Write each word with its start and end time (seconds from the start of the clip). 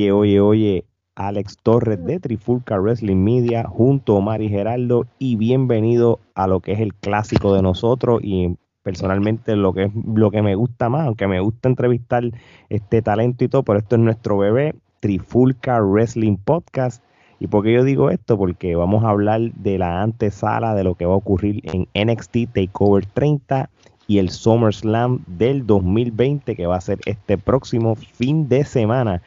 Oye, 0.00 0.12
oye, 0.12 0.40
oye, 0.40 0.84
Alex 1.14 1.58
Torres 1.62 2.02
de 2.02 2.20
Trifulca 2.20 2.78
Wrestling 2.78 3.22
Media 3.22 3.64
junto 3.64 4.16
a 4.16 4.20
Mari 4.22 4.48
Geraldo 4.48 5.06
y 5.18 5.36
bienvenido 5.36 6.20
a 6.34 6.46
lo 6.46 6.60
que 6.60 6.72
es 6.72 6.80
el 6.80 6.94
clásico 6.94 7.52
de 7.52 7.60
nosotros 7.60 8.20
y 8.22 8.56
personalmente 8.82 9.56
lo 9.56 9.74
que 9.74 9.84
es 9.84 9.92
lo 9.94 10.30
que 10.30 10.40
me 10.40 10.54
gusta 10.54 10.88
más, 10.88 11.06
aunque 11.06 11.26
me 11.26 11.40
gusta 11.40 11.68
entrevistar 11.68 12.24
este 12.70 13.02
talento 13.02 13.44
y 13.44 13.48
todo, 13.48 13.62
pero 13.62 13.78
esto 13.78 13.96
es 13.96 14.00
nuestro 14.00 14.38
bebé, 14.38 14.74
Trifulca 15.00 15.82
Wrestling 15.82 16.38
Podcast. 16.38 17.04
¿Y 17.38 17.48
por 17.48 17.62
qué 17.62 17.74
yo 17.74 17.84
digo 17.84 18.08
esto? 18.08 18.38
Porque 18.38 18.76
vamos 18.76 19.04
a 19.04 19.10
hablar 19.10 19.52
de 19.52 19.76
la 19.76 20.00
antesala 20.00 20.74
de 20.74 20.84
lo 20.84 20.94
que 20.94 21.04
va 21.04 21.12
a 21.12 21.18
ocurrir 21.18 21.60
en 21.64 21.88
NXT 21.92 22.54
Takeover 22.54 23.04
30 23.04 23.68
y 24.06 24.18
el 24.18 24.30
SummerSlam 24.30 25.24
del 25.26 25.66
2020 25.66 26.56
que 26.56 26.66
va 26.66 26.76
a 26.76 26.80
ser 26.80 27.00
este 27.04 27.36
próximo 27.36 27.96
fin 27.96 28.48
de 28.48 28.64
semana. 28.64 29.20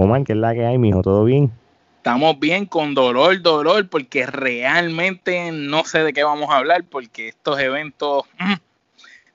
Omar, 0.00 0.22
¿qué 0.22 0.32
es 0.32 0.38
la 0.38 0.54
que 0.54 0.64
hay, 0.64 0.78
mijo? 0.78 1.02
¿Todo 1.02 1.24
bien? 1.24 1.50
Estamos 1.96 2.38
bien 2.38 2.66
con 2.66 2.94
dolor, 2.94 3.42
dolor, 3.42 3.88
porque 3.88 4.26
realmente 4.26 5.50
no 5.50 5.82
sé 5.82 6.04
de 6.04 6.12
qué 6.12 6.22
vamos 6.22 6.50
a 6.50 6.58
hablar, 6.58 6.84
porque 6.88 7.26
estos 7.26 7.58
eventos, 7.58 8.22
mm, 8.38 8.54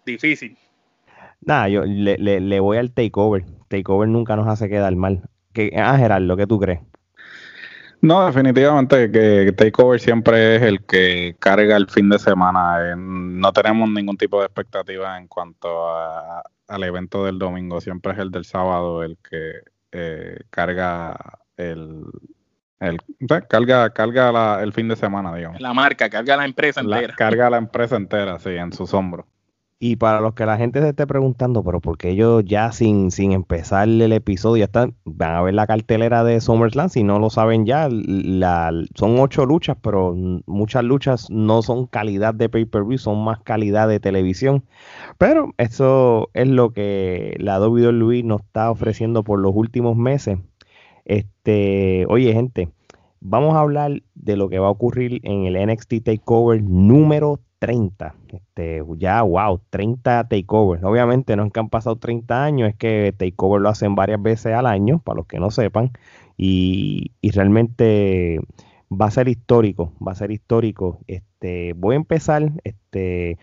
difícil. 0.05 0.57
Nada, 1.41 1.67
yo 1.67 1.83
le, 1.83 2.17
le, 2.17 2.59
voy 2.61 2.77
al 2.77 2.91
takeover. 2.91 3.43
Takeover 3.67 4.07
nunca 4.07 4.37
nos 4.37 4.47
hace 4.47 4.69
quedar 4.69 4.95
mal. 4.95 5.23
¿Qué, 5.51 5.73
ah, 5.75 5.97
Gerardo, 5.97 6.37
¿qué 6.37 6.47
tú 6.47 6.57
crees? 6.61 6.79
No, 7.99 8.25
definitivamente 8.25 9.11
que 9.11 9.51
Takeover 9.51 9.99
siempre 9.99 10.55
es 10.55 10.61
el 10.61 10.85
que 10.85 11.35
carga 11.39 11.75
el 11.75 11.89
fin 11.89 12.07
de 12.07 12.19
semana. 12.19 12.91
Eh, 12.91 12.95
no 12.95 13.51
tenemos 13.51 13.89
ningún 13.89 14.15
tipo 14.15 14.39
de 14.39 14.45
expectativa 14.45 15.17
en 15.17 15.27
cuanto 15.27 15.89
al 15.89 16.83
evento 16.83 17.25
del 17.25 17.37
domingo. 17.37 17.81
Siempre 17.81 18.13
es 18.13 18.19
el 18.19 18.31
del 18.31 18.45
sábado 18.45 19.03
el 19.03 19.17
que 19.17 19.72
eh, 19.93 20.39
carga 20.49 21.15
el, 21.55 22.03
el 22.79 22.99
carga, 23.47 23.89
carga 23.91 24.61
el 24.61 24.73
fin 24.73 24.87
de 24.87 24.95
semana, 24.95 25.33
digamos. 25.35 25.61
La 25.61 25.73
marca, 25.73 26.09
carga 26.09 26.35
la 26.35 26.45
empresa 26.45 26.81
entera. 26.81 27.13
carga 27.15 27.49
la 27.49 27.57
empresa 27.57 27.95
entera, 27.95 28.39
sí, 28.39 28.49
en 28.49 28.73
sus 28.73 28.93
hombros. 28.93 29.25
Y 29.85 29.97
para 29.97 30.21
los 30.21 30.33
que 30.33 30.45
la 30.45 30.55
gente 30.55 30.79
se 30.81 30.87
esté 30.87 31.05
preguntando, 31.05 31.61
pero 31.61 31.81
porque 31.81 32.11
ellos 32.11 32.45
ya 32.45 32.71
sin, 32.71 33.11
sin 33.11 33.33
empezar 33.33 33.89
el 33.89 34.13
episodio 34.13 34.61
ya 34.61 34.65
están, 34.67 34.95
van 35.03 35.35
a 35.35 35.41
ver 35.41 35.55
la 35.55 35.67
cartelera 35.67 36.23
de 36.23 36.39
SummerSlam, 36.39 36.87
si 36.87 37.03
no 37.03 37.19
lo 37.19 37.29
saben 37.29 37.65
ya, 37.65 37.89
son 38.95 39.19
ocho 39.19 39.45
luchas, 39.45 39.75
pero 39.81 40.15
muchas 40.45 40.85
luchas 40.85 41.29
no 41.29 41.61
son 41.61 41.87
calidad 41.87 42.33
de 42.33 42.47
pay-per-view, 42.47 42.97
son 42.97 43.25
más 43.25 43.41
calidad 43.41 43.89
de 43.89 43.99
televisión. 43.99 44.63
Pero 45.17 45.53
eso 45.57 46.29
es 46.33 46.47
lo 46.47 46.71
que 46.71 47.35
la 47.39 47.59
WWE 47.59 48.23
nos 48.23 48.39
está 48.39 48.71
ofreciendo 48.71 49.25
por 49.25 49.39
los 49.39 49.51
últimos 49.53 49.97
meses. 49.97 50.39
Este, 51.03 52.05
oye 52.07 52.31
gente, 52.31 52.69
vamos 53.19 53.53
a 53.55 53.59
hablar 53.59 54.01
de 54.15 54.37
lo 54.37 54.47
que 54.47 54.59
va 54.59 54.67
a 54.67 54.71
ocurrir 54.71 55.19
en 55.23 55.43
el 55.43 55.67
NXT 55.67 56.05
Takeover 56.05 56.63
número 56.63 57.41
30. 57.63 58.13
Este, 58.27 58.83
ya, 58.97 59.21
wow, 59.21 59.61
30 59.69 60.27
takeovers. 60.27 60.83
Obviamente 60.83 61.37
no 61.37 61.45
es 61.45 61.53
que 61.53 61.61
han 61.61 61.69
pasado 61.69 61.95
30 61.95 62.43
años, 62.43 62.67
es 62.67 62.75
que 62.75 63.13
takeover 63.17 63.61
lo 63.61 63.69
hacen 63.69 63.95
varias 63.95 64.21
veces 64.21 64.53
al 64.53 64.65
año, 64.65 64.99
para 64.99 65.15
los 65.15 65.27
que 65.27 65.39
no 65.39 65.49
sepan. 65.49 65.91
Y, 66.35 67.13
realmente 67.21 68.41
va 68.91 69.05
a 69.05 69.11
ser 69.11 69.29
histórico, 69.29 69.93
va 70.05 70.11
a 70.11 70.15
ser 70.15 70.31
histórico. 70.31 70.99
Este, 71.07 71.71
voy 71.77 71.93
a 71.93 71.97
empezar, 71.97 72.51
este, 72.65 73.37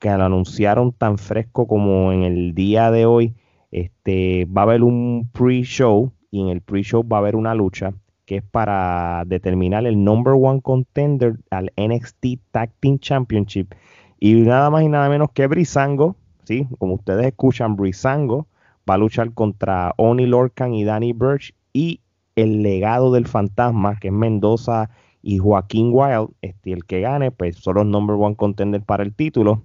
que 0.00 0.08
lo 0.10 0.24
anunciaron 0.24 0.92
tan 0.92 1.16
fresco 1.16 1.68
como 1.68 2.10
en 2.12 2.24
el 2.24 2.54
día 2.56 2.90
de 2.90 3.06
hoy. 3.06 3.36
Este, 3.70 4.44
va 4.46 4.62
a 4.62 4.64
haber 4.64 4.82
un 4.82 5.30
pre-show 5.32 6.12
y 6.32 6.40
en 6.40 6.48
el 6.48 6.62
pre-show 6.62 7.06
va 7.06 7.18
a 7.18 7.20
haber 7.20 7.36
una 7.36 7.54
lucha 7.54 7.94
que 8.24 8.36
es 8.36 8.42
para 8.42 9.24
determinar 9.26 9.86
el 9.86 10.02
number 10.02 10.34
one 10.34 10.60
contender 10.60 11.36
al 11.50 11.72
NXT 11.76 12.26
Tag 12.50 12.70
Team 12.80 12.98
Championship. 12.98 13.74
Y 14.18 14.34
nada 14.34 14.70
más 14.70 14.82
y 14.82 14.88
nada 14.88 15.08
menos 15.08 15.30
que 15.32 15.46
Brisango, 15.46 16.16
¿sí? 16.44 16.66
como 16.78 16.94
ustedes 16.94 17.26
escuchan, 17.26 17.76
Brisango 17.76 18.46
va 18.88 18.94
a 18.94 18.98
luchar 18.98 19.32
contra 19.32 19.92
Oni 19.96 20.26
Lorcan 20.26 20.74
y 20.74 20.84
Danny 20.84 21.12
Birch 21.12 21.54
y 21.72 22.00
el 22.36 22.62
legado 22.62 23.12
del 23.12 23.26
fantasma, 23.26 23.98
que 23.98 24.08
es 24.08 24.14
Mendoza 24.14 24.90
y 25.22 25.38
Joaquín 25.38 25.90
Wild. 25.92 26.30
Este, 26.40 26.72
el 26.72 26.84
que 26.84 27.00
gane, 27.00 27.30
pues 27.30 27.56
son 27.56 27.76
los 27.76 27.86
number 27.86 28.16
one 28.18 28.36
contender 28.36 28.82
para 28.82 29.02
el 29.02 29.14
título. 29.14 29.64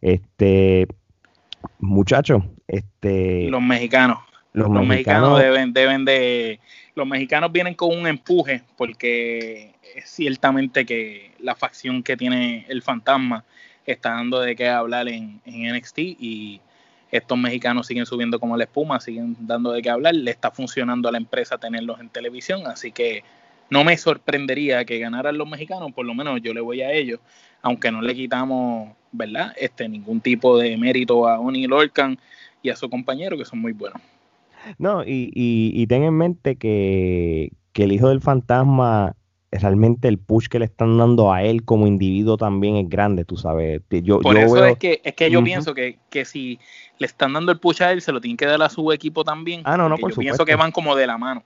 Este, 0.00 0.86
muchachos, 1.78 2.42
este. 2.66 3.48
Los 3.50 3.62
mexicanos. 3.62 4.18
Los, 4.52 4.68
mexicanos, 4.68 5.38
deben, 5.38 5.72
deben 5.72 6.04
de 6.04 6.60
los 6.94 7.06
mexicanos 7.06 7.52
vienen 7.52 7.74
con 7.74 7.96
un 7.96 8.06
empuje 8.06 8.62
porque 8.76 9.72
es 9.94 10.10
ciertamente 10.10 10.84
que 10.84 11.32
la 11.38 11.54
facción 11.54 12.02
que 12.02 12.16
tiene 12.16 12.66
el 12.68 12.82
fantasma 12.82 13.44
está 13.86 14.10
dando 14.10 14.40
de 14.40 14.54
qué 14.54 14.68
hablar 14.68 15.08
en, 15.08 15.40
NXT 15.46 15.98
y 15.98 16.60
estos 17.10 17.36
mexicanos 17.38 17.86
siguen 17.86 18.06
subiendo 18.06 18.38
como 18.38 18.56
la 18.56 18.64
espuma, 18.64 19.00
siguen 19.00 19.36
dando 19.40 19.72
de 19.72 19.82
qué 19.82 19.90
hablar, 19.90 20.14
le 20.14 20.30
está 20.30 20.50
funcionando 20.50 21.08
a 21.08 21.12
la 21.12 21.18
empresa 21.18 21.58
tenerlos 21.58 22.00
en 22.00 22.08
televisión, 22.08 22.66
así 22.66 22.92
que 22.92 23.22
no 23.70 23.84
me 23.84 23.96
sorprendería 23.96 24.84
que 24.84 24.98
ganaran 24.98 25.36
los 25.36 25.48
mexicanos, 25.48 25.92
por 25.92 26.06
lo 26.06 26.14
menos 26.14 26.40
yo 26.42 26.54
le 26.54 26.60
voy 26.60 26.82
a 26.82 26.92
ellos, 26.92 27.20
aunque 27.60 27.90
no 27.90 28.02
le 28.02 28.14
quitamos, 28.14 28.94
¿verdad? 29.12 29.52
Este 29.56 29.88
ningún 29.88 30.20
tipo 30.20 30.58
de 30.58 30.76
mérito 30.76 31.26
a 31.28 31.38
Oni 31.38 31.66
Lorcan 31.66 32.18
y 32.62 32.70
a 32.70 32.76
su 32.76 32.88
compañero 32.88 33.36
que 33.36 33.44
son 33.44 33.58
muy 33.58 33.72
buenos. 33.72 34.00
No, 34.78 35.02
y, 35.04 35.30
y, 35.34 35.86
ten 35.86 36.04
en 36.04 36.14
mente 36.14 36.56
que, 36.56 37.52
el 37.74 37.92
hijo 37.92 38.08
del 38.08 38.20
fantasma 38.20 39.16
realmente 39.50 40.08
el 40.08 40.18
push 40.18 40.46
que 40.46 40.58
le 40.58 40.64
están 40.64 40.96
dando 40.96 41.32
a 41.32 41.42
él 41.42 41.64
como 41.64 41.86
individuo 41.86 42.38
también 42.38 42.76
es 42.76 42.88
grande, 42.88 43.24
tú 43.24 43.36
sabes. 43.36 43.82
Yo, 43.90 44.20
Por 44.20 44.36
eso 44.36 44.64
es 44.64 44.78
que, 44.78 45.00
es 45.04 45.14
que 45.14 45.30
yo 45.30 45.44
pienso 45.44 45.74
que, 45.74 45.98
si 46.24 46.58
le 46.98 47.06
están 47.06 47.32
dando 47.34 47.52
el 47.52 47.58
push 47.58 47.82
a 47.82 47.92
él, 47.92 48.00
se 48.00 48.12
lo 48.12 48.20
tienen 48.20 48.36
que 48.36 48.46
dar 48.46 48.62
a 48.62 48.68
su 48.68 48.92
equipo 48.92 49.24
también. 49.24 49.62
Ah, 49.64 49.76
no, 49.76 49.88
no, 49.88 49.98
por 49.98 50.10
yo 50.10 50.16
pienso 50.16 50.44
que 50.44 50.56
van 50.56 50.72
como 50.72 50.96
de 50.96 51.06
la 51.06 51.18
mano. 51.18 51.44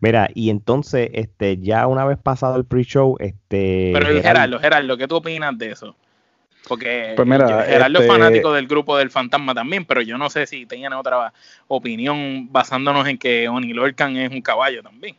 Mira, 0.00 0.28
y 0.34 0.50
entonces, 0.50 1.08
este, 1.12 1.58
ya 1.58 1.86
una 1.86 2.04
vez 2.04 2.18
pasado 2.18 2.56
el 2.56 2.64
pre-show, 2.64 3.16
este. 3.20 3.92
Pero 3.94 4.06
Gerardo, 4.20 4.58
Gerardo, 4.58 4.96
¿qué 4.96 5.08
tú 5.08 5.16
opinas 5.16 5.56
de 5.56 5.70
eso? 5.70 5.96
Porque 6.66 7.14
pues 7.16 7.26
mira, 7.26 7.64
Gerardo 7.64 7.98
es 7.98 8.04
este 8.04 8.06
fanático 8.06 8.52
del 8.52 8.66
grupo 8.66 8.96
del 8.96 9.10
fantasma 9.10 9.54
también, 9.54 9.84
pero 9.84 10.02
yo 10.02 10.18
no 10.18 10.28
sé 10.28 10.46
si 10.46 10.66
tenían 10.66 10.92
otra 10.92 11.32
opinión 11.66 12.52
basándonos 12.52 13.06
en 13.06 13.18
que 13.18 13.48
Oni 13.48 13.72
Lorcan 13.72 14.16
es 14.16 14.30
un 14.30 14.42
caballo 14.42 14.82
también. 14.82 15.16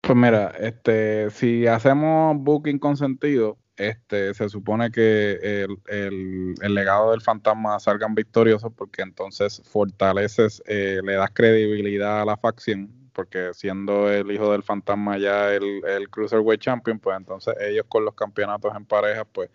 Pues 0.00 0.16
mira, 0.16 0.52
este, 0.58 1.30
si 1.30 1.66
hacemos 1.66 2.36
booking 2.38 2.78
con 2.78 2.96
sentido, 2.96 3.58
este, 3.76 4.34
se 4.34 4.48
supone 4.48 4.90
que 4.90 5.66
el, 5.88 6.74
legado 6.74 7.12
del 7.12 7.20
fantasma 7.20 7.78
salgan 7.78 8.14
victoriosos 8.14 8.72
porque 8.74 9.02
entonces 9.02 9.62
fortaleces, 9.64 10.62
eh, 10.66 11.00
le 11.04 11.14
das 11.14 11.30
credibilidad 11.32 12.22
a 12.22 12.24
la 12.24 12.36
facción, 12.36 12.90
porque 13.12 13.50
siendo 13.52 14.10
el 14.10 14.30
hijo 14.32 14.52
del 14.52 14.62
fantasma 14.62 15.18
ya 15.18 15.52
el, 15.52 15.82
el 15.86 16.08
Cruiserweight 16.08 16.60
Champion, 16.60 16.98
pues 16.98 17.16
entonces 17.16 17.54
ellos 17.60 17.84
con 17.88 18.04
los 18.04 18.14
campeonatos 18.14 18.74
en 18.74 18.84
pareja, 18.84 19.24
pues 19.24 19.50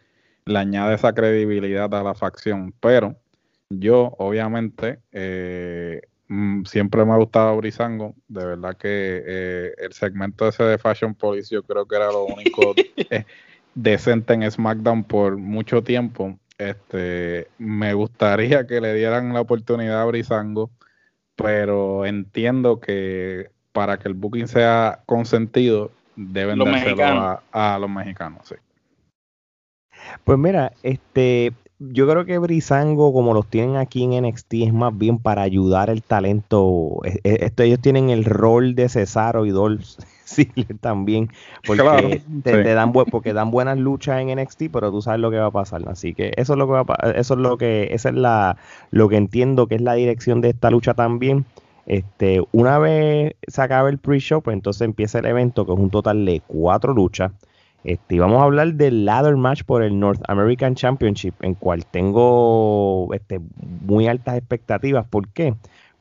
le 0.45 0.59
añade 0.59 0.95
esa 0.95 1.13
credibilidad 1.13 1.93
a 1.93 2.03
la 2.03 2.13
facción. 2.13 2.73
Pero 2.79 3.15
yo, 3.69 4.15
obviamente, 4.19 4.99
eh, 5.11 6.01
mm, 6.27 6.63
siempre 6.65 7.03
me 7.03 7.13
ha 7.13 7.17
gustado 7.17 7.57
Brisango. 7.57 8.15
De 8.27 8.45
verdad 8.45 8.77
que 8.77 9.23
eh, 9.25 9.73
el 9.77 9.93
segmento 9.93 10.47
ese 10.47 10.63
de 10.63 10.77
Fashion 10.77 11.15
Police 11.15 11.53
yo 11.53 11.63
creo 11.63 11.87
que 11.87 11.95
era 11.95 12.11
lo 12.11 12.25
único 12.25 12.73
eh, 13.09 13.25
decente 13.73 14.33
en 14.33 14.49
SmackDown 14.49 15.03
por 15.03 15.37
mucho 15.37 15.83
tiempo. 15.83 16.37
Este, 16.57 17.47
me 17.57 17.93
gustaría 17.93 18.65
que 18.65 18.79
le 18.79 18.93
dieran 18.93 19.33
la 19.33 19.41
oportunidad 19.41 20.01
a 20.01 20.05
Brisango, 20.05 20.71
pero 21.35 22.05
entiendo 22.05 22.79
que 22.79 23.49
para 23.73 23.97
que 23.97 24.07
el 24.07 24.13
booking 24.13 24.47
sea 24.47 25.01
consentido, 25.05 25.91
deben 26.15 26.59
dárselo 26.59 27.03
a, 27.03 27.43
a 27.51 27.77
los 27.77 27.89
mexicanos. 27.89 28.47
Sí. 28.47 28.55
Pues 30.23 30.37
mira, 30.37 30.73
este, 30.83 31.53
yo 31.79 32.07
creo 32.07 32.25
que 32.25 32.37
Brisango, 32.37 33.11
como 33.13 33.33
los 33.33 33.47
tienen 33.47 33.75
aquí 33.75 34.03
en 34.03 34.25
NXT, 34.25 34.53
es 34.53 34.73
más 34.73 34.97
bien 34.97 35.17
para 35.17 35.41
ayudar 35.41 35.89
el 35.89 36.03
talento. 36.03 37.01
E, 37.03 37.19
e, 37.23 37.45
esto, 37.45 37.63
ellos 37.63 37.79
tienen 37.79 38.09
el 38.09 38.23
rol 38.23 38.75
de 38.75 38.87
Cesaro 38.87 39.45
y 39.45 39.49
Dolph 39.49 39.83
Ziggler 40.25 40.77
también, 40.79 41.29
porque 41.67 42.21
te, 42.43 42.73
dan 42.73 42.93
porque 42.93 43.33
dan 43.33 43.51
buenas 43.51 43.77
luchas 43.77 44.21
en 44.21 44.39
NXT, 44.39 44.63
pero 44.71 44.89
tú 44.89 45.01
sabes 45.01 45.19
lo 45.19 45.31
que 45.31 45.37
va 45.37 45.47
a 45.47 45.51
pasar. 45.51 45.81
Así 45.87 46.13
que 46.13 46.31
eso 46.37 46.53
es 46.53 46.59
lo 46.59 46.65
que 46.65 46.73
va 46.73 46.85
a, 46.87 47.11
eso 47.11 47.33
es 47.33 47.39
lo 47.39 47.57
que, 47.57 47.89
esa 47.91 48.09
es 48.09 48.15
la, 48.15 48.57
lo 48.91 49.09
que 49.09 49.17
entiendo 49.17 49.67
que 49.67 49.75
es 49.75 49.81
la 49.81 49.93
dirección 49.93 50.41
de 50.41 50.49
esta 50.49 50.71
lucha 50.71 50.93
también. 50.93 51.45
Este, 51.85 52.41
una 52.51 52.79
vez 52.79 53.35
se 53.47 53.61
acabe 53.61 53.91
el 53.91 53.99
pre-show, 53.99 54.41
pues 54.41 54.55
entonces 54.55 54.81
empieza 54.81 55.19
el 55.19 55.25
evento, 55.25 55.65
que 55.65 55.73
es 55.73 55.79
un 55.79 55.91
total 55.91 56.25
de 56.25 56.41
cuatro 56.47 56.93
luchas. 56.93 57.31
Este, 57.85 58.19
vamos 58.19 58.41
a 58.41 58.45
hablar 58.45 58.73
del 58.73 59.05
ladder 59.05 59.35
match 59.35 59.63
por 59.63 59.83
el 59.83 59.99
North 59.99 60.19
American 60.27 60.73
Championship, 60.73 61.35
en 61.41 61.53
cual 61.53 61.85
tengo 61.85 63.13
este, 63.13 63.39
muy 63.85 64.07
altas 64.07 64.37
expectativas. 64.37 65.05
¿Por 65.07 65.27
qué? 65.29 65.53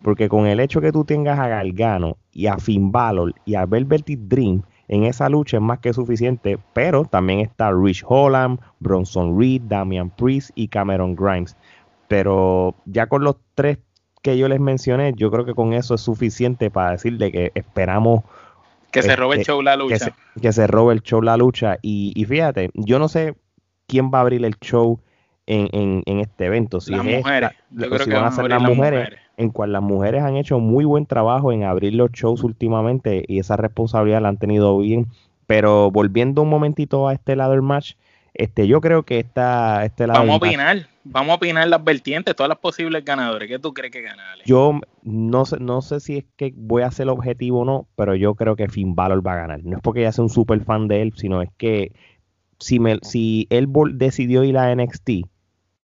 Porque 0.02 0.30
con 0.30 0.46
el 0.46 0.60
hecho 0.60 0.80
que 0.80 0.92
tú 0.92 1.04
tengas 1.04 1.38
a 1.38 1.46
Gargano 1.46 2.16
y 2.32 2.46
a 2.46 2.56
Finn 2.56 2.90
Balor 2.90 3.34
y 3.44 3.54
a 3.54 3.66
Velvet 3.66 4.06
Dream 4.06 4.62
en 4.88 5.04
esa 5.04 5.28
lucha 5.28 5.58
es 5.58 5.62
más 5.62 5.78
que 5.80 5.92
suficiente, 5.92 6.58
pero 6.72 7.04
también 7.04 7.40
está 7.40 7.70
Rich 7.70 8.04
Holland, 8.06 8.60
Bronson 8.80 9.38
Reed, 9.38 9.62
Damian 9.62 10.08
Priest 10.08 10.50
y 10.54 10.68
Cameron 10.68 11.14
Grimes. 11.14 11.54
Pero 12.08 12.74
ya 12.86 13.08
con 13.08 13.24
los 13.24 13.36
tres 13.54 13.78
que 14.22 14.38
yo 14.38 14.48
les 14.48 14.60
mencioné, 14.60 15.12
yo 15.16 15.30
creo 15.30 15.44
que 15.44 15.54
con 15.54 15.74
eso 15.74 15.94
es 15.94 16.00
suficiente 16.00 16.70
para 16.70 16.92
decirle 16.92 17.30
que 17.30 17.52
esperamos 17.54 18.24
que 18.94 19.02
se 19.02 19.16
robe 19.16 19.34
el 19.34 19.40
este, 19.40 19.52
show 19.52 19.62
la 19.62 19.76
lucha. 19.76 20.14
Que 20.40 20.52
se, 20.52 20.66
robe 20.66 20.94
el 20.94 21.02
show 21.02 21.20
la 21.20 21.36
lucha. 21.36 21.78
Y, 21.82 22.24
fíjate, 22.26 22.70
yo 22.74 22.98
no 22.98 23.08
sé 23.08 23.34
quién 23.86 24.10
va 24.12 24.18
a 24.18 24.20
abrir 24.22 24.44
el 24.44 24.54
show 24.60 25.00
en, 25.46 26.02
este 26.06 26.46
evento. 26.46 26.80
Si 26.80 26.92
las 26.92 27.04
mujeres. 27.04 27.50
si 27.70 28.10
van 28.10 28.24
a 28.24 28.30
ser 28.30 28.48
las 28.48 28.62
mujeres, 28.62 29.08
en 29.36 29.50
cual 29.50 29.72
las 29.72 29.82
mujeres 29.82 30.22
han 30.22 30.36
hecho 30.36 30.58
muy 30.58 30.84
buen 30.84 31.06
trabajo 31.06 31.52
en 31.52 31.64
abrir 31.64 31.94
los 31.94 32.12
shows 32.12 32.44
últimamente 32.44 33.24
y 33.26 33.40
esa 33.40 33.56
responsabilidad 33.56 34.22
la 34.22 34.28
han 34.28 34.38
tenido 34.38 34.78
bien. 34.78 35.08
Pero 35.46 35.90
volviendo 35.90 36.42
un 36.42 36.48
momentito 36.48 37.08
a 37.08 37.12
este 37.12 37.36
ladder 37.36 37.60
match, 37.60 37.94
este, 38.34 38.66
yo 38.66 38.80
creo 38.80 39.04
que 39.04 39.20
esta, 39.20 39.84
este 39.84 40.08
lado. 40.08 40.20
Vamos 40.20 40.34
a 40.34 40.36
opinar, 40.36 40.88
vamos 41.04 41.32
a 41.32 41.34
opinar 41.36 41.68
las 41.68 41.82
vertientes, 41.82 42.34
todas 42.34 42.48
las 42.48 42.58
posibles 42.58 43.04
ganadores. 43.04 43.48
¿Qué 43.48 43.60
tú 43.60 43.72
crees 43.72 43.92
que 43.92 44.02
gana? 44.02 44.24
Yo 44.44 44.80
no 45.02 45.44
sé, 45.44 45.58
no 45.60 45.82
sé 45.82 46.00
si 46.00 46.18
es 46.18 46.24
que 46.36 46.52
voy 46.56 46.82
a 46.82 46.90
ser 46.90 47.08
objetivo 47.08 47.60
o 47.60 47.64
no, 47.64 47.88
pero 47.94 48.16
yo 48.16 48.34
creo 48.34 48.56
que 48.56 48.68
Finn 48.68 48.96
Balor 48.96 49.24
va 49.24 49.34
a 49.34 49.36
ganar. 49.36 49.64
No 49.64 49.76
es 49.76 49.82
porque 49.82 50.02
ya 50.02 50.12
sea 50.12 50.24
un 50.24 50.30
super 50.30 50.60
fan 50.64 50.88
de 50.88 51.02
él, 51.02 51.12
sino 51.16 51.42
es 51.42 51.50
que 51.56 51.92
si, 52.58 52.80
me, 52.80 52.98
si 53.02 53.46
él 53.50 53.68
decidió 53.92 54.42
ir 54.42 54.58
a 54.58 54.74
NXT, 54.74 55.10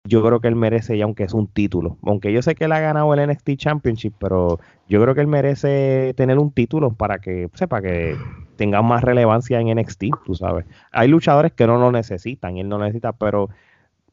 yo 0.05 0.23
creo 0.25 0.41
que 0.41 0.49
él 0.49 0.56
merece 0.56 0.97
ya, 0.97 1.05
aunque 1.05 1.25
es 1.25 1.35
un 1.35 1.47
título. 1.47 1.99
Aunque 2.02 2.32
yo 2.32 2.43
sé 2.43 2.55
que 2.55 2.64
él 2.64 2.73
ha 2.73 2.81
ganado 2.81 3.12
el 3.14 3.29
NXT 3.29 3.50
Championship, 3.56 4.14
pero 4.19 4.58
yo 4.88 5.00
creo 5.00 5.14
que 5.14 5.20
él 5.20 5.26
merece 5.26 6.14
tener 6.17 6.38
un 6.38 6.50
título 6.52 6.93
para 6.93 7.19
que 7.19 7.49
sepa 7.55 7.82
que 7.82 8.17
tenga 8.56 8.82
más 8.82 9.05
relevancia 9.05 9.61
en 9.61 9.76
NXT, 9.79 10.05
tú 10.25 10.35
sabes. 10.35 10.67
Hay 10.91 11.08
luchadores 11.08 11.52
que 11.52 11.67
no 11.67 11.79
lo 11.79 11.93
necesitan, 11.93 12.56
él 12.56 12.69
no 12.69 12.79
necesita, 12.79 13.12
pero 13.12 13.50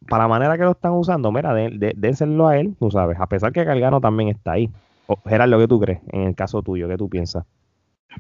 para 0.10 0.26
la 0.26 0.28
manera 0.28 0.58
que 0.58 0.64
lo 0.64 0.72
están 0.72 0.92
usando, 0.92 1.32
mira, 1.32 1.54
dénselo 1.54 2.48
a 2.48 2.58
él, 2.58 2.76
tú 2.80 2.92
sabes, 2.92 3.20
a 3.20 3.28
pesar 3.28 3.52
que 3.52 3.64
Gargano 3.64 4.00
también 4.00 4.30
está 4.30 4.54
ahí. 4.54 4.70
Gerardo, 5.26 5.58
¿qué 5.58 5.68
tú 5.68 5.80
crees 5.80 6.02
en 6.10 6.24
el 6.24 6.36
caso 6.36 6.62
tuyo? 6.62 6.88
¿Qué 6.88 6.98
tú 6.98 7.10
piensas? 7.10 7.46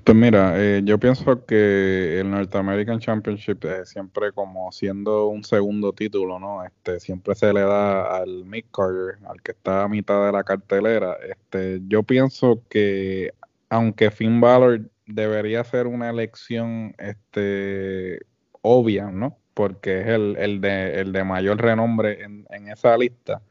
Pues 0.04 0.18
mira, 0.18 0.54
eh, 0.58 0.82
yo 0.84 1.00
pienso 1.00 1.46
que 1.46 2.20
el 2.20 2.30
North 2.30 2.54
American 2.56 3.00
Championship 3.00 3.66
siempre 3.86 4.32
como 4.32 4.72
siendo 4.72 5.28
un 5.28 5.44
segundo 5.44 5.94
título, 5.94 6.40
¿no? 6.40 6.64
Este 6.64 7.00
siempre 7.00 7.36
se 7.36 7.52
le 7.54 7.62
da 7.62 8.18
al 8.18 8.46
Mick 8.46 8.68
Carter, 8.72 9.18
al 9.28 9.42
que 9.42 9.52
está 9.52 9.84
a 9.84 9.88
mitad 9.88 10.26
de 10.26 10.32
la 10.32 10.44
cartelera. 10.44 11.18
Este, 11.30 11.82
yo 11.88 12.04
pienso 12.04 12.62
que 12.70 13.34
aunque 13.70 14.12
Finn 14.12 14.40
Balor 14.42 14.90
debería 15.06 15.64
ser 15.64 15.88
una 15.88 16.10
elección 16.10 16.94
este 16.98 18.22
obvia, 18.62 19.10
¿no? 19.12 19.38
Porque 19.54 20.02
es 20.02 20.08
el, 20.08 20.36
el, 20.38 20.62
de, 20.62 21.00
el 21.02 21.12
de 21.14 21.24
mayor 21.24 21.62
renombre 21.62 22.24
en, 22.24 22.46
en 22.50 22.68
esa 22.70 22.98
lista 22.98 23.42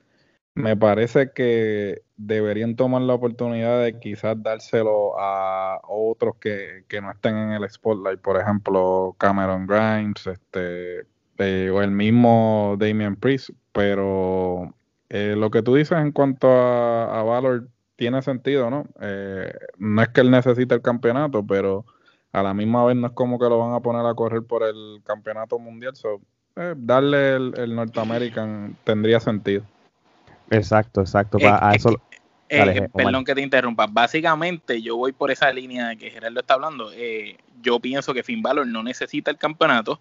me 0.56 0.74
parece 0.74 1.32
que 1.32 2.02
deberían 2.16 2.76
tomar 2.76 3.02
la 3.02 3.12
oportunidad 3.12 3.82
de 3.82 4.00
quizás 4.00 4.42
dárselo 4.42 5.12
a 5.20 5.82
otros 5.86 6.36
que, 6.40 6.82
no 7.02 7.10
estén 7.10 7.36
en 7.36 7.50
el 7.50 7.68
spotlight, 7.68 8.20
por 8.20 8.40
ejemplo 8.40 9.14
Cameron 9.18 9.66
Grimes, 9.66 10.26
este 10.26 11.06
eh, 11.36 11.70
o 11.70 11.82
el 11.82 11.90
mismo 11.90 12.76
Damian 12.78 13.16
Priest, 13.16 13.50
pero 13.72 14.74
eh, 15.10 15.34
lo 15.36 15.50
que 15.50 15.60
tú 15.60 15.74
dices 15.74 15.98
en 15.98 16.10
cuanto 16.10 16.50
a, 16.50 17.22
Valor 17.22 17.68
tiene 17.96 18.22
sentido, 18.22 18.70
¿no? 18.70 18.86
Eh, 19.02 19.52
no 19.76 20.00
es 20.00 20.08
que 20.08 20.22
él 20.22 20.30
necesite 20.30 20.74
el 20.74 20.80
campeonato, 20.80 21.46
pero 21.46 21.84
a 22.32 22.42
la 22.42 22.54
misma 22.54 22.82
vez 22.86 22.96
no 22.96 23.08
es 23.08 23.12
como 23.12 23.38
que 23.38 23.50
lo 23.50 23.58
van 23.58 23.74
a 23.74 23.80
poner 23.80 24.06
a 24.06 24.14
correr 24.14 24.42
por 24.42 24.62
el 24.62 25.02
campeonato 25.04 25.58
mundial, 25.58 25.94
so, 25.96 26.22
darle 26.76 27.36
el, 27.36 27.52
el 27.58 27.76
North 27.76 27.98
American 27.98 28.74
tendría 28.84 29.20
sentido. 29.20 29.62
Exacto, 30.50 31.00
exacto. 31.00 31.38
a 31.42 31.74
eso, 31.74 32.00
eh, 32.48 32.88
perdón 32.94 33.24
que 33.24 33.34
te 33.34 33.40
interrumpa. 33.40 33.86
Básicamente, 33.86 34.80
yo 34.80 34.96
voy 34.96 35.12
por 35.12 35.30
esa 35.30 35.52
línea 35.52 35.88
de 35.88 35.96
que 35.96 36.10
Gerardo 36.10 36.40
está 36.40 36.54
hablando. 36.54 36.92
Eh, 36.92 37.36
yo 37.60 37.80
pienso 37.80 38.14
que 38.14 38.22
Finn 38.22 38.42
Balor 38.42 38.66
no 38.66 38.82
necesita 38.82 39.30
el 39.30 39.36
campeonato. 39.36 40.00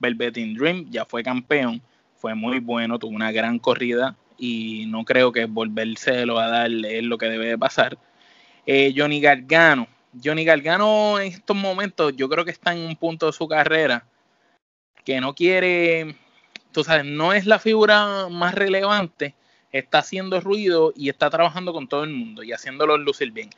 Velvet 0.00 0.34
Dream 0.34 0.90
ya 0.90 1.04
fue 1.04 1.22
campeón, 1.22 1.80
fue 2.16 2.34
muy 2.34 2.58
bueno, 2.58 2.98
tuvo 2.98 3.14
una 3.14 3.30
gran 3.32 3.58
corrida 3.58 4.16
y 4.36 4.86
no 4.88 5.04
creo 5.04 5.30
que 5.30 5.46
volvérselo 5.46 6.38
a 6.38 6.48
darle 6.48 6.98
es 6.98 7.04
lo 7.04 7.16
que 7.16 7.26
debe 7.26 7.46
de 7.46 7.58
pasar. 7.58 7.96
Eh, 8.66 8.92
Johnny 8.96 9.20
Gargano. 9.20 9.86
Johnny 10.22 10.44
Gargano 10.44 11.18
en 11.18 11.32
estos 11.32 11.56
momentos 11.56 12.14
yo 12.16 12.28
creo 12.28 12.44
que 12.44 12.50
está 12.50 12.72
en 12.72 12.80
un 12.80 12.96
punto 12.96 13.26
de 13.26 13.32
su 13.32 13.48
carrera 13.48 14.04
que 15.04 15.20
no 15.20 15.34
quiere, 15.34 16.16
tú 16.72 16.84
sabes, 16.84 17.04
no 17.04 17.32
es 17.32 17.46
la 17.46 17.58
figura 17.58 18.28
más 18.30 18.54
relevante, 18.54 19.34
está 19.74 19.98
haciendo 19.98 20.40
ruido 20.40 20.92
y 20.96 21.08
está 21.08 21.28
trabajando 21.30 21.72
con 21.72 21.88
todo 21.88 22.04
el 22.04 22.10
mundo 22.10 22.44
y 22.44 22.52
haciéndolo 22.52 22.96
lucir 22.96 23.32
bien. 23.32 23.50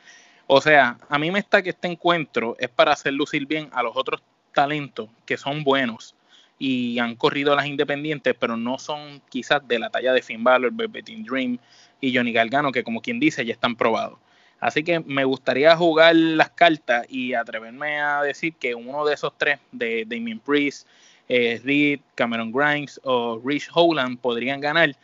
O 0.47 0.61
sea, 0.61 0.97
a 1.09 1.19
mí 1.19 1.29
me 1.29 1.39
está 1.39 1.61
que 1.61 1.69
este 1.69 1.87
encuentro 1.87 2.55
es 2.59 2.69
para 2.69 2.93
hacer 2.93 3.13
lucir 3.13 3.45
bien 3.45 3.69
a 3.71 3.83
los 3.83 3.95
otros 3.95 4.21
talentos 4.51 5.09
que 5.25 5.37
son 5.37 5.63
buenos 5.63 6.15
y 6.57 6.97
han 6.97 7.15
corrido 7.15 7.55
las 7.55 7.67
independientes, 7.67 8.35
pero 8.39 8.57
no 8.57 8.79
son 8.79 9.21
quizás 9.29 9.67
de 9.67 9.77
la 9.77 9.91
talla 9.91 10.11
de 10.11 10.23
Finn 10.23 10.43
Balor, 10.43 10.71
Velveteen 10.73 11.23
Dream 11.23 11.59
y 12.01 12.15
Johnny 12.15 12.33
Galgano, 12.33 12.71
que 12.71 12.83
como 12.83 13.01
quien 13.01 13.19
dice 13.19 13.45
ya 13.45 13.53
están 13.53 13.75
probados. 13.75 14.17
Así 14.59 14.83
que 14.83 14.99
me 15.01 15.23
gustaría 15.23 15.75
jugar 15.77 16.15
las 16.15 16.49
cartas 16.49 17.05
y 17.09 17.35
atreverme 17.35 17.99
a 17.99 18.23
decir 18.23 18.55
que 18.55 18.73
uno 18.73 19.05
de 19.05 19.13
esos 19.13 19.37
tres, 19.37 19.59
de 19.71 20.03
Damien 20.07 20.39
Priest, 20.39 20.87
eh, 21.29 21.61
Reed, 21.63 21.99
Cameron 22.15 22.51
Grimes 22.51 22.99
o 23.03 23.39
Rich 23.45 23.69
Holland, 23.71 24.17
podrían 24.19 24.59
ganar 24.59 24.95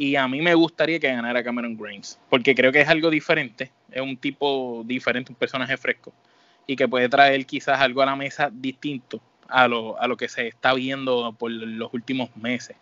y 0.00 0.16
a 0.16 0.26
mí 0.26 0.40
me 0.40 0.54
gustaría 0.54 0.98
que 0.98 1.12
ganara 1.12 1.44
Cameron 1.44 1.76
Grimes, 1.76 2.18
porque 2.30 2.54
creo 2.54 2.72
que 2.72 2.80
es 2.80 2.88
algo 2.88 3.10
diferente, 3.10 3.70
es 3.90 4.00
un 4.00 4.16
tipo 4.16 4.82
diferente, 4.86 5.30
un 5.30 5.36
personaje 5.36 5.76
fresco, 5.76 6.10
y 6.66 6.74
que 6.74 6.88
puede 6.88 7.10
traer 7.10 7.44
quizás 7.44 7.78
algo 7.78 8.00
a 8.00 8.06
la 8.06 8.16
mesa 8.16 8.48
distinto 8.50 9.20
a 9.46 9.68
lo, 9.68 10.00
a 10.00 10.08
lo 10.08 10.16
que 10.16 10.26
se 10.30 10.48
está 10.48 10.72
viendo 10.72 11.34
por 11.38 11.50
los 11.50 11.92
últimos 11.92 12.34
meses. 12.34 12.78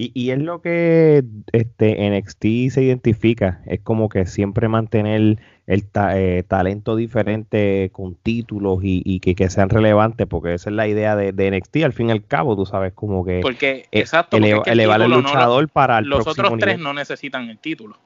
Y, 0.00 0.12
y 0.14 0.30
es 0.30 0.38
lo 0.38 0.62
que 0.62 1.22
este 1.52 2.08
NXT 2.08 2.72
se 2.72 2.82
identifica, 2.82 3.60
es 3.66 3.80
como 3.80 4.08
que 4.08 4.24
siempre 4.24 4.66
mantener 4.66 5.38
el 5.66 5.84
eh, 5.94 6.42
talento 6.48 6.96
diferente 6.96 7.90
con 7.92 8.14
títulos 8.14 8.78
y, 8.82 9.20
que, 9.20 9.50
sean 9.50 9.68
relevantes, 9.68 10.26
porque 10.26 10.54
esa 10.54 10.70
es 10.70 10.76
la 10.76 10.88
idea 10.88 11.16
de, 11.16 11.50
NXT, 11.50 11.84
al 11.84 11.92
fin 11.92 12.08
y 12.08 12.12
al 12.12 12.24
cabo, 12.24 12.56
tú 12.56 12.64
sabes, 12.64 12.94
como 12.94 13.26
que 13.26 13.40
porque, 13.42 13.70
eh, 13.92 14.00
exacto, 14.00 14.38
elevar 14.38 15.02
el 15.02 15.10
luchador 15.10 15.68
para 15.68 15.98
el 15.98 16.06
Los 16.06 16.26
otros 16.26 16.54
tres 16.58 16.78
no 16.78 16.94
necesitan 16.94 17.50
el 17.50 17.58
título. 17.58 17.98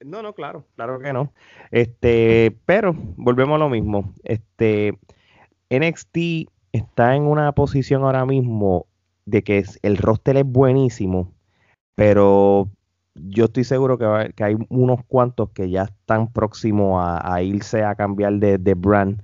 No, 0.00 0.22
no, 0.22 0.32
claro, 0.32 0.66
claro 0.74 0.98
que 0.98 1.12
no. 1.12 1.32
Este, 1.70 2.52
pero 2.66 2.96
volvemos 2.96 3.54
a 3.54 3.58
lo 3.58 3.68
mismo. 3.68 4.12
Este, 4.24 4.98
NXT 5.70 6.50
está 6.72 7.14
en 7.14 7.22
una 7.22 7.52
posición 7.52 8.02
ahora 8.02 8.26
mismo 8.26 8.86
de 9.26 9.42
que 9.42 9.64
el 9.82 9.96
roster 9.96 10.36
es 10.36 10.44
buenísimo, 10.44 11.32
pero 11.94 12.68
yo 13.14 13.46
estoy 13.46 13.64
seguro 13.64 13.98
que, 13.98 14.42
hay 14.42 14.56
unos 14.68 15.00
cuantos 15.06 15.50
que 15.50 15.70
ya 15.70 15.82
están 15.84 16.32
próximos 16.32 17.02
a, 17.04 17.42
irse 17.42 17.84
a 17.84 17.94
cambiar 17.94 18.34
de, 18.34 18.74
brand, 18.74 19.22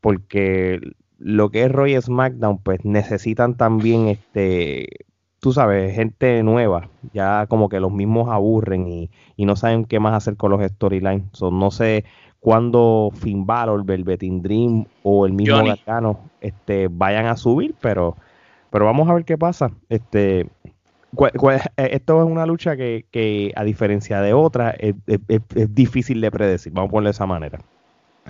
porque 0.00 0.80
lo 1.18 1.50
que 1.50 1.64
es 1.64 1.72
Roy 1.72 2.00
SmackDown, 2.00 2.58
pues 2.58 2.84
necesitan 2.84 3.56
también, 3.56 4.08
este, 4.08 4.88
tú 5.40 5.52
sabes, 5.52 5.94
gente 5.94 6.42
nueva. 6.42 6.88
Ya 7.12 7.46
como 7.46 7.68
que 7.68 7.80
los 7.80 7.92
mismos 7.92 8.28
aburren 8.30 8.88
y, 8.88 9.10
no 9.38 9.56
saben 9.56 9.84
qué 9.84 10.00
más 10.00 10.14
hacer 10.14 10.36
con 10.36 10.50
los 10.50 10.62
storylines. 10.62 11.24
no 11.40 11.70
sé 11.70 12.04
cuándo 12.40 13.10
Finn 13.14 13.46
Balor, 13.46 13.84
Velveteen 13.84 14.42
Dream 14.42 14.86
o 15.02 15.26
el 15.26 15.32
mismo 15.32 15.62
Gargano 15.64 16.20
este, 16.40 16.88
vayan 16.88 17.26
a 17.26 17.36
subir, 17.36 17.74
pero, 17.80 18.16
pero 18.70 18.84
vamos 18.84 19.08
a 19.08 19.14
ver 19.14 19.24
qué 19.24 19.36
pasa. 19.36 19.70
Este, 19.88 20.40
eh, 20.40 21.68
esto 21.76 22.22
es 22.22 22.30
una 22.30 22.46
lucha 22.46 22.76
que, 22.76 23.52
a 23.56 23.64
diferencia 23.64 24.20
de 24.20 24.32
otras, 24.32 24.74
es, 24.78 24.94
difícil 25.74 26.20
de 26.20 26.30
predecir. 26.30 26.72
Vamos 26.72 26.88
a 26.88 26.90
ponerlo 26.90 27.08
de 27.08 27.12
esa 27.12 27.26
manera. 27.26 27.58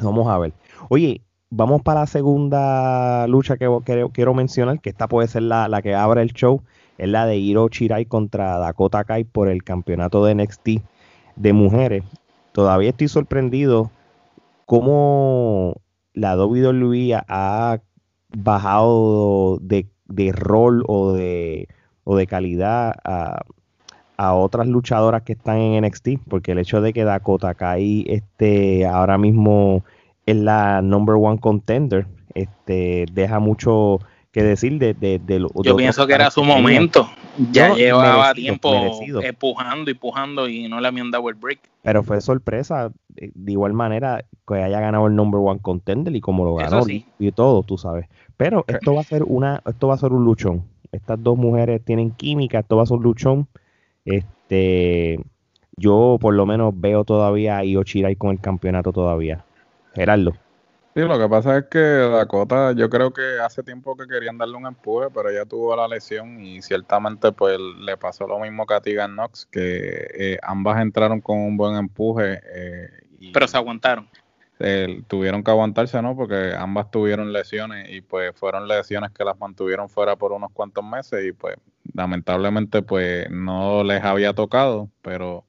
Vamos 0.00 0.28
a 0.28 0.38
ver. 0.38 0.52
Oye, 0.88 1.20
vamos 1.50 1.82
para 1.82 2.00
la 2.00 2.06
segunda 2.06 3.26
lucha 3.26 3.56
que, 3.56 3.68
quiero 4.12 4.34
mencionar, 4.34 4.80
que 4.80 4.90
esta 4.90 5.08
puede 5.08 5.28
ser 5.28 5.42
la, 5.42 5.82
que 5.82 5.94
abre 5.94 6.22
el 6.22 6.32
show. 6.32 6.62
Es 6.96 7.08
la 7.08 7.26
de 7.26 7.36
Hiro 7.36 7.68
Chirai 7.68 8.06
contra 8.06 8.58
Dakota 8.58 9.04
Kai 9.04 9.24
por 9.24 9.48
el 9.48 9.62
campeonato 9.62 10.24
de 10.24 10.34
NXT 10.34 10.68
de 11.36 11.52
mujeres. 11.52 12.04
Todavía 12.52 12.90
estoy 12.90 13.08
sorprendido 13.08 13.90
cómo 14.66 15.80
la 16.12 16.36
WWE 16.36 17.14
ha 17.26 17.80
bajado 18.36 19.58
de 19.60 19.86
rol 20.32 20.84
o 20.86 21.12
de 21.12 21.68
o 22.04 22.16
de 22.16 22.26
calidad 22.26 22.94
a, 23.04 23.42
a 24.16 24.34
otras 24.34 24.66
luchadoras 24.66 25.22
que 25.22 25.32
están 25.32 25.58
en 25.58 25.84
NXT, 25.84 26.08
porque 26.28 26.52
el 26.52 26.58
hecho 26.58 26.80
de 26.80 26.92
que 26.92 27.04
Dakota 27.04 27.54
Kai 27.54 28.04
este, 28.06 28.86
ahora 28.86 29.16
mismo 29.16 29.84
es 30.26 30.36
la 30.36 30.82
number 30.82 31.16
one 31.16 31.38
contender, 31.38 32.06
este, 32.34 33.06
deja 33.12 33.38
mucho 33.38 34.00
que 34.32 34.42
decir 34.42 34.78
de, 34.78 34.94
de, 34.94 35.18
de, 35.18 35.46
Yo 35.62 35.76
pienso 35.76 36.06
que 36.06 36.14
era 36.14 36.30
su 36.30 36.44
momento. 36.44 37.08
Ya 37.52 37.74
llevaba 37.74 38.34
tiempo 38.34 38.72
empujando 39.22 39.90
y 39.90 39.92
empujando 39.92 40.48
y 40.48 40.68
no 40.68 40.80
le 40.80 40.88
habían 40.88 41.10
dado 41.10 41.28
el 41.28 41.34
break. 41.34 41.60
Pero 41.82 42.02
fue 42.02 42.20
sorpresa, 42.20 42.92
eh, 43.16 43.30
de 43.34 43.52
igual 43.52 43.72
manera, 43.72 44.24
que 44.46 44.54
haya 44.54 44.80
ganado 44.80 45.06
el 45.06 45.14
number 45.14 45.40
one 45.42 45.60
contender 45.60 46.14
y 46.14 46.20
como 46.20 46.44
lo 46.44 46.54
ganó 46.56 46.82
y, 46.88 47.32
todo, 47.32 47.62
tú 47.62 47.78
sabes. 47.78 48.06
Pero 48.36 48.64
esto 48.68 48.94
va 48.94 49.00
a 49.00 49.04
ser 49.04 49.22
una, 49.24 49.62
esto 49.66 49.88
va 49.88 49.94
a 49.94 49.98
ser 49.98 50.12
un 50.12 50.24
luchón. 50.24 50.64
Estas 50.92 51.22
dos 51.22 51.38
mujeres 51.38 51.84
tienen 51.84 52.10
química, 52.10 52.60
esto 52.60 52.76
va 52.76 52.82
a 52.82 52.86
ser 52.86 52.96
un 52.96 53.04
luchón. 53.04 53.48
Este, 54.04 55.20
yo 55.76 56.18
por 56.20 56.34
lo 56.34 56.46
menos 56.46 56.74
veo 56.76 57.04
todavía 57.04 57.58
a 57.58 57.64
Io 57.64 57.82
Shirai 57.82 58.16
con 58.16 58.32
el 58.32 58.40
campeonato 58.40 58.92
todavía. 58.92 59.44
Gerardo. 59.94 60.34
Sí, 61.00 61.06
lo 61.06 61.18
que 61.18 61.28
pasa 61.30 61.56
es 61.56 61.64
que 61.70 61.78
Dakota, 61.78 62.72
yo 62.72 62.90
creo 62.90 63.10
que 63.10 63.38
hace 63.42 63.62
tiempo 63.62 63.96
que 63.96 64.06
querían 64.06 64.36
darle 64.36 64.56
un 64.56 64.66
empuje, 64.66 65.08
pero 65.08 65.30
ella 65.30 65.46
tuvo 65.46 65.74
la 65.74 65.88
lesión 65.88 66.38
y 66.44 66.60
ciertamente 66.60 67.32
pues 67.32 67.58
le 67.58 67.96
pasó 67.96 68.26
lo 68.26 68.38
mismo 68.38 68.66
que 68.66 68.74
a 68.74 68.82
Tegan 68.82 69.12
Knox, 69.12 69.46
que 69.46 70.08
eh, 70.12 70.38
ambas 70.42 70.78
entraron 70.82 71.22
con 71.22 71.38
un 71.38 71.56
buen 71.56 71.76
empuje. 71.76 72.38
Eh, 72.44 72.90
pero 73.32 73.48
se 73.48 73.56
aguantaron. 73.56 74.10
tuvieron 75.06 75.42
que 75.42 75.50
aguantarse, 75.50 76.02
¿no? 76.02 76.14
Porque 76.14 76.52
ambas 76.54 76.90
tuvieron 76.90 77.32
lesiones 77.32 77.88
y 77.88 78.02
pues 78.02 78.36
fueron 78.36 78.68
lesiones 78.68 79.10
que 79.12 79.24
las 79.24 79.38
mantuvieron 79.38 79.88
fuera 79.88 80.16
por 80.16 80.32
unos 80.32 80.50
cuantos 80.52 80.84
meses 80.84 81.24
y 81.24 81.32
pues 81.32 81.56
lamentablemente 81.94 82.82
pues 82.82 83.30
no 83.30 83.84
les 83.84 84.04
había 84.04 84.34
tocado, 84.34 84.90
pero 85.00 85.46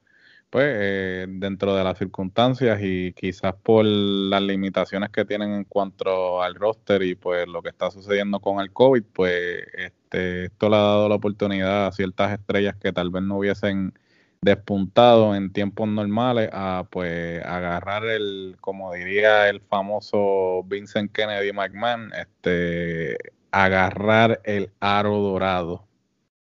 pues 0.51 0.67
eh, 0.67 1.25
dentro 1.29 1.73
de 1.75 1.83
las 1.83 1.97
circunstancias 1.97 2.77
y 2.83 3.13
quizás 3.13 3.55
por 3.55 3.85
las 3.85 4.41
limitaciones 4.41 5.09
que 5.09 5.23
tienen 5.23 5.53
en 5.53 5.63
cuanto 5.63 6.43
al 6.43 6.55
roster 6.55 7.01
y 7.03 7.15
pues 7.15 7.47
lo 7.47 7.63
que 7.63 7.69
está 7.69 7.89
sucediendo 7.89 8.41
con 8.41 8.59
el 8.59 8.73
COVID, 8.73 9.01
pues 9.13 9.65
este, 9.73 10.45
esto 10.45 10.69
le 10.69 10.75
ha 10.75 10.79
dado 10.79 11.07
la 11.07 11.15
oportunidad 11.15 11.87
a 11.87 11.91
ciertas 11.93 12.33
estrellas 12.33 12.75
que 12.75 12.91
tal 12.91 13.11
vez 13.11 13.23
no 13.23 13.37
hubiesen 13.37 13.93
despuntado 14.41 15.35
en 15.35 15.53
tiempos 15.53 15.87
normales 15.87 16.49
a 16.51 16.85
pues 16.91 17.41
agarrar 17.45 18.03
el, 18.05 18.57
como 18.59 18.91
diría 18.91 19.47
el 19.47 19.61
famoso 19.61 20.63
Vincent 20.65 21.13
Kennedy 21.13 21.53
McMahon, 21.53 22.11
este, 22.13 23.15
agarrar 23.51 24.41
el 24.43 24.69
aro 24.81 25.17
dorado. 25.19 25.87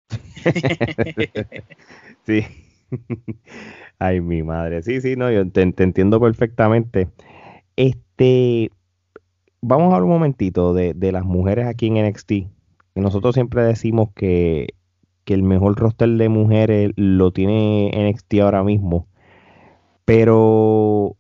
sí. 2.26 2.66
Ay, 4.00 4.22
mi 4.22 4.44
madre. 4.44 4.82
Sí, 4.82 5.02
sí, 5.02 5.18
no, 5.18 5.30
yo 5.30 5.50
te, 5.52 5.62
entiendo 5.62 6.22
perfectamente. 6.22 7.10
Este, 7.76 8.72
vamos 9.62 9.92
a 9.92 9.98
hablar 9.98 10.04
un 10.04 10.12
momentito 10.12 10.74
de, 10.74 10.96
las 11.12 11.26
mujeres 11.26 11.68
aquí 11.68 11.88
en 11.88 12.08
NXT. 12.08 12.32
nosotros 12.96 13.36
siempre 13.36 13.64
decimos 13.64 14.10
que, 14.16 14.74
el 15.26 15.44
mejor 15.44 15.78
roster 15.78 16.10
de 16.10 16.28
mujeres 16.28 16.92
lo 16.96 17.32
tiene 17.32 17.92
NXT 17.94 18.40
ahora 18.42 18.64
mismo. 18.64 19.08
Pero 20.04 21.18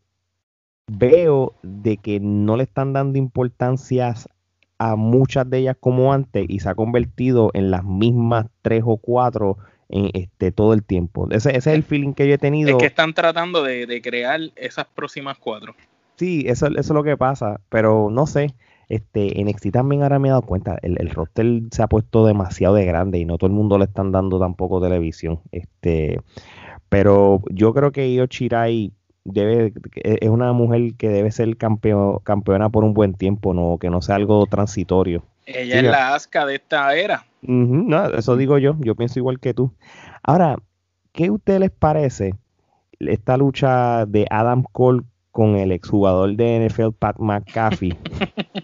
veo 0.87 1.53
de 1.61 1.97
que 1.97 2.19
no 2.19 2.57
le 2.57 2.63
están 2.63 2.91
dando 2.93 3.19
importancia 3.19 4.15
a 4.79 4.95
muchas 4.95 5.47
de 5.47 5.59
ellas 5.59 5.77
como 5.79 6.11
antes 6.11 6.43
y 6.49 6.59
se 6.59 6.69
ha 6.69 6.73
convertido 6.73 7.51
en 7.53 7.69
las 7.69 7.83
mismas 7.83 8.47
tres 8.63 8.81
o 8.83 8.97
cuatro 8.97 9.57
este, 9.89 10.51
todo 10.51 10.73
el 10.73 10.83
tiempo. 10.83 11.27
Ese, 11.31 11.55
es 11.55 11.67
el 11.67 11.83
feeling 11.83 12.13
que 12.13 12.27
yo 12.27 12.35
he 12.35 12.37
tenido. 12.37 12.69
Es 12.69 12.77
que 12.77 12.85
están 12.85 13.13
tratando 13.13 13.63
de, 13.63 14.01
crear 14.01 14.39
esas 14.55 14.85
próximas 14.85 15.37
cuatro. 15.37 15.75
Sí, 16.15 16.45
eso, 16.47 16.67
eso, 16.67 16.79
es 16.79 16.89
lo 16.89 17.03
que 17.03 17.17
pasa, 17.17 17.59
pero 17.69 18.09
no 18.11 18.27
sé. 18.27 18.53
Este, 18.89 19.43
NXT 19.43 19.71
también 19.71 20.01
ahora 20.01 20.17
me 20.17 20.29
he 20.29 20.31
dado 20.31 20.41
cuenta, 20.41 20.79
el, 20.81 20.99
el 20.99 21.11
roster 21.11 21.45
se 21.69 21.83
ha 21.83 21.87
puesto 21.87 22.25
demasiado 22.25 22.73
de 22.73 22.85
grande 22.85 23.19
y 23.19 23.25
no 23.25 23.37
todo 23.37 23.47
el 23.47 23.55
mundo 23.55 23.77
le 23.77 23.85
están 23.85 24.11
dando 24.11 24.39
tampoco 24.39 24.81
televisión. 24.81 25.41
Este, 25.51 26.19
pero 26.89 27.43
yo 27.51 27.73
creo 27.73 27.91
que 27.91 28.11
Io 28.11 28.25
Shirai 28.25 28.91
debe, 29.23 29.73
es 30.03 30.29
una 30.29 30.53
mujer 30.53 30.95
que 30.97 31.09
debe 31.09 31.31
ser 31.31 31.55
campeón, 31.57 32.19
campeona 32.23 32.69
por 32.69 32.83
un 32.83 32.93
buen 32.93 33.13
tiempo, 33.13 33.53
no, 33.53 33.77
que 33.79 33.89
no 33.91 34.01
sea 34.01 34.15
algo 34.15 34.45
transitorio. 34.47 35.23
Ella 35.45 35.77
es 35.77 35.83
la 35.83 36.15
asca 36.15 36.45
de 36.45 36.55
esta 36.55 36.95
era. 36.95 37.25
No, 37.41 38.05
eso 38.09 38.35
digo 38.35 38.57
yo, 38.57 38.75
yo 38.79 38.95
pienso 38.95 39.19
igual 39.19 39.39
que 39.39 39.53
tú. 39.53 39.73
Ahora, 40.23 40.57
¿qué 41.11 41.27
a 41.27 41.31
ustedes 41.31 41.59
les 41.59 41.71
parece 41.71 42.35
esta 42.99 43.37
lucha 43.37 44.05
de 44.05 44.25
Adam 44.29 44.63
Cole 44.71 45.03
con 45.31 45.55
el 45.55 45.71
exjugador 45.71 46.35
de 46.35 46.67
NFL 46.67 46.91
Pat 46.97 47.17
McAfee? 47.19 47.97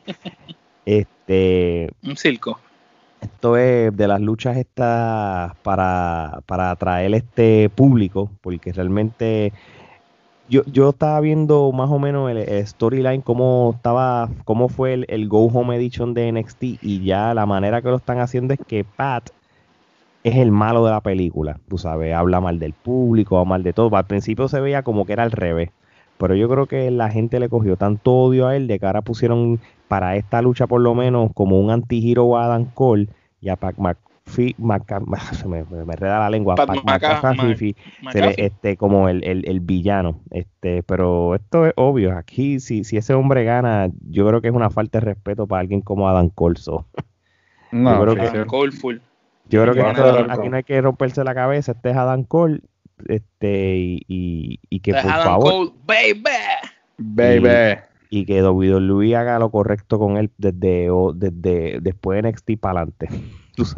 este, 0.85 1.89
un 2.03 2.17
circo. 2.17 2.59
Esto 3.21 3.57
es 3.57 3.95
de 3.95 4.07
las 4.07 4.21
luchas 4.21 4.57
estas 4.57 5.55
para, 5.63 6.41
para 6.45 6.71
atraer 6.71 7.15
este 7.15 7.69
público, 7.69 8.29
porque 8.41 8.71
realmente 8.71 9.51
yo, 10.47 10.63
yo 10.65 10.89
estaba 10.89 11.19
viendo 11.21 11.71
más 11.71 11.89
o 11.89 11.99
menos 11.99 12.29
el, 12.29 12.67
storyline, 12.67 13.21
cómo 13.21 13.73
estaba, 13.75 14.29
cómo 14.43 14.69
fue 14.69 15.05
el, 15.07 15.27
Go 15.27 15.45
Home 15.47 15.75
Edition 15.75 16.13
de 16.13 16.31
NXT, 16.31 16.63
y 16.81 17.03
ya 17.03 17.33
la 17.33 17.45
manera 17.45 17.81
que 17.81 17.89
lo 17.89 17.95
están 17.95 18.19
haciendo 18.19 18.53
es 18.53 18.59
que 18.65 18.83
Pat 18.83 19.29
es 20.23 20.35
el 20.37 20.51
malo 20.51 20.85
de 20.85 20.91
la 20.91 21.01
película, 21.01 21.59
tú 21.67 21.77
sabes, 21.77 22.13
habla 22.13 22.41
mal 22.41 22.59
del 22.59 22.73
público, 22.73 23.37
habla 23.37 23.49
mal 23.49 23.63
de 23.63 23.73
todo. 23.73 23.95
Al 23.95 24.05
principio 24.05 24.47
se 24.47 24.59
veía 24.59 24.83
como 24.83 25.05
que 25.05 25.13
era 25.13 25.23
al 25.23 25.31
revés, 25.31 25.71
pero 26.17 26.35
yo 26.35 26.49
creo 26.49 26.65
que 26.65 26.89
la 26.91 27.09
gente 27.09 27.39
le 27.39 27.49
cogió 27.49 27.77
tanto 27.77 28.11
odio 28.13 28.47
a 28.47 28.55
él 28.55 28.67
de 28.67 28.79
que 28.79 28.85
ahora 28.85 29.01
pusieron 29.01 29.59
para 29.87 30.15
esta 30.15 30.41
lucha 30.41 30.67
por 30.67 30.81
lo 30.81 30.95
menos 30.95 31.31
como 31.33 31.59
un 31.59 31.69
anti-hero 31.69 32.37
a 32.37 32.45
Adam 32.45 32.65
Cole 32.65 33.09
y 33.41 33.49
a 33.49 33.55
Pat, 34.25 34.85
se 35.33 35.47
me, 35.47 35.63
me, 35.63 35.95
reda 35.95 36.19
la 36.19 36.29
lengua, 36.29 36.55
este, 38.37 38.77
como 38.77 39.07
el, 39.07 39.23
el, 39.23 39.59
villano. 39.59 40.21
Este, 40.31 40.83
pero 40.83 41.35
esto 41.35 41.65
es 41.65 41.73
obvio. 41.75 42.17
Aquí, 42.17 42.59
si, 42.59 42.83
si 42.83 42.97
ese 42.97 43.13
hombre 43.13 43.43
gana, 43.43 43.89
yo 44.09 44.27
creo 44.27 44.41
que 44.41 44.47
es 44.47 44.53
una 44.53 44.69
falta 44.69 44.99
de 44.99 45.05
respeto 45.05 45.47
para 45.47 45.61
alguien 45.61 45.81
como 45.81 46.09
Adam 46.09 46.29
Colso. 46.29 46.85
No, 47.71 47.93
yo 48.05 48.13
creo 48.15 48.31
que, 48.31 48.99
Yo 49.49 49.63
creo 49.63 49.73
que 49.73 49.81
aquí 50.31 50.47
no 50.47 50.55
hay 50.55 50.63
que 50.63 50.79
romperse 50.79 51.25
la 51.25 51.35
cabeza. 51.35 51.73
Este 51.73 51.89
es 51.89 51.97
Adam 51.97 52.23
Cole. 52.23 52.61
Este, 53.07 53.75
y, 53.75 54.59
y, 54.69 54.79
que 54.79 54.93
por 54.93 55.01
favor. 55.01 55.73
baby. 55.85 56.23
Baby. 56.97 57.79
Y, 58.11 58.25
que 58.25 58.41
WWE 58.41 59.13
haga 59.17 59.39
lo 59.39 59.49
correcto 59.49 59.99
con 59.99 60.15
él 60.15 60.31
desde, 60.37 60.87
desde 61.15 61.81
después 61.81 62.23
de 62.23 62.29
NXT 62.29 62.51
para 62.61 62.79
adelante. 62.79 63.09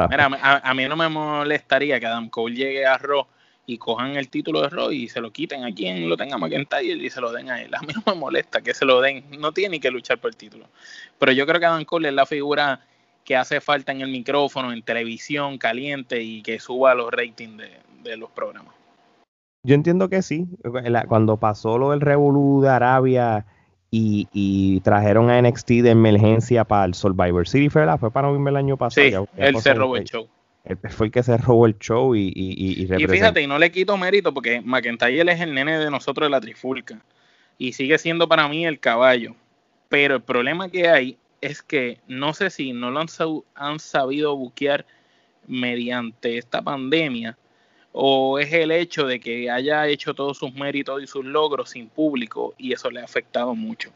Mira, 0.09 0.29
a, 0.63 0.73
mí 0.73 0.87
no 0.87 0.95
me 0.95 1.09
molestaría 1.09 1.99
que 1.99 2.05
Adam 2.05 2.29
Cole 2.29 2.55
llegue 2.55 2.85
a 2.85 2.97
Raw 2.97 3.25
y 3.65 3.77
cojan 3.77 4.15
el 4.15 4.29
título 4.29 4.61
de 4.61 4.69
Raw 4.69 4.91
y 4.91 5.09
se 5.09 5.19
lo 5.19 5.31
quiten 5.31 5.65
a 5.65 5.73
quien 5.73 6.07
lo 6.07 6.15
tenga 6.15 6.37
McIntyre 6.37 7.05
y 7.05 7.09
se 7.09 7.21
lo 7.21 7.31
den 7.31 7.49
a 7.49 7.61
él. 7.61 7.73
A 7.75 7.81
mí 7.81 7.93
no 7.93 8.13
me 8.13 8.19
molesta 8.19 8.61
que 8.61 8.73
se 8.73 8.85
lo 8.85 9.01
den, 9.01 9.25
no 9.39 9.51
tiene 9.51 9.73
ni 9.73 9.79
que 9.79 9.91
luchar 9.91 10.19
por 10.19 10.31
el 10.31 10.37
título. 10.37 10.67
Pero 11.19 11.31
yo 11.31 11.45
creo 11.45 11.59
que 11.59 11.65
Adam 11.65 11.85
Cole 11.85 12.09
es 12.09 12.13
la 12.13 12.25
figura 12.25 12.79
que 13.27 13.35
hace 13.35 13.59
falta 13.59 13.91
en 13.91 13.99
el 13.99 14.09
micrófono, 14.09 14.71
en 14.71 14.81
televisión 14.83 15.57
caliente 15.57 16.23
y 16.23 16.41
que 16.41 16.59
suba 16.59 16.95
los 16.95 17.11
ratings 17.11 17.57
de, 18.03 18.15
los 18.15 18.31
programas. 18.31 18.73
Yo 19.63 19.75
entiendo 19.75 20.07
que 20.07 20.21
sí. 20.21 20.47
Cuando 21.09 21.35
pasó 21.35 21.77
lo 21.77 21.91
del 21.91 21.99
Revolú 21.99 22.61
de 22.61 22.69
Arabia 22.69 23.45
y, 23.89 24.79
trajeron 24.81 25.29
a 25.29 25.41
NXT 25.41 25.67
de 25.67 25.89
emergencia 25.91 26.63
para 26.63 26.85
el 26.85 26.93
Survivor 26.93 27.47
City, 27.47 27.69
fue, 27.69 27.85
fue 27.97 28.11
para 28.11 28.27
noviembre 28.27 28.51
el 28.51 28.57
año 28.57 28.77
pasado. 28.77 29.27
Sí, 29.33 29.41
él 29.41 29.57
se 29.59 29.73
robó 29.73 29.97
el 29.97 30.03
show. 30.03 30.27
fue 30.89 31.07
el 31.07 31.11
que 31.11 31.23
se 31.23 31.37
robó 31.37 31.65
el 31.65 31.77
show 31.79 32.15
y, 32.15 32.31
y, 32.35 32.83
y, 32.83 33.07
fíjate, 33.07 33.41
y 33.41 33.47
no 33.47 33.57
le 33.57 33.71
quito 33.71 33.97
mérito 33.97 34.33
porque 34.33 34.61
McIntyre 34.61 35.31
es 35.31 35.41
el 35.41 35.53
nene 35.53 35.79
de 35.79 35.89
nosotros 35.89 36.27
de 36.27 36.31
la 36.31 36.41
trifulca 36.41 36.99
y 37.57 37.73
sigue 37.73 37.97
siendo 37.97 38.27
para 38.27 38.47
mí 38.47 38.65
el 38.65 38.79
caballo. 38.79 39.35
Pero 39.89 40.15
el 40.15 40.21
problema 40.21 40.69
que 40.69 40.89
hay 40.89 41.17
es 41.39 41.61
que 41.61 41.99
no 42.07 42.33
sé 42.33 42.49
si 42.49 42.73
no 42.73 42.91
lo 42.91 42.99
han, 42.99 43.07
han 43.55 43.79
sabido 43.79 44.35
buquear 44.35 44.85
mediante 45.47 46.37
esta 46.37 46.61
pandemia 46.61 47.37
o 47.99 48.37
es 48.37 48.53
el 48.53 48.69
hecho 48.69 49.07
de 49.07 49.19
que 49.19 49.49
haya 49.49 49.87
hecho 49.87 50.13
todos 50.13 50.37
sus 50.37 50.53
méritos 50.53 51.01
y 51.01 51.07
sus 51.07 51.25
logros 51.25 51.71
sin 51.71 51.89
público 51.89 52.53
y 52.55 52.71
eso 52.71 52.91
le 52.91 53.01
ha 53.01 53.03
afectado 53.03 53.55
mucho. 53.55 53.89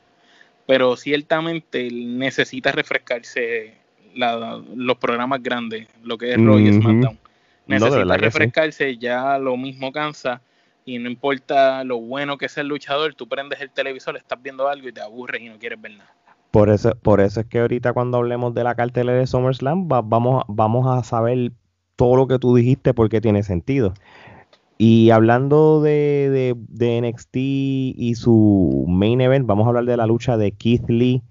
Pero 0.65 0.98
ciertamente 0.98 1.88
necesita 1.91 2.72
refrescarse 2.72 3.75
los 4.15 4.98
programas 4.98 5.43
grandes, 5.43 5.88
lo 6.01 6.17
que 6.17 6.31
es 6.31 6.38
Roy 6.43 6.67
y 6.67 6.74
SmackDown. 6.74 7.20
Necesita 7.67 8.17
refrescarse, 8.17 8.98
ya 8.98 9.38
lo 9.38 9.55
mismo 9.55 9.91
cansa 9.91 10.41
y 10.84 10.98
no 10.98 11.08
importa 11.08 11.84
lo 11.84 12.00
bueno 12.00 12.39
que 12.39 12.50
sea 12.50 12.62
el 12.62 12.70
luchador, 12.70 13.13
tú 13.13 13.27
prendes 13.27 13.62
el 13.62 13.70
televisor, 13.70 14.17
estás 14.17 14.41
viendo 14.41 14.67
algo 14.67 14.89
y 14.89 14.93
te 14.93 15.01
aburres 15.01 15.43
y 15.43 15.50
no 15.50 15.60
quieres 15.60 15.79
ver 15.79 15.91
nada. 15.91 16.12
Por 16.50 16.72
eso, 16.72 16.96
por 17.03 17.22
eso 17.22 17.41
es 17.41 17.46
que 17.46 17.60
ahorita 17.60 17.93
cuando 17.93 18.17
hablemos 18.17 18.55
de 18.55 18.63
la 18.63 18.74
cartelera 18.74 19.20
de 19.20 19.27
SummerSlam 19.27 19.88
vamos, 19.88 20.43
vamos 20.48 20.88
a 20.88 21.03
saber 21.03 21.51
todo 22.01 22.15
lo 22.15 22.27
que 22.27 22.39
tú 22.39 22.55
dijiste 22.55 22.96
porque 22.96 23.22
tiene 23.22 23.43
sentido. 23.43 23.93
Y 24.79 25.12
hablando 25.12 25.84
de, 25.84 26.55
NXT 26.58 27.36
y 27.36 28.15
su 28.15 28.86
main 28.88 29.22
event, 29.22 29.46
vamos 29.46 29.65
a 29.65 29.67
hablar 29.67 29.86
de 29.86 29.96
la 29.98 30.08
lucha 30.08 30.36
de 30.36 30.51
Keith 30.51 30.89
Lee 30.89 31.22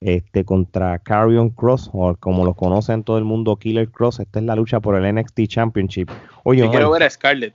este, 0.00 0.44
contra 0.44 0.98
Carrion 0.98 1.50
Cross, 1.50 1.90
o 1.92 2.16
como 2.16 2.44
lo 2.44 2.54
conocen 2.54 3.04
todo 3.04 3.18
el 3.18 3.24
mundo, 3.24 3.54
Killer 3.54 3.88
Cross. 3.88 4.18
Esta 4.18 4.40
es 4.40 4.44
la 4.46 4.56
lucha 4.56 4.80
por 4.80 4.96
el 4.96 5.14
NXT 5.14 5.42
Championship. 5.46 6.10
Oye, 6.42 6.62
yo 6.62 6.72
quiero 6.72 6.90
ver 6.90 7.04
a 7.04 7.10
Scarlett. 7.10 7.54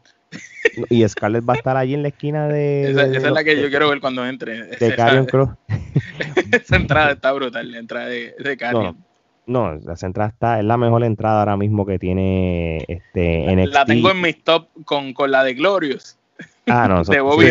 Y 0.89 1.05
Scarlett 1.05 1.43
va 1.43 1.55
a 1.55 1.57
estar 1.57 1.75
allí 1.75 1.93
en 1.93 2.03
la 2.03 2.07
esquina 2.07 2.47
de. 2.47 2.91
esa, 2.91 3.03
es 3.07 3.21
la 3.23 3.43
que 3.43 3.61
yo 3.61 3.67
quiero 3.67 3.89
ver 3.89 3.99
cuando 3.99 4.25
entre. 4.25 4.63
De 4.63 4.95
Carrion 4.95 5.25
Cross. 5.25 5.49
esa 6.53 6.77
entrada 6.77 7.11
está 7.11 7.33
brutal, 7.33 7.69
la 7.69 7.79
entrada 7.79 8.05
de, 8.05 8.33
de 8.41 8.55
Carrion. 8.55 8.95
No, 8.97 9.10
la 9.51 9.96
entrada 10.01 10.29
está, 10.29 10.60
es 10.60 10.65
la 10.65 10.77
mejor 10.77 11.03
entrada 11.03 11.39
ahora 11.39 11.58
mismo 11.58 11.86
que 11.86 12.00
tiene 12.00 12.86
este 12.88 13.55
NXT. 13.55 13.74
La 13.74 13.86
tengo 13.86 14.12
en 14.12 14.22
mis 14.22 14.43
top 14.43 14.67
con, 14.86 15.13
con 15.13 15.31
la 15.31 15.43
de 15.43 15.53
Glorious. 15.53 16.17
Ah, 16.67 16.88
no, 16.88 17.03
de 17.03 17.22
Bobby 17.22 17.46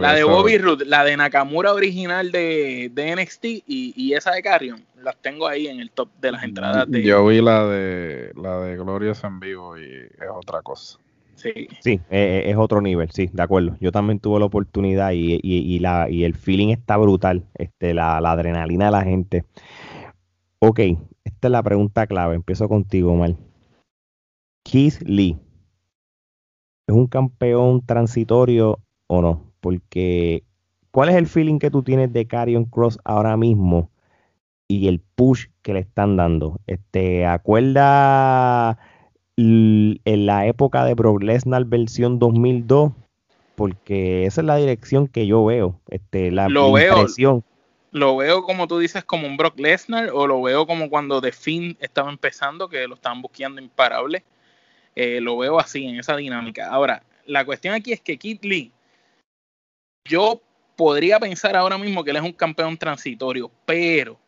La 0.00 0.14
de 0.14 0.24
Bobby 0.24 0.58
Roode, 0.58 0.84
la 0.84 1.04
de 1.04 1.16
Nakamura 1.16 1.72
original 1.72 2.32
de, 2.32 2.90
de 2.92 3.16
NXT 3.16 3.44
y, 3.44 3.94
y, 3.96 4.12
esa 4.14 4.32
de 4.32 4.42
Carrion, 4.42 4.84
las 5.02 5.16
tengo 5.16 5.46
ahí 5.46 5.68
en 5.68 5.80
el 5.80 5.90
top 5.90 6.08
de 6.20 6.32
las 6.32 6.42
entradas. 6.42 6.90
De... 6.90 7.02
Yo 7.02 7.26
vi 7.26 7.40
la 7.40 7.66
de 7.66 8.32
la 8.34 8.60
de 8.60 8.76
Glorious 8.76 9.22
en 9.24 9.40
vivo 9.40 9.78
y 9.78 9.84
es 9.84 10.28
otra 10.34 10.62
cosa. 10.62 10.98
Sí, 11.34 11.68
sí 11.80 12.00
es, 12.08 12.46
es 12.46 12.56
otro 12.56 12.80
nivel, 12.80 13.10
sí, 13.10 13.28
de 13.32 13.42
acuerdo. 13.42 13.76
Yo 13.80 13.90
también 13.90 14.20
tuve 14.20 14.38
la 14.38 14.46
oportunidad 14.46 15.10
y, 15.12 15.34
y, 15.34 15.40
y, 15.42 15.78
la, 15.80 16.08
y 16.08 16.24
el 16.24 16.34
feeling 16.34 16.68
está 16.68 16.96
brutal, 16.96 17.44
este, 17.54 17.94
la, 17.94 18.20
la 18.20 18.32
adrenalina 18.32 18.86
de 18.86 18.90
la 18.92 19.02
gente. 19.02 19.44
Ok, 20.64 20.78
esta 21.24 21.48
es 21.48 21.50
la 21.50 21.60
pregunta 21.60 22.06
clave. 22.06 22.36
Empiezo 22.36 22.68
contigo, 22.68 23.16
Mal. 23.16 23.36
Keith 24.62 25.02
Lee, 25.04 25.36
¿es 26.86 26.94
un 26.94 27.08
campeón 27.08 27.84
transitorio 27.84 28.78
o 29.08 29.22
no? 29.22 29.52
Porque, 29.58 30.44
¿cuál 30.92 31.08
es 31.08 31.16
el 31.16 31.26
feeling 31.26 31.58
que 31.58 31.72
tú 31.72 31.82
tienes 31.82 32.12
de 32.12 32.28
Carrion 32.28 32.64
Cross 32.64 33.00
ahora 33.02 33.36
mismo 33.36 33.90
y 34.68 34.86
el 34.86 35.00
push 35.00 35.46
que 35.62 35.72
le 35.74 35.80
están 35.80 36.16
dando? 36.16 36.60
Este, 36.68 37.26
¿Acuerda 37.26 38.78
en 39.36 40.26
la 40.26 40.46
época 40.46 40.84
de 40.84 40.94
Brock 40.94 41.24
Lesnar 41.24 41.64
versión 41.64 42.20
2002? 42.20 42.92
Porque 43.56 44.26
esa 44.26 44.42
es 44.42 44.46
la 44.46 44.54
dirección 44.58 45.08
que 45.08 45.26
yo 45.26 45.44
veo. 45.44 45.80
Este, 45.88 46.30
la 46.30 46.48
Lo 46.48 46.68
impresión 46.68 47.42
lo 47.92 48.16
veo 48.16 48.42
como 48.42 48.66
tú 48.66 48.78
dices 48.78 49.04
como 49.04 49.26
un 49.26 49.36
Brock 49.36 49.58
Lesnar 49.58 50.10
o 50.12 50.26
lo 50.26 50.40
veo 50.42 50.66
como 50.66 50.88
cuando 50.88 51.20
The 51.20 51.30
Finn 51.30 51.76
estaba 51.78 52.10
empezando 52.10 52.68
que 52.68 52.88
lo 52.88 52.94
estaban 52.94 53.22
buscando 53.22 53.60
imparable. 53.60 54.24
Eh, 54.96 55.20
lo 55.20 55.38
veo 55.38 55.60
así 55.60 55.86
en 55.86 55.98
esa 56.00 56.16
dinámica. 56.16 56.68
Ahora 56.68 57.02
la 57.26 57.44
cuestión 57.44 57.74
aquí 57.74 57.92
es 57.92 58.00
que 58.00 58.18
Kid 58.18 58.40
Lee 58.42 58.72
yo 60.08 60.40
podría 60.74 61.20
pensar 61.20 61.54
ahora 61.54 61.78
mismo 61.78 62.02
que 62.02 62.10
él 62.10 62.16
es 62.16 62.22
un 62.22 62.32
campeón 62.32 62.76
transitorio 62.76 63.50
pero 63.66 64.18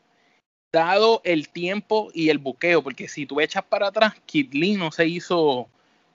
dado 0.73 1.21
el 1.25 1.49
tiempo 1.49 2.11
y 2.13 2.29
el 2.29 2.39
buqueo 2.39 2.83
porque 2.83 3.09
si 3.09 3.27
tú 3.27 3.41
echas 3.41 3.65
para 3.65 3.89
atrás 3.89 4.15
Kid 4.27 4.53
Lee 4.53 4.77
no 4.77 4.93
se 4.93 5.07
hizo 5.07 5.69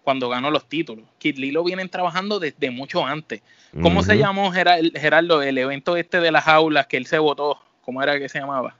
cuando 0.03 0.29
ganó 0.29 0.51
los 0.51 0.67
títulos. 0.67 1.05
Kid 1.17 1.37
Lee 1.37 1.51
lo 1.51 1.63
vienen 1.63 1.89
trabajando 1.89 2.39
desde 2.39 2.71
mucho 2.71 3.05
antes. 3.05 3.41
¿Cómo 3.81 4.01
se 4.01 4.17
llamó 4.17 4.51
Gerardo 4.51 5.41
el 5.43 5.57
evento 5.57 5.95
este 5.95 6.19
de 6.19 6.31
las 6.31 6.47
aulas 6.47 6.87
que 6.87 6.97
él 6.97 7.05
se 7.05 7.19
votó? 7.19 7.59
¿Cómo 7.83 8.01
era 8.01 8.17
que 8.17 8.29
se 8.29 8.39
llamaba? 8.39 8.75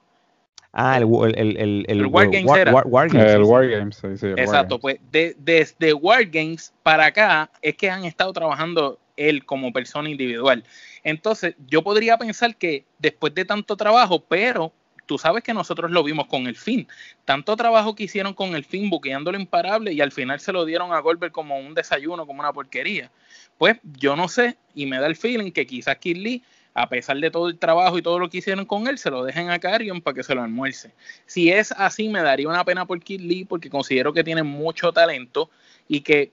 Ah, 0.71 0.97
el, 0.97 1.03
el, 1.36 1.58
el, 1.58 1.86
el, 1.88 2.05
War 2.05 2.29
Games 2.29 2.55
era. 2.55 2.71
el 2.71 3.43
War 3.43 3.67
Games, 3.67 3.95
sí, 3.95 4.17
sí, 4.17 4.27
Exacto, 4.38 4.79
pues 4.79 4.99
desde 5.01 5.93
War 5.93 6.25
Games 6.25 6.71
para 6.84 7.08
acá 7.08 7.49
es 7.62 7.75
que 7.75 7.89
han 7.89 8.05
estado 8.05 8.32
trabajando 8.34 8.99
él 9.17 9.45
como 9.45 9.73
persona 9.73 10.10
individual. 10.10 10.63
Entonces, 11.03 11.55
yo 11.67 11.84
podría 11.84 12.17
pensar 12.17 12.55
que 12.55 12.86
después 12.99 13.34
de 13.34 13.45
tanto 13.45 13.75
trabajo, 13.75 14.23
pero 14.23 14.71
tú 15.09 15.17
sabes 15.17 15.43
que 15.43 15.55
nosotros 15.55 15.89
lo 15.89 16.03
vimos 16.03 16.27
con 16.27 16.45
el 16.45 16.55
fin. 16.55 16.87
Tanto 17.25 17.55
trabajo 17.55 17.95
que 17.95 18.03
hicieron 18.03 18.35
con 18.35 18.53
el 18.53 18.63
fin, 18.63 18.91
buqueándolo 18.91 19.39
imparable, 19.39 19.91
y 19.91 20.01
al 20.01 20.11
final 20.11 20.39
se 20.39 20.53
lo 20.53 20.65
dieron 20.65 20.93
a 20.93 20.99
Goldberg 20.99 21.31
como 21.31 21.57
un 21.57 21.73
desayuno, 21.73 22.27
como 22.27 22.41
una 22.41 22.53
porquería. 22.53 23.09
Pues 23.57 23.77
yo 23.97 24.15
no 24.15 24.27
sé, 24.27 24.55
y 24.75 24.85
me 24.85 24.99
da 24.99 25.07
el 25.07 25.15
feeling 25.15 25.51
que 25.51 25.65
quizás 25.65 25.97
Kid 25.97 26.17
Lee, 26.17 26.43
a 26.75 26.87
pesar 26.89 27.17
de 27.17 27.31
todo 27.31 27.47
el 27.47 27.57
trabajo 27.57 27.97
y 27.97 28.03
todo 28.03 28.19
lo 28.19 28.29
que 28.29 28.37
hicieron 28.37 28.65
con 28.65 28.85
él, 28.87 28.99
se 28.99 29.09
lo 29.09 29.23
dejen 29.23 29.49
a 29.49 29.57
Carrion 29.57 29.99
para 29.99 30.13
que 30.13 30.21
se 30.21 30.35
lo 30.35 30.43
almuerce. 30.43 30.93
Si 31.25 31.49
es 31.49 31.71
así, 31.71 32.07
me 32.07 32.21
daría 32.21 32.47
una 32.47 32.63
pena 32.63 32.85
por 32.85 33.01
Kid 33.01 33.21
Lee, 33.21 33.45
porque 33.45 33.71
considero 33.71 34.13
que 34.13 34.23
tiene 34.23 34.43
mucho 34.43 34.93
talento 34.93 35.49
y 35.87 36.01
que 36.01 36.31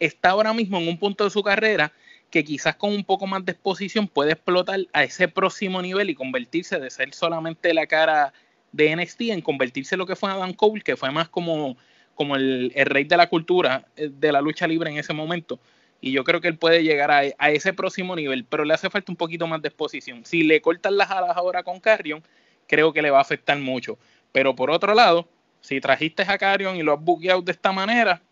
está 0.00 0.30
ahora 0.30 0.54
mismo 0.54 0.78
en 0.78 0.88
un 0.88 0.98
punto 0.98 1.24
de 1.24 1.30
su 1.30 1.42
carrera 1.42 1.92
que 2.34 2.42
quizás 2.42 2.74
con 2.74 2.92
un 2.92 3.04
poco 3.04 3.28
más 3.28 3.44
de 3.44 3.52
exposición 3.52 4.08
puede 4.08 4.32
explotar 4.32 4.80
a 4.92 5.04
ese 5.04 5.28
próximo 5.28 5.80
nivel 5.80 6.10
y 6.10 6.16
convertirse 6.16 6.80
de 6.80 6.90
ser 6.90 7.14
solamente 7.14 7.72
la 7.72 7.86
cara 7.86 8.32
de 8.72 8.96
NXT 8.96 9.20
en 9.20 9.40
convertirse 9.40 9.94
en 9.94 10.00
lo 10.00 10.06
que 10.06 10.16
fue 10.16 10.32
Adam 10.32 10.52
Cole, 10.52 10.82
que 10.82 10.96
fue 10.96 11.12
más 11.12 11.28
como, 11.28 11.76
como 12.16 12.34
el, 12.34 12.72
rey 12.74 13.04
de 13.04 13.16
la 13.16 13.28
cultura 13.28 13.86
eh, 13.94 14.10
de 14.12 14.32
la 14.32 14.40
lucha 14.40 14.66
libre 14.66 14.90
en 14.90 14.98
ese 14.98 15.12
momento. 15.12 15.60
Y 16.00 16.10
yo 16.10 16.24
creo 16.24 16.40
que 16.40 16.48
él 16.48 16.58
puede 16.58 16.82
llegar 16.82 17.12
a, 17.12 17.50
ese 17.52 17.72
próximo 17.72 18.16
nivel, 18.16 18.44
pero 18.44 18.64
le 18.64 18.74
hace 18.74 18.90
falta 18.90 19.12
un 19.12 19.16
poquito 19.16 19.46
más 19.46 19.62
de 19.62 19.68
exposición. 19.68 20.26
Si 20.26 20.42
le 20.42 20.60
cortan 20.60 20.96
las 20.96 21.12
alas 21.12 21.36
ahora 21.36 21.62
con 21.62 21.78
Carrion, 21.78 22.20
creo 22.66 22.92
que 22.92 23.00
le 23.00 23.12
va 23.12 23.18
a 23.18 23.22
afectar 23.22 23.56
mucho. 23.60 23.96
Pero 24.32 24.56
por 24.56 24.72
otro 24.72 24.92
lado, 24.92 25.28
si 25.60 25.80
trajiste 25.80 26.24
a 26.24 26.36
Carrion 26.36 26.74
y 26.74 26.82
lo 26.82 26.94
has 26.94 27.00
buqueado 27.00 27.42
de 27.42 27.52
esta 27.52 27.70
manera, 27.70 28.22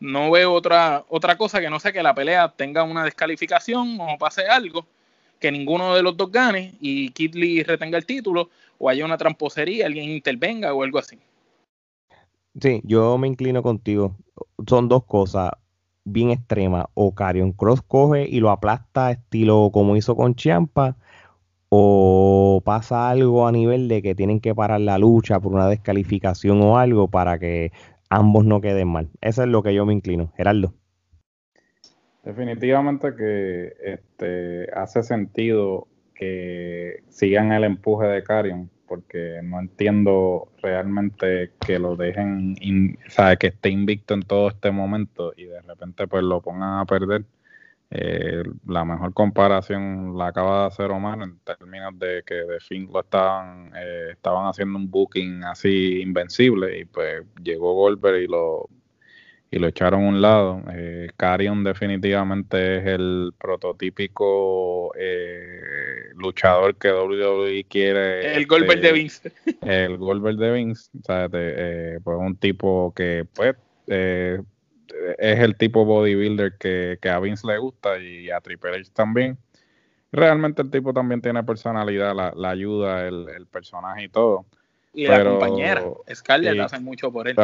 no 0.00 0.30
veo 0.30 0.52
otra, 0.52 1.04
otra 1.08 1.36
cosa 1.36 1.60
que 1.60 1.70
no 1.70 1.78
sea 1.78 1.92
que 1.92 2.02
la 2.02 2.14
pelea 2.14 2.48
tenga 2.48 2.82
una 2.82 3.04
descalificación 3.04 3.98
o 4.00 4.18
pase 4.18 4.46
algo, 4.46 4.86
que 5.38 5.52
ninguno 5.52 5.94
de 5.94 6.02
los 6.02 6.16
dos 6.16 6.32
gane 6.32 6.74
y 6.80 7.10
Kid 7.10 7.34
Lee 7.34 7.62
retenga 7.62 7.98
el 7.98 8.06
título 8.06 8.50
o 8.78 8.88
haya 8.88 9.04
una 9.04 9.18
tramposería, 9.18 9.86
alguien 9.86 10.10
intervenga 10.10 10.72
o 10.72 10.82
algo 10.82 10.98
así. 10.98 11.18
Sí, 12.60 12.80
yo 12.84 13.16
me 13.18 13.28
inclino 13.28 13.62
contigo. 13.62 14.16
Son 14.66 14.88
dos 14.88 15.04
cosas 15.04 15.52
bien 16.04 16.30
extremas. 16.30 16.86
O 16.94 17.14
Carion 17.14 17.52
Cross 17.52 17.82
coge 17.82 18.26
y 18.28 18.40
lo 18.40 18.50
aplasta 18.50 19.12
estilo 19.12 19.70
como 19.72 19.96
hizo 19.96 20.16
con 20.16 20.34
Champa. 20.34 20.96
O 21.68 22.62
pasa 22.64 23.08
algo 23.08 23.46
a 23.46 23.52
nivel 23.52 23.86
de 23.86 24.02
que 24.02 24.16
tienen 24.16 24.40
que 24.40 24.54
parar 24.54 24.80
la 24.80 24.98
lucha 24.98 25.38
por 25.38 25.52
una 25.52 25.68
descalificación 25.68 26.60
o 26.62 26.78
algo 26.78 27.08
para 27.08 27.38
que 27.38 27.70
ambos 28.10 28.44
no 28.44 28.60
queden 28.60 28.88
mal. 28.88 29.08
Eso 29.20 29.42
es 29.42 29.48
lo 29.48 29.62
que 29.62 29.74
yo 29.74 29.86
me 29.86 29.94
inclino. 29.94 30.32
Gerardo. 30.36 30.74
Definitivamente 32.22 33.14
que 33.16 33.72
este, 33.82 34.70
hace 34.74 35.02
sentido 35.02 35.88
que 36.14 37.02
sigan 37.08 37.52
el 37.52 37.64
empuje 37.64 38.06
de 38.06 38.22
Carion, 38.22 38.70
porque 38.86 39.40
no 39.42 39.58
entiendo 39.58 40.48
realmente 40.62 41.52
que 41.64 41.78
lo 41.78 41.96
dejen, 41.96 42.56
o 43.06 43.10
sea, 43.10 43.36
que 43.36 43.46
esté 43.46 43.70
invicto 43.70 44.12
en 44.12 44.22
todo 44.22 44.48
este 44.48 44.70
momento 44.70 45.32
y 45.34 45.44
de 45.44 45.62
repente 45.62 46.06
pues 46.06 46.22
lo 46.22 46.42
pongan 46.42 46.80
a 46.80 46.84
perder 46.84 47.24
eh, 47.90 48.44
la 48.66 48.84
mejor 48.84 49.12
comparación 49.12 50.16
la 50.16 50.28
acaba 50.28 50.60
de 50.62 50.66
hacer 50.68 50.90
Omar 50.92 51.20
en 51.22 51.38
términos 51.40 51.98
de 51.98 52.22
que 52.24 52.34
de 52.34 52.60
fin 52.60 52.88
lo 52.92 53.00
estaban, 53.00 53.72
eh, 53.76 54.10
estaban 54.12 54.46
haciendo 54.46 54.78
un 54.78 54.90
booking 54.90 55.42
así 55.44 56.00
invencible 56.00 56.78
y 56.78 56.84
pues 56.84 57.24
llegó 57.42 57.74
Goldberg 57.74 58.22
y 58.22 58.26
lo 58.28 58.68
y 59.52 59.58
lo 59.58 59.66
echaron 59.66 60.04
a 60.04 60.08
un 60.08 60.22
lado. 60.22 60.62
Eh, 60.72 61.10
Carion 61.16 61.64
definitivamente 61.64 62.78
es 62.78 62.86
el 62.86 63.32
prototípico 63.36 64.92
eh, 64.96 66.12
luchador 66.14 66.76
que 66.76 66.92
WWE 66.92 67.64
quiere. 67.68 68.36
El 68.36 68.46
Goldberg 68.46 68.80
de 68.80 68.88
este, 68.88 68.92
Vince. 68.92 69.32
El 69.62 69.96
Goldberg 69.96 70.36
de 70.36 70.52
Vince. 70.52 70.90
O 71.00 71.02
sea, 71.02 71.28
pues 71.28 72.16
un 72.16 72.36
tipo 72.36 72.92
que 72.94 73.26
pues 73.34 73.56
eh, 73.88 74.40
es 75.18 75.38
el 75.40 75.56
tipo 75.56 75.84
bodybuilder 75.84 76.56
que, 76.58 76.98
a 77.08 77.20
Vince 77.20 77.46
le 77.46 77.58
gusta 77.58 77.98
y 77.98 78.30
a 78.30 78.40
Triple 78.40 78.76
H 78.76 78.90
también. 78.92 79.38
Realmente 80.12 80.62
el 80.62 80.70
tipo 80.70 80.92
también 80.92 81.20
tiene 81.20 81.42
personalidad, 81.44 82.14
la, 82.14 82.50
ayuda, 82.50 83.06
el, 83.06 83.46
personaje 83.50 84.04
y 84.04 84.08
todo. 84.08 84.44
Y 84.92 85.06
la 85.06 85.22
compañera, 85.22 85.84
Scarlett 86.12 86.58
hace 86.58 86.80
mucho 86.80 87.12
por 87.12 87.28
él. 87.28 87.36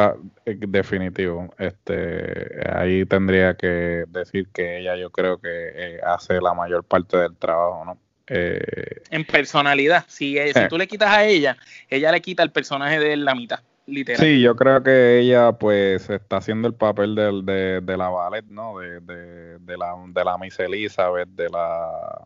Eh, 0.45 0.57
definitivo. 0.67 1.53
Este, 1.57 2.59
ahí 2.69 3.05
tendría 3.05 3.55
que 3.55 4.03
decir 4.09 4.49
que 4.53 4.79
ella 4.79 4.97
yo 4.97 5.09
creo 5.11 5.37
que 5.37 5.47
eh, 5.49 5.99
hace 6.05 6.41
la 6.41 6.53
mayor 6.53 6.83
parte 6.83 7.15
del 7.17 7.37
trabajo, 7.37 7.85
¿no? 7.85 7.97
Eh, 8.29 9.01
en 9.09 9.23
personalidad, 9.23 10.03
si, 10.07 10.37
si 10.53 10.67
tú 10.69 10.77
le 10.77 10.87
quitas 10.87 11.09
a 11.09 11.23
ella, 11.23 11.57
ella 11.89 12.11
le 12.11 12.19
quita 12.21 12.43
el 12.43 12.51
personaje 12.51 12.99
de 12.99 13.15
la 13.15 13.33
mitad. 13.33 13.61
Sí, 13.87 14.41
yo 14.41 14.55
creo 14.57 14.83
que 14.83 15.19
ella 15.19 15.53
pues 15.53 16.09
está 16.09 16.37
haciendo 16.37 16.67
el 16.67 16.73
papel 16.73 17.15
de, 17.15 17.79
de, 17.81 17.97
la 17.97 18.09
ballet, 18.09 18.45
¿no? 18.49 18.79
De, 18.79 18.99
de, 18.99 19.77
la, 19.77 19.95
de 20.09 20.25
la 20.25 20.37
Miss 20.37 20.59
Elizabeth, 20.59 21.29
de 21.29 21.49
la... 21.49 22.21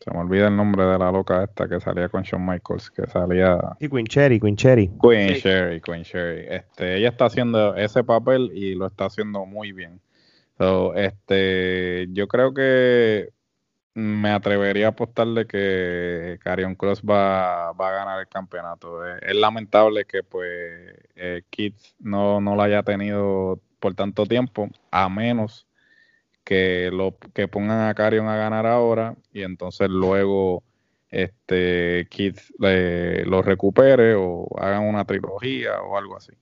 Se 0.00 0.10
me 0.10 0.18
olvida 0.18 0.48
el 0.48 0.56
nombre 0.56 0.84
de 0.84 0.98
la 0.98 1.12
loca 1.12 1.44
esta 1.44 1.68
que 1.68 1.78
salía 1.80 2.08
con 2.08 2.22
Shawn 2.22 2.44
Michaels, 2.44 2.90
que 2.90 3.06
salía... 3.06 3.60
Sí, 3.78 3.88
Queen 3.88 4.06
Cherry, 4.06 4.40
Queen 4.40 4.56
Cherry. 4.56 4.90
Queen 5.00 5.34
Cherry, 5.36 5.80
Queen 5.80 6.02
Cherry. 6.02 6.46
Este, 6.48 6.96
ella 6.96 7.10
está 7.10 7.26
haciendo 7.26 7.76
ese 7.76 8.02
papel 8.02 8.50
y 8.52 8.74
lo 8.74 8.86
está 8.86 9.04
haciendo 9.04 9.46
muy 9.46 9.70
bien. 9.70 10.00
So, 10.58 10.94
este, 10.96 12.08
yo 12.10 12.26
creo 12.26 12.52
que 12.52 13.28
me 13.98 14.30
atrevería 14.30 14.86
a 14.86 14.90
apostarle 14.90 15.46
que 15.48 16.38
Carion 16.44 16.76
Cross 16.76 17.02
va, 17.02 17.70
a 17.70 17.72
ganar 17.72 18.20
el 18.20 18.28
campeonato. 18.28 19.04
Es, 19.16 19.34
lamentable 19.34 20.04
que 20.04 20.22
pues 20.22 20.48
eh, 21.16 21.42
Kids 21.50 21.96
no, 21.98 22.40
lo 22.40 22.62
haya 22.62 22.84
tenido 22.84 23.60
por 23.80 23.94
tanto 23.94 24.24
tiempo, 24.24 24.68
a 24.92 25.08
menos 25.08 25.66
que 26.44 26.90
lo 26.92 27.16
que 27.34 27.48
pongan 27.48 27.88
a 27.88 27.94
Carion 27.94 28.28
a 28.28 28.36
ganar 28.36 28.66
ahora 28.66 29.16
y 29.32 29.42
entonces 29.42 29.90
luego 29.90 30.62
este 31.10 32.06
Kids 32.08 32.54
lo 32.58 33.42
recupere 33.42 34.14
o 34.14 34.46
hagan 34.58 34.84
una 34.84 35.04
trilogía 35.04 35.82
o 35.82 35.98
algo 35.98 36.16
así. 36.16 36.32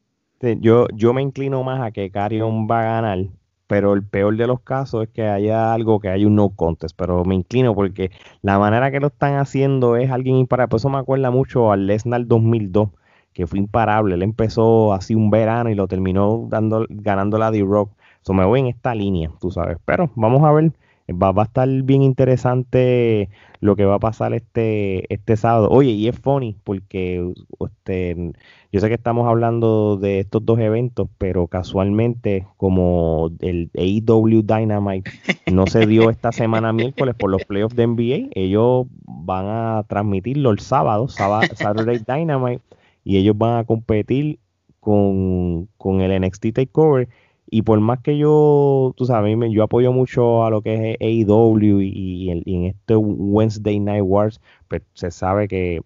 yo, 0.60 0.88
yo 0.92 1.14
me 1.14 1.22
inclino 1.22 1.62
más 1.62 1.80
a 1.80 1.90
que 1.90 2.10
Carion 2.10 2.68
va 2.70 2.80
a 2.80 3.00
ganar 3.00 3.18
pero 3.66 3.94
el 3.94 4.04
peor 4.04 4.36
de 4.36 4.46
los 4.46 4.60
casos 4.60 5.04
es 5.04 5.08
que 5.10 5.28
haya 5.28 5.72
algo 5.72 6.00
que 6.00 6.08
haya 6.08 6.26
un 6.26 6.36
no 6.36 6.50
contest, 6.50 6.96
pero 6.96 7.24
me 7.24 7.34
inclino 7.34 7.74
porque 7.74 8.10
la 8.42 8.58
manera 8.58 8.90
que 8.90 9.00
lo 9.00 9.08
están 9.08 9.36
haciendo 9.36 9.96
es 9.96 10.10
alguien 10.10 10.36
imparable, 10.36 10.68
por 10.70 10.78
eso 10.78 10.88
me 10.88 10.98
acuerda 10.98 11.30
mucho 11.30 11.72
al 11.72 11.86
Lesnar 11.86 12.26
2002, 12.26 12.90
que 13.32 13.46
fue 13.46 13.58
imparable, 13.58 14.14
él 14.14 14.22
empezó 14.22 14.92
así 14.94 15.14
un 15.14 15.30
verano 15.30 15.70
y 15.70 15.74
lo 15.74 15.88
terminó 15.88 16.46
dando, 16.48 16.86
ganando 16.88 17.38
la 17.38 17.50
D-Rock, 17.50 17.92
eso 18.22 18.32
me 18.32 18.44
voy 18.44 18.60
en 18.60 18.66
esta 18.66 18.94
línea, 18.94 19.30
tú 19.40 19.50
sabes, 19.50 19.78
pero 19.84 20.10
vamos 20.16 20.42
a 20.44 20.52
ver, 20.52 20.72
va, 21.12 21.32
a 21.36 21.44
estar 21.44 21.68
bien 21.82 22.02
interesante 22.02 23.28
lo 23.60 23.76
que 23.76 23.84
va 23.84 23.96
a 23.96 24.00
pasar 24.00 24.34
este, 24.34 25.12
este 25.12 25.36
sábado. 25.36 25.68
Oye, 25.70 25.90
y 25.90 26.08
es 26.08 26.18
funny 26.18 26.56
porque 26.64 27.32
este, 27.60 28.32
yo 28.72 28.80
sé 28.80 28.88
que 28.88 28.94
estamos 28.94 29.28
hablando 29.28 29.96
de 29.96 30.20
estos 30.20 30.44
dos 30.44 30.58
eventos, 30.58 31.08
pero 31.18 31.46
casualmente 31.46 32.46
como 32.56 33.30
el 33.40 33.70
AEW 33.74 34.42
Dynamite 34.42 35.10
no 35.52 35.66
se 35.66 35.86
dio 35.86 36.10
esta 36.10 36.32
semana 36.32 36.72
miércoles 36.72 37.14
por 37.14 37.30
los 37.30 37.44
playoffs 37.44 37.76
de 37.76 37.86
NBA, 37.86 38.30
ellos 38.34 38.86
van 39.06 39.46
a 39.46 39.84
transmitirlo 39.88 40.50
el 40.50 40.58
sábado, 40.58 41.08
Saturday 41.08 42.00
Dynamite, 42.06 42.62
y 43.04 43.18
ellos 43.18 43.38
van 43.38 43.58
a 43.58 43.64
competir 43.64 44.40
con, 44.80 45.68
con 45.78 46.00
el 46.00 46.20
NXT 46.20 46.52
Takeover 46.52 47.08
y 47.48 47.62
por 47.62 47.80
más 47.80 48.00
que 48.00 48.18
yo, 48.18 48.92
tú 48.96 49.06
sabes, 49.06 49.36
yo 49.50 49.62
apoyo 49.62 49.92
mucho 49.92 50.44
a 50.44 50.50
lo 50.50 50.62
que 50.62 50.92
es 50.92 50.96
AEW 51.00 51.80
y, 51.80 52.30
en, 52.30 52.64
este 52.64 52.96
Wednesday 52.96 53.78
Night 53.78 54.02
Wars, 54.04 54.40
pues 54.68 54.82
se 54.94 55.10
sabe 55.10 55.46
que 55.46 55.80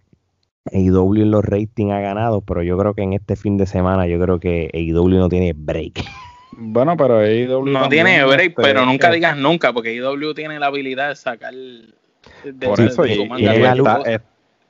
AEW 0.72 1.22
en 1.22 1.30
los 1.30 1.44
ratings 1.44 1.92
ha 1.92 2.00
ganado, 2.00 2.40
pero 2.40 2.62
yo 2.62 2.78
creo 2.78 2.94
que 2.94 3.02
en 3.02 3.12
este 3.12 3.36
fin 3.36 3.56
de 3.56 3.66
semana 3.66 4.06
yo 4.06 4.18
creo 4.20 4.40
que 4.40 4.70
AEW 4.72 5.18
no 5.18 5.28
tiene 5.28 5.52
break. 5.54 6.04
Bueno, 6.62 6.94
pero 6.96 7.20
AEW 7.20 7.64
no 7.64 7.88
tiene 7.88 8.22
break, 8.24 8.50
este, 8.50 8.62
pero 8.62 8.84
nunca 8.84 9.10
digas 9.10 9.34
nunca, 9.36 9.72
porque 9.72 9.96
AEW 9.98 10.34
tiene 10.34 10.58
la 10.58 10.66
habilidad 10.66 11.08
de 11.08 11.16
sacar 11.16 11.54
de, 11.54 12.66
por 12.66 12.78
eso, 12.80 13.06
y, 13.06 13.26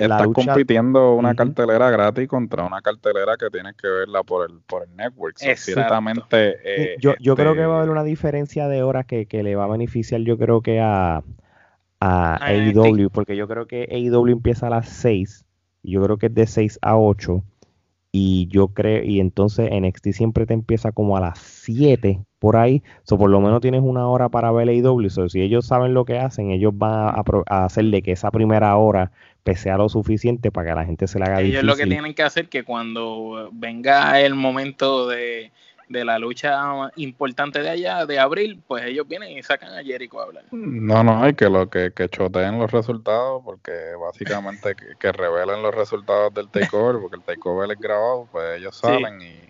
estás 0.05 0.29
compitiendo 0.29 1.15
una 1.15 1.35
cartelera 1.35 1.91
gratis 1.91 2.29
contra 2.29 2.65
una 2.65 2.81
cartelera 2.81 3.37
que 3.37 3.51
tienes 3.51 3.75
que 3.77 3.89
verla 3.89 4.23
por 4.23 4.51
el 4.51 4.61
por 4.61 4.83
el 4.83 4.95
network. 4.97 5.37
ciertamente. 5.37 6.57
Eh, 6.65 6.97
yo, 7.01 7.15
yo 7.21 7.37
creo 7.37 7.55
que 7.55 7.67
va 7.67 7.77
a 7.77 7.79
haber 7.79 7.91
una 7.91 8.05
diferencia 8.05 8.69
de 8.69 8.83
horas 8.83 9.07
que, 9.07 9.27
le 9.31 9.57
va 9.57 9.65
a 9.65 9.69
beneficiar, 9.69 10.21
yo 10.21 10.37
creo 10.37 10.61
que 10.61 10.81
a, 10.81 11.23
a 12.01 12.47
AEW, 12.47 13.11
porque 13.11 13.37
yo 13.37 13.49
creo 13.49 13.67
que 13.67 13.89
AEW 13.91 14.29
empieza 14.29 14.67
a 14.67 14.71
las 14.71 14.89
6, 14.89 15.45
yo 15.83 16.03
creo 16.03 16.19
que 16.19 16.27
es 16.27 16.35
de 16.35 16.47
6 16.47 16.79
a 16.83 16.97
8, 16.97 17.43
y 18.13 18.49
yo 18.49 18.69
creo, 18.69 19.03
y 19.05 19.21
entonces 19.21 19.71
NXT 19.71 20.09
siempre 20.13 20.47
te 20.47 20.55
empieza 20.55 20.93
como 20.93 21.17
a 21.17 21.21
las 21.21 21.39
7 21.39 22.21
por 22.41 22.57
ahí, 22.57 22.83
o 23.09 23.19
por 23.19 23.31
lo 23.31 23.41
menos 23.41 23.61
tienes 23.61 23.83
una 23.85 24.09
hora 24.09 24.31
para 24.31 24.51
ver 24.51 24.69
AEW, 24.69 25.11
so, 25.11 25.29
si 25.29 25.43
ellos 25.43 25.67
saben 25.67 25.95
lo 25.95 26.05
que 26.05 26.19
hacen, 26.19 26.51
ellos 26.51 26.73
van 26.75 27.15
a, 27.15 27.23
a 27.47 27.65
hacer 27.67 27.85
de 27.85 28.03
que 28.03 28.13
esa 28.13 28.31
primera 28.33 28.75
hora 28.77 29.13
pese 29.45 29.71
a 29.71 29.77
lo 29.77 29.89
suficiente 29.89 30.51
para 30.51 30.71
que 30.71 30.75
la 30.75 30.85
gente 30.87 31.07
se 31.07 31.19
la 31.19 31.27
haga 31.27 31.41
Ellos 31.43 31.63
lo 31.63 31.77
que 31.77 31.87
tienen 31.87 32.15
que 32.15 32.23
hacer 32.23 32.49
que 32.49 32.65
cuando 32.65 33.51
venga 33.53 34.21
el 34.21 34.35
momento 34.35 35.07
de, 35.07 35.53
la 35.89 36.19
lucha 36.19 36.91
importante 36.97 37.61
de 37.61 37.69
allá, 37.69 38.07
de 38.07 38.19
abril, 38.19 38.63
pues 38.67 38.85
ellos 38.85 39.07
vienen 39.07 39.37
y 39.37 39.43
sacan 39.43 39.75
a 39.75 39.83
Jericho 39.83 40.21
a 40.21 40.25
hablar. 40.25 40.45
No, 40.51 41.03
no, 41.03 41.23
hay 41.23 41.35
que 41.35 41.49
lo 41.51 41.69
que, 41.69 41.93
que 41.93 42.09
choteen 42.09 42.59
los 42.59 42.71
resultados, 42.71 43.43
porque 43.45 43.73
básicamente 44.01 44.75
que, 44.99 45.13
revelen 45.13 45.63
los 45.63 45.75
resultados 45.75 46.33
del 46.33 46.49
takeover, 46.49 47.01
porque 47.03 47.17
el 47.17 47.23
takeover 47.23 47.71
es 47.73 47.79
grabado, 47.79 48.29
pues 48.31 48.59
ellos 48.59 48.77
salen 48.77 49.21
y 49.21 49.50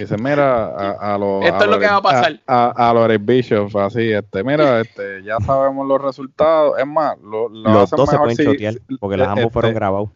dice, 0.00 0.16
mira, 0.16 0.66
a, 0.66 1.14
a 1.14 1.18
los... 1.18 1.44
Esto 1.44 1.64
es 1.64 1.70
lo 1.70 1.78
que 1.78 1.86
va 1.86 1.96
a 1.96 2.02
pasar. 2.02 2.40
A, 2.46 2.92
los 2.94 3.04
Eric 3.08 3.22
Bishop, 3.24 3.76
así, 3.78 4.12
este, 4.12 4.44
mira, 4.44 4.80
este, 4.82 5.22
ya 5.22 5.38
sabemos 5.40 5.86
los 5.86 6.00
resultados. 6.00 6.78
Es 6.78 6.86
más, 6.86 7.18
lo, 7.18 7.48
los 7.48 7.90
dos 7.90 8.08
se 8.08 8.18
pueden 8.18 8.36
chotear, 8.36 8.74
porque 9.00 9.16
los 9.16 9.28
ambos 9.28 9.52
fueron 9.52 9.70
este, 9.70 9.78
grabados. 9.78 10.10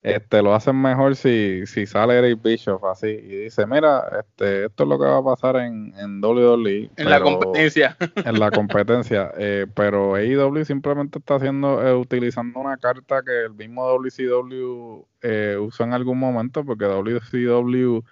Este, 0.00 0.42
lo 0.42 0.54
hacen 0.54 0.80
mejor 0.80 1.16
si, 1.16 1.66
si 1.66 1.84
sale 1.84 2.18
Eric 2.18 2.40
Bishop 2.40 2.84
así 2.86 3.08
y 3.08 3.42
dice, 3.44 3.66
mira, 3.66 4.08
este, 4.20 4.66
esto 4.66 4.84
es 4.84 4.88
lo 4.88 4.96
que 4.96 5.04
va 5.04 5.18
a 5.18 5.24
pasar 5.24 5.56
en, 5.56 5.92
en 5.98 6.24
WWE. 6.24 6.90
En 6.96 7.10
la 7.10 7.20
competencia. 7.20 7.96
En 8.24 8.38
la 8.38 8.50
competencia. 8.52 9.32
Eh, 9.36 9.66
pero 9.74 10.14
AEW 10.14 10.64
simplemente 10.64 11.18
está 11.18 11.34
haciendo, 11.34 11.84
eh, 11.84 11.94
utilizando 11.94 12.60
una 12.60 12.76
carta 12.76 13.22
que 13.22 13.46
el 13.46 13.54
mismo 13.54 13.86
WCW 13.88 15.04
eh, 15.22 15.56
usó 15.60 15.82
en 15.82 15.92
algún 15.92 16.18
momento, 16.18 16.64
porque 16.64 16.84
WCW 16.84 18.02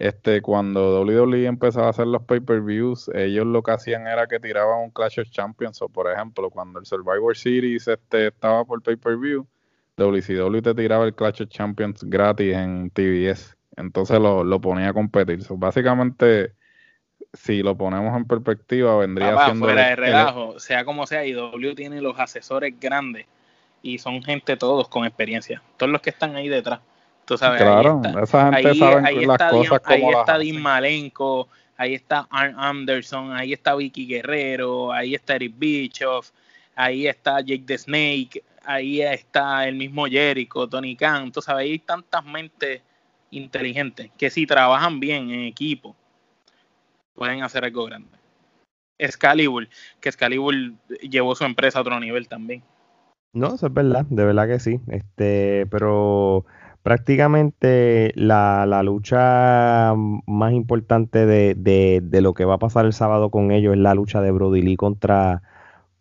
este, 0.00 0.40
cuando 0.40 1.02
WWE 1.02 1.44
empezaba 1.44 1.88
a 1.88 1.90
hacer 1.90 2.06
los 2.06 2.22
pay-per-views, 2.22 3.10
ellos 3.14 3.44
lo 3.44 3.62
que 3.62 3.72
hacían 3.72 4.06
era 4.06 4.26
que 4.26 4.40
tiraban 4.40 4.80
un 4.80 4.90
Clash 4.90 5.20
of 5.20 5.28
Champions, 5.28 5.82
o 5.82 5.90
por 5.90 6.10
ejemplo, 6.10 6.48
cuando 6.48 6.78
el 6.78 6.86
Survivor 6.86 7.36
Series 7.36 7.86
este, 7.86 8.28
estaba 8.28 8.64
por 8.64 8.82
pay-per-view, 8.82 9.46
WCW 9.98 10.62
te 10.62 10.74
tiraba 10.74 11.04
el 11.04 11.14
Clash 11.14 11.42
of 11.42 11.50
Champions 11.50 12.02
gratis 12.02 12.54
en 12.54 12.88
TBS, 12.88 13.58
entonces 13.76 14.18
lo, 14.18 14.42
lo 14.42 14.58
ponía 14.58 14.88
a 14.88 14.94
competir. 14.94 15.40
básicamente, 15.50 16.54
si 17.34 17.62
lo 17.62 17.76
ponemos 17.76 18.16
en 18.16 18.24
perspectiva, 18.24 18.96
vendría 18.96 19.36
siendo... 19.44 19.66
fuera 19.66 19.88
de 19.88 19.96
relajo, 19.96 20.58
sea 20.58 20.86
como 20.86 21.06
sea, 21.06 21.26
IW 21.26 21.74
tiene 21.74 22.00
los 22.00 22.18
asesores 22.18 22.72
grandes 22.80 23.26
y 23.82 23.98
son 23.98 24.22
gente 24.22 24.56
todos 24.56 24.88
con 24.88 25.04
experiencia, 25.04 25.62
todos 25.76 25.92
los 25.92 26.00
que 26.00 26.08
están 26.08 26.36
ahí 26.36 26.48
detrás 26.48 26.80
claro, 27.36 28.02
esa 28.22 28.52
gente 28.52 28.74
sabe 28.74 29.26
las 29.26 29.50
cosas 29.50 29.82
Ahí 29.84 30.04
está 30.04 30.38
Dean 30.38 30.60
Malenko, 30.60 31.48
ahí 31.76 31.94
está 31.94 32.26
Arn 32.30 32.54
Anderson, 32.58 33.32
ahí 33.32 33.52
está 33.52 33.74
Vicky 33.74 34.06
Guerrero, 34.06 34.92
ahí 34.92 35.14
está 35.14 35.36
Eric 35.36 35.54
Bischoff, 35.56 36.30
ahí 36.74 37.06
está 37.06 37.40
Jake 37.40 37.64
the 37.66 37.78
Snake, 37.78 38.42
ahí 38.64 39.02
está 39.02 39.66
el 39.66 39.76
mismo 39.76 40.06
Jericho, 40.06 40.68
Tony 40.68 40.96
Khan, 40.96 41.32
tú 41.32 41.40
sabes, 41.40 41.64
hay 41.64 41.78
tantas 41.78 42.24
mentes 42.24 42.82
inteligentes 43.30 44.10
que 44.16 44.30
si 44.30 44.46
trabajan 44.46 45.00
bien 45.00 45.30
en 45.30 45.40
equipo 45.40 45.94
pueden 47.14 47.42
hacer 47.42 47.64
algo 47.64 47.84
grande. 47.84 48.18
Excalibur, 48.98 49.68
que 50.00 50.08
Excalibur 50.08 50.54
llevó 51.00 51.34
su 51.34 51.44
empresa 51.44 51.78
a 51.78 51.82
otro 51.82 51.98
nivel 51.98 52.28
también. 52.28 52.62
No, 53.32 53.54
eso 53.54 53.66
es 53.66 53.72
verdad, 53.72 54.04
de 54.08 54.24
verdad 54.24 54.48
que 54.48 54.58
sí. 54.58 54.80
Este, 54.88 55.66
pero 55.70 56.44
prácticamente 56.82 58.12
la, 58.14 58.66
la, 58.66 58.82
lucha 58.82 59.94
más 60.26 60.52
importante 60.52 61.26
de, 61.26 61.54
de, 61.54 62.20
lo 62.20 62.34
que 62.34 62.44
va 62.44 62.54
a 62.54 62.58
pasar 62.58 62.86
el 62.86 62.92
sábado 62.92 63.30
con 63.30 63.50
ellos 63.50 63.74
es 63.74 63.80
la 63.80 63.94
lucha 63.94 64.20
de 64.22 64.30
Brody 64.30 64.62
Lee 64.62 64.76
contra 64.76 65.42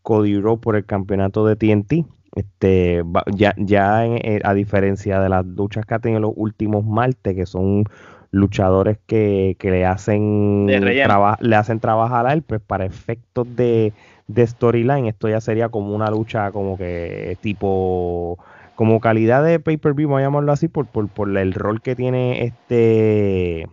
Cody 0.01 0.39
Rhodes 0.39 0.59
por 0.59 0.75
el 0.75 0.85
campeonato 0.85 1.45
de 1.45 1.55
TNT. 1.55 2.05
Este, 2.35 3.03
ya 3.35 3.55
ya 3.57 4.05
eh, 4.05 4.39
a 4.43 4.53
diferencia 4.53 5.19
de 5.19 5.29
las 5.29 5.45
luchas 5.45 5.85
que 5.85 5.95
ha 5.95 5.99
tenido 5.99 6.21
los 6.21 6.33
últimos 6.35 6.85
martes, 6.85 7.35
que 7.35 7.45
son 7.45 7.85
luchadores 8.31 8.99
que, 9.07 9.57
que 9.59 9.71
le 9.71 9.85
hacen 9.85 10.67
le 10.67 11.55
hacen 11.55 11.79
trabajar 11.79 12.27
a 12.27 12.33
él, 12.33 12.43
pues 12.43 12.61
para 12.61 12.85
efectos 12.85 13.47
de, 13.55 13.93
de 14.27 14.45
storyline, 14.45 15.07
esto 15.07 15.27
ya 15.27 15.41
sería 15.41 15.69
como 15.69 15.95
una 15.95 16.11
lucha 16.11 16.51
como 16.51 16.77
que 16.77 17.37
tipo 17.41 18.37
como 18.79 19.01
calidad 19.01 19.43
de 19.43 19.59
pay-per-view, 19.59 20.07
vamos 20.07 20.21
a 20.21 20.23
llamarlo 20.23 20.53
así, 20.53 20.69
por, 20.69 20.87
por, 20.87 21.09
por, 21.09 21.37
el 21.37 21.53
rol 21.53 21.81
que 21.81 21.97
tiene 21.97 22.45
este 22.45 23.67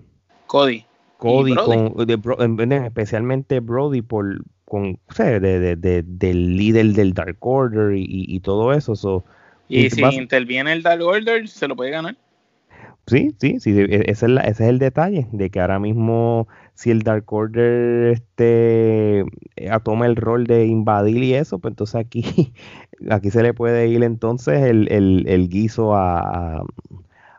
Cody. 0.49 0.85
Cody, 1.19 1.55
con, 1.55 2.73
especialmente 2.73 3.61
Brody, 3.61 4.03
por 4.03 4.43
con 4.65 4.99
de, 5.17 5.39
de, 5.39 5.77
de, 5.77 6.03
del 6.03 6.57
líder 6.57 6.87
del 6.87 7.13
Dark 7.13 7.37
Order 7.39 7.97
y, 7.97 8.05
y, 8.05 8.41
todo 8.41 8.73
eso. 8.73 9.25
y, 9.69 9.91
si 9.91 10.03
interviene 10.03 10.73
el 10.73 10.83
Dark 10.83 11.05
Order, 11.05 11.47
se 11.47 11.69
lo 11.69 11.77
puede 11.77 11.93
ganar. 11.93 12.17
Sí, 13.07 13.33
sí, 13.39 13.61
sí, 13.61 13.79
e, 13.79 14.11
ese 14.11 14.27
es, 14.27 14.33
ese 14.43 14.65
es 14.65 14.69
el 14.69 14.81
detalle, 14.81 15.29
de 15.31 15.51
que 15.51 15.61
ahora 15.61 15.79
mismo 15.79 16.49
si 16.77 16.91
el 16.91 17.03
Dark 17.03 17.33
Order 17.33 18.13
este, 18.13 19.21
eh, 19.57 19.71
toma 19.83 20.07
el 20.07 20.17
rol 20.17 20.47
de 20.47 20.67
invadir 20.67 21.23
y 21.23 21.35
eso, 21.35 21.59
pues 21.59 21.73
entonces 21.73 21.95
aquí, 21.95 22.53
aquí 23.11 23.31
se 23.31 23.43
le 23.43 23.55
puede 23.55 23.89
ir 23.89 24.03
entonces 24.03 24.63
el, 24.63 24.89
el, 24.91 25.49
guiso 25.49 25.95
a, 25.95 26.63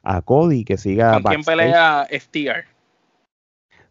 a, 0.04 0.22
Cody 0.22 0.64
que 0.64 0.78
siga. 0.78 1.14
¿Con 1.14 1.24
quién 1.24 1.44
pelea 1.44 2.08
STR? 2.12 2.78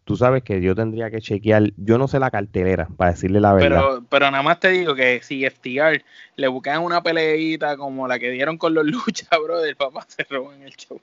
tú 0.07 0.15
sabes 0.15 0.41
que 0.41 0.61
yo 0.61 0.73
tendría 0.73 1.11
que 1.11 1.19
chequear, 1.19 1.73
yo 1.75 1.97
no 1.97 2.07
sé 2.07 2.17
la 2.17 2.31
cartelera, 2.31 2.87
para 2.95 3.11
decirle 3.11 3.41
la 3.41 3.53
verdad. 3.53 3.81
Pero, 3.81 4.03
pero 4.09 4.31
nada 4.31 4.41
más 4.41 4.57
te 4.59 4.69
digo 4.69 4.95
que 4.95 5.19
si 5.21 5.45
FTR 5.45 6.01
le 6.37 6.47
buscan 6.47 6.81
una 6.81 7.03
peleita 7.03 7.75
como 7.75 8.07
la 8.07 8.17
que 8.17 8.31
dieron 8.31 8.57
con 8.57 8.73
los 8.73 8.85
lucha, 8.85 9.27
bro, 9.43 9.59
del 9.59 9.75
papá 9.75 10.05
se 10.07 10.23
roban 10.23 10.61
el 10.61 10.73
show. 10.77 10.99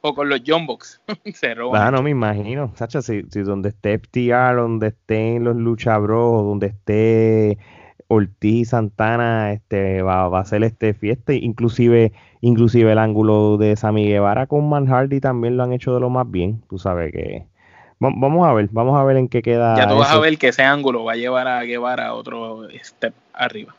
o 0.00 0.14
con 0.14 0.28
los 0.28 0.42
Jumbox 0.44 1.00
se 1.34 1.54
roban. 1.54 1.80
Ah, 1.80 1.92
no 1.92 2.02
me 2.02 2.10
imagino, 2.10 2.72
Sacha, 2.74 3.00
si, 3.00 3.22
si 3.30 3.42
donde 3.42 3.68
esté 3.68 3.96
FTR, 4.00 4.56
donde 4.56 4.88
estén 4.88 5.44
los 5.44 5.54
lucha 5.54 5.96
bros, 5.98 6.42
donde 6.42 6.66
esté 6.66 7.58
Ortiz 8.12 8.70
Santana, 8.70 9.52
este 9.52 10.02
va, 10.02 10.28
va 10.28 10.40
a 10.40 10.44
ser 10.44 10.62
este 10.64 10.94
fiesta, 10.94 11.32
inclusive 11.32 12.12
inclusive 12.40 12.92
el 12.92 12.98
ángulo 12.98 13.56
de 13.56 13.76
Sammy 13.76 14.06
Guevara 14.06 14.46
con 14.46 14.68
Man 14.68 14.86
Hardy 14.86 15.20
también 15.20 15.56
lo 15.56 15.62
han 15.62 15.72
hecho 15.72 15.94
de 15.94 16.00
lo 16.00 16.10
más 16.10 16.30
bien, 16.30 16.62
tú 16.68 16.78
sabes 16.78 17.12
que 17.12 17.46
Vamos 18.02 18.48
a 18.48 18.52
ver, 18.52 18.68
vamos 18.72 18.98
a 18.98 19.04
ver 19.04 19.16
en 19.16 19.28
qué 19.28 19.42
queda. 19.42 19.76
Ya 19.76 19.86
tú 19.86 19.94
vas 19.94 20.10
a 20.10 20.18
ver 20.18 20.36
que 20.36 20.48
ese 20.48 20.64
ángulo 20.64 21.04
va 21.04 21.12
a 21.12 21.16
llevar 21.16 21.46
a 21.46 21.62
Guevara 21.62 22.08
a 22.08 22.14
otro 22.14 22.66
step 22.82 23.14
arriba. 23.32 23.76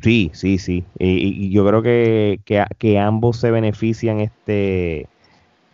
Sí, 0.00 0.30
sí, 0.34 0.58
sí. 0.58 0.84
Y, 1.00 1.50
yo 1.50 1.66
creo 1.66 1.82
que, 1.82 2.38
que, 2.78 2.98
ambos 3.00 3.38
se 3.38 3.50
benefician 3.50 4.20
este 4.20 5.08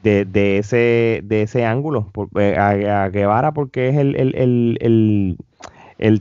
de, 0.03 0.25
de 0.25 0.57
ese 0.57 1.21
de 1.23 1.43
ese 1.43 1.67
ángulo. 1.67 2.11
Eh, 2.39 2.57
a, 2.57 3.09
Guevara 3.11 3.53
porque 3.53 3.91
es 3.91 3.97
el, 3.99 4.17
el, 4.17 4.35
el, 4.37 4.79
el, 4.81 5.37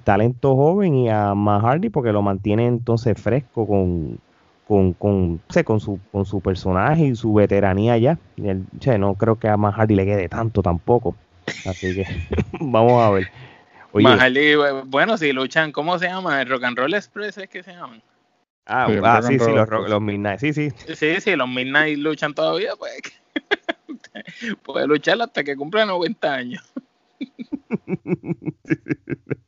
talento 0.01 0.55
joven 0.55 0.95
y 0.95 1.09
a 1.09 1.33
Mahardy 1.33 1.89
porque 1.89 2.11
lo 2.11 2.21
mantiene 2.21 2.67
entonces 2.67 3.19
fresco 3.19 3.67
con, 3.67 4.19
con, 4.67 4.93
con, 4.93 5.41
con, 5.65 5.79
su, 5.79 5.99
con 6.11 6.25
su 6.25 6.41
personaje 6.41 7.05
y 7.05 7.15
su 7.15 7.33
veteranía 7.33 7.97
ya. 7.97 8.17
no 8.97 9.15
creo 9.15 9.37
que 9.37 9.47
a 9.47 9.57
Mahardy 9.57 9.95
le 9.95 10.05
quede 10.05 10.29
tanto 10.29 10.61
tampoco. 10.61 11.15
Así 11.65 11.95
que 11.95 12.05
vamos 12.59 13.01
a 13.01 13.09
ver. 13.09 13.27
Oye, 13.91 14.55
bueno, 14.85 15.17
si 15.17 15.33
luchan, 15.33 15.71
¿cómo 15.71 15.99
se 15.99 16.07
llama? 16.07 16.41
¿El 16.41 16.49
Rock 16.49 16.63
and 16.63 16.77
Roll 16.77 16.95
Express 16.95 17.37
es 17.37 17.47
que 17.47 17.61
se 17.61 17.73
llaman? 17.73 18.01
Ah, 18.65 18.87
sí, 18.89 18.97
ah, 19.03 19.21
sí, 19.21 19.37
los, 19.37 19.69
los, 19.69 20.01
Midnight, 20.01 20.39
sí, 20.39 20.53
sí. 20.53 20.69
Sí, 20.95 21.19
sí, 21.19 21.35
los 21.35 21.49
Midnight 21.49 21.99
luchan 21.99 22.33
todavía, 22.33 22.71
pues. 22.77 23.01
Puede 24.63 24.87
luchar 24.87 25.21
hasta 25.21 25.43
que 25.43 25.55
cumpla 25.55 25.85
90 25.85 26.33
años. 26.33 26.73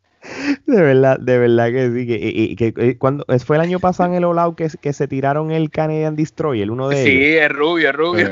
De 0.66 0.82
verdad, 0.82 1.20
de 1.20 1.38
verdad 1.38 1.72
que 1.72 1.92
sí. 1.92 2.08
Que, 2.08 2.32
y, 2.34 2.56
que, 2.56 2.74
eh, 2.78 2.98
cuando 2.98 3.26
fue 3.46 3.58
el 3.58 3.62
año 3.62 3.80
pasado 3.80 4.10
en 4.10 4.16
el 4.16 4.26
All 4.26 4.56
que, 4.56 4.70
que 4.82 4.94
se 4.94 5.08
tiraron 5.08 5.52
el 5.52 5.70
Canadian 5.70 6.16
Destroy, 6.16 6.62
el 6.62 6.72
uno 6.72 6.90
de 6.90 7.04
sí, 7.04 7.10
ellos. 7.10 7.24
Sí, 7.24 7.38
es 7.38 7.50
rubio, 7.50 7.90
es 7.90 7.96
rubio. 7.96 8.30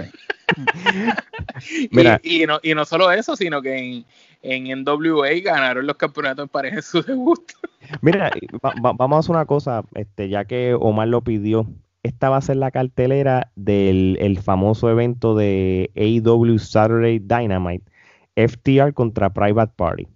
Mira, 1.92 2.20
y, 2.24 2.46
no, 2.46 2.60
y 2.62 2.74
no 2.74 2.86
solo 2.86 3.12
eso, 3.12 3.36
sino 3.36 3.62
que 3.62 3.78
en, 3.78 4.06
en 4.42 4.84
NWA 4.84 5.30
ganaron 5.44 5.88
los 5.88 5.96
campeonatos 5.96 6.44
en 6.44 6.50
pareja 6.50 6.76
en 6.78 6.84
su 6.84 7.02
debut. 7.02 7.42
Mira, 8.02 8.32
vamos 8.62 9.16
a 9.16 9.20
hacer 9.20 9.32
una 9.32 9.46
cosa, 9.46 9.84
este, 9.96 10.30
ya 10.30 10.46
que 10.46 10.76
Omar 10.80 11.08
lo 11.08 11.22
pidió. 11.22 11.68
Esta 12.04 12.30
va 12.30 12.38
a 12.38 12.42
ser 12.42 12.58
la 12.58 12.72
cartelera 12.72 13.52
del 13.56 14.18
el 14.20 14.38
famoso 14.40 14.90
evento 14.90 15.36
de 15.36 15.90
AEW 15.96 16.60
Saturday 16.60 17.20
Dynamite, 17.20 17.86
FTR 18.36 18.94
contra 18.94 19.34
Private 19.34 19.74
Party. 19.78 20.08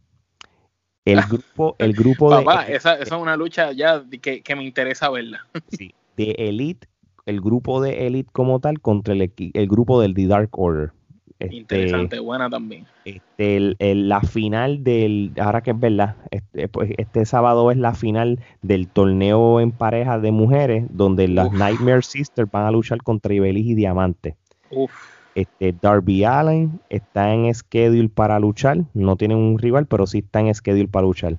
El 1.07 1.21
grupo, 1.29 1.75
el 1.79 1.93
grupo 1.93 2.29
Papá, 2.29 2.65
de. 2.65 2.75
esa, 2.75 2.95
esa, 2.95 3.15
es 3.15 3.21
una 3.21 3.37
lucha 3.37 3.71
ya 3.71 4.03
que, 4.21 4.41
que 4.41 4.55
me 4.55 4.63
interesa 4.63 5.09
verla. 5.09 5.45
Sí, 5.69 5.93
de 6.17 6.35
Elite, 6.37 6.87
el 7.25 7.41
grupo 7.41 7.81
de 7.81 8.07
Elite 8.07 8.29
como 8.31 8.59
tal 8.59 8.81
contra 8.81 9.13
el, 9.13 9.31
el 9.37 9.67
grupo 9.67 10.01
del 10.01 10.13
The 10.13 10.27
Dark 10.27 10.49
Order. 10.51 10.91
Este, 11.39 11.55
Interesante, 11.55 12.19
buena 12.19 12.49
también. 12.49 12.87
Este, 13.05 13.75
el, 13.79 14.09
la 14.09 14.21
final 14.21 14.83
del, 14.83 15.33
ahora 15.39 15.61
que 15.61 15.71
es 15.71 15.79
verdad, 15.79 16.15
este, 16.31 16.67
pues, 16.67 16.91
este 16.97 17.25
sábado 17.25 17.69
es 17.69 17.77
la 17.77 17.93
final 17.93 18.39
del 18.63 18.87
torneo 18.87 19.59
en 19.59 19.71
pareja 19.71 20.17
de 20.17 20.31
mujeres, 20.31 20.85
donde 20.89 21.27
las 21.27 21.51
Nightmare 21.51 22.01
Sisters 22.01 22.49
van 22.51 22.65
a 22.65 22.71
luchar 22.71 23.03
contra 23.03 23.33
Ibelis 23.33 23.67
y 23.67 23.75
Diamante. 23.75 24.35
Uf. 24.71 25.16
Este, 25.38 25.71
Darby 25.80 26.23
Allen 26.23 26.82
está 26.89 27.32
en 27.32 27.54
schedule 27.54 28.10
para 28.10 28.39
luchar. 28.39 28.80
No 28.95 29.15
tienen 29.17 29.38
un 29.38 29.60
rival, 29.60 29.86
pero 29.86 30.08
sí 30.08 30.19
está 30.19 30.39
en 30.39 30.52
schedule 30.52 30.88
para 30.88 31.06
luchar. 31.06 31.38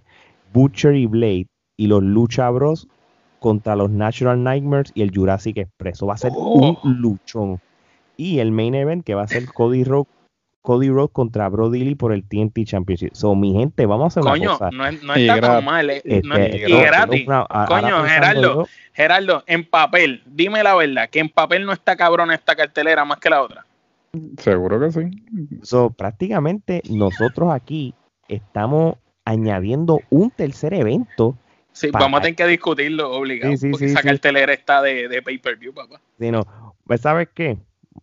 Butcher 0.53 0.95
y 0.95 1.07
Blade 1.07 1.49
y 1.77 1.89
los 1.89 2.05
Lucha 2.05 2.49
Bros 2.51 2.87
contra 3.41 3.75
los 3.75 3.91
Natural 3.91 4.41
Nightmares 4.41 4.93
y 4.95 5.03
el 5.03 5.13
Jurassic 5.13 5.57
Express. 5.57 6.01
va 6.05 6.15
a 6.15 6.19
ser 6.19 6.31
un 6.31 6.79
oh. 6.81 6.81
luchón. 6.85 7.61
Y 8.17 8.39
el 8.39 8.53
main 8.53 8.77
event 8.77 9.05
que 9.05 9.17
va 9.17 9.23
a 9.23 9.27
ser 9.27 9.47
Cody 9.47 9.83
Rhodes 9.83 10.07
Cody 10.63 10.91
Rhodes 10.91 11.11
contra 11.13 11.49
Brody 11.49 11.83
Lee 11.83 11.95
por 11.97 12.13
el 12.13 12.23
TNT 12.23 12.65
Championship. 12.67 13.15
So, 13.15 13.35
mi 13.35 13.53
gente, 13.53 13.85
vamos 13.87 14.05
a 14.05 14.21
hacer 14.21 14.23
Coño, 14.23 14.51
una 14.51 14.59
cosa. 14.59 14.71
no, 14.71 14.93
no 14.93 15.15
está 15.15 15.41
tan 15.41 15.65
mal. 15.65 15.91
Eh. 15.91 16.03
y 16.05 16.21
gratis. 16.83 17.27
Coño, 17.67 18.05
Gerardo, 18.05 18.69
Gerardo, 18.93 19.43
en 19.47 19.65
papel, 19.65 20.23
dime 20.27 20.63
la 20.63 20.77
verdad, 20.77 21.09
que 21.11 21.19
en 21.19 21.31
papel 21.31 21.67
no 21.67 21.73
está 21.73 21.97
cabrón 21.97 22.31
esta 22.31 22.55
cartelera 22.55 23.05
más 23.05 23.19
que 23.19 23.31
la 23.31 23.43
otra. 23.43 23.65
Seguro 24.38 24.81
que 24.81 24.92
sí. 24.92 25.01
So, 25.62 25.90
prácticamente 25.90 26.83
nosotros 26.90 27.53
aquí 27.53 27.94
estamos 28.29 28.97
añadiendo 29.25 30.01
un 30.11 30.31
tercer 30.31 30.75
evento. 30.75 31.37
Sí, 31.73 31.90
vamos 31.92 32.18
a 32.18 32.23
tener 32.23 32.37
que 32.37 32.47
discutirlo 32.47 33.12
obligado. 33.12 33.55
porque 33.71 33.87
esa 33.87 34.03
cartelera 34.03 34.53
está 34.53 34.83
de, 34.83 35.09
de 35.09 35.23
pay-per-view, 35.23 35.73
papá. 35.75 36.01
Sí, 36.18 36.31
no. 36.31 36.75
Pues, 36.85 37.03
¿sabes 37.03 37.29
qué? 37.35 37.59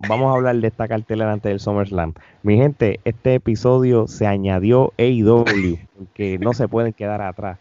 Vamos 0.07 0.31
a 0.31 0.35
hablar 0.35 0.55
de 0.57 0.67
esta 0.67 0.87
cartelera 0.87 1.31
antes 1.31 1.49
del 1.49 1.59
SummerSlam. 1.59 2.13
Mi 2.43 2.57
gente, 2.57 2.99
este 3.05 3.35
episodio 3.35 4.07
se 4.07 4.27
añadió 4.27 4.93
AEW, 4.97 5.79
porque 5.97 6.37
no 6.39 6.53
se 6.53 6.67
pueden 6.67 6.93
quedar 6.93 7.21
atrás. 7.21 7.59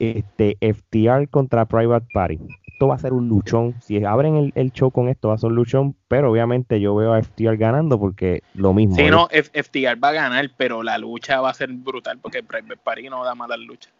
Este, 0.00 0.56
FTR 0.60 1.28
contra 1.28 1.66
Private 1.66 2.08
Party 2.12 2.40
va 2.86 2.94
a 2.94 2.98
ser 2.98 3.12
un 3.12 3.28
luchón. 3.28 3.74
Si 3.80 4.02
abren 4.04 4.52
el, 4.54 4.72
show 4.72 4.90
con 4.90 5.08
esto, 5.08 5.28
va 5.28 5.34
a 5.34 5.38
ser 5.38 5.50
un 5.50 5.56
luchón. 5.56 5.96
Pero 6.08 6.30
obviamente 6.30 6.80
yo 6.80 6.94
veo 6.94 7.12
a 7.12 7.22
FTR 7.22 7.56
ganando 7.56 7.98
porque 7.98 8.42
lo 8.54 8.72
mismo. 8.72 8.96
Sí, 8.96 9.10
no, 9.10 9.28
FTR 9.28 10.02
va 10.02 10.08
a 10.08 10.12
ganar, 10.12 10.50
pero 10.56 10.82
la 10.82 10.98
lucha 10.98 11.40
va 11.40 11.50
a 11.50 11.54
ser 11.54 11.70
brutal 11.72 12.18
porque 12.18 12.42
Paris 12.42 13.10
no 13.10 13.24
da 13.24 13.34
malas 13.34 13.58
luchas. 13.58 13.92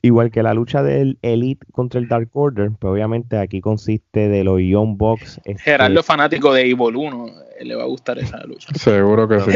Igual 0.00 0.30
que 0.30 0.42
la 0.42 0.54
lucha 0.54 0.82
del 0.82 1.18
Elite 1.22 1.66
contra 1.72 1.98
el 1.98 2.06
Dark 2.06 2.30
Order, 2.32 2.70
pero 2.78 2.92
obviamente 2.92 3.36
aquí 3.36 3.60
consiste 3.60 4.28
de 4.28 4.44
los 4.44 4.60
Young 4.60 4.96
Bucks. 4.96 5.40
Este, 5.44 5.62
Gerardo 5.62 6.02
fanático 6.02 6.52
de 6.52 6.70
Evil 6.70 6.94
1, 6.94 7.26
le 7.62 7.74
va 7.74 7.82
a 7.82 7.86
gustar 7.86 8.18
esa 8.18 8.44
lucha. 8.44 8.68
Seguro 8.74 9.26
que 9.26 9.40
sí. 9.40 9.52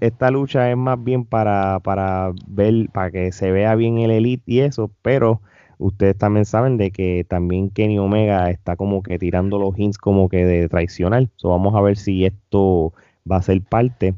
Esta 0.00 0.30
lucha 0.30 0.70
es 0.70 0.76
más 0.76 1.02
bien 1.02 1.24
para, 1.24 1.80
para 1.80 2.32
ver, 2.46 2.88
para 2.92 3.10
que 3.10 3.32
se 3.32 3.50
vea 3.50 3.74
bien 3.74 3.98
el 3.98 4.10
Elite 4.10 4.42
y 4.46 4.60
eso, 4.60 4.90
pero 5.02 5.42
ustedes 5.78 6.16
también 6.16 6.46
saben 6.46 6.78
de 6.78 6.90
que 6.90 7.26
también 7.28 7.70
Kenny 7.70 7.98
Omega 7.98 8.50
está 8.50 8.76
como 8.76 9.02
que 9.02 9.18
tirando 9.18 9.58
los 9.58 9.78
hints 9.78 9.98
como 9.98 10.28
que 10.28 10.46
de 10.46 10.68
traicionar. 10.68 11.28
So, 11.36 11.50
vamos 11.50 11.74
a 11.74 11.82
ver 11.82 11.96
si 11.98 12.24
esto 12.24 12.94
va 13.30 13.36
a 13.36 13.42
ser 13.42 13.60
parte. 13.62 14.14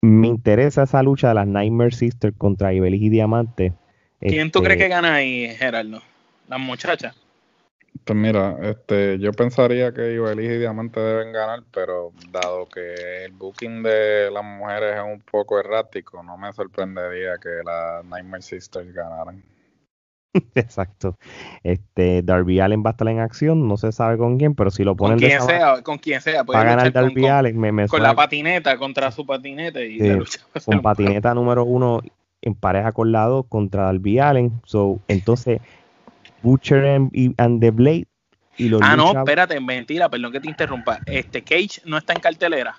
Me 0.00 0.28
interesa 0.28 0.84
esa 0.84 1.02
lucha 1.02 1.28
de 1.28 1.34
las 1.34 1.46
Nightmare 1.46 1.92
Sisters 1.92 2.36
contra 2.36 2.72
Ibelis 2.72 3.02
y 3.02 3.08
Diamante. 3.08 3.72
¿Quién 4.30 4.50
tú 4.50 4.60
crees 4.60 4.72
este, 4.72 4.84
que 4.84 4.88
gana 4.88 5.14
ahí, 5.14 5.54
Gerardo? 5.56 6.02
¿Las 6.48 6.60
muchachas? 6.60 7.14
Pues 8.04 8.18
mira, 8.18 8.56
este, 8.62 9.18
yo 9.18 9.32
pensaría 9.32 9.92
que 9.94 10.12
Ibelis 10.12 10.50
y 10.50 10.58
Diamante 10.58 11.00
deben 11.00 11.32
ganar, 11.32 11.62
pero 11.72 12.12
dado 12.30 12.68
que 12.68 13.24
el 13.24 13.32
booking 13.32 13.82
de 13.82 14.30
las 14.30 14.44
mujeres 14.44 14.96
es 14.96 15.02
un 15.04 15.20
poco 15.20 15.58
errático, 15.58 16.22
no 16.22 16.36
me 16.36 16.52
sorprendería 16.52 17.38
que 17.40 17.48
las 17.64 18.04
Nightmare 18.04 18.42
Sisters 18.42 18.92
ganaran. 18.92 19.42
Exacto. 20.54 21.16
Este 21.62 22.22
Darby 22.22 22.60
Allen 22.60 22.82
va 22.84 22.90
a 22.90 22.92
estar 22.92 23.08
en 23.08 23.20
acción, 23.20 23.68
no 23.68 23.76
se 23.76 23.92
sabe 23.92 24.18
con 24.18 24.38
quién, 24.38 24.54
pero 24.54 24.70
si 24.70 24.84
lo 24.84 24.96
ponen 24.96 25.18
con 25.18 25.28
quien 25.28 25.42
sea, 25.42 25.82
con 25.82 25.98
quien 25.98 26.20
sea, 26.20 26.42
va 26.42 26.60
a 26.60 26.64
ganar 26.64 26.92
Darby 26.92 27.26
Allen, 27.26 27.58
me, 27.58 27.88
con 27.88 28.02
la 28.02 28.14
patineta 28.14 28.76
contra 28.76 29.10
su 29.12 29.24
patineta 29.24 29.80
y 29.80 29.98
con 30.64 30.82
patineta 30.82 31.32
número 31.32 31.64
uno 31.64 32.02
en 32.44 32.54
pareja 32.54 32.92
con 32.92 33.10
lado 33.10 33.44
contra 33.44 33.84
Darby 33.84 34.18
Allen. 34.18 34.52
So, 34.64 35.00
entonces 35.08 35.60
Butcher 36.42 36.84
and, 36.84 37.60
the 37.60 37.70
Blade 37.70 38.06
y 38.56 38.68
los 38.68 38.80
Ah, 38.82 38.96
no, 38.96 39.12
espérate, 39.12 39.58
mentira, 39.60 40.08
perdón 40.08 40.30
que 40.30 40.40
te 40.40 40.48
interrumpa. 40.48 41.00
Este 41.06 41.42
Cage 41.42 41.80
no 41.84 41.96
está 41.96 42.12
en 42.12 42.20
cartelera. 42.20 42.76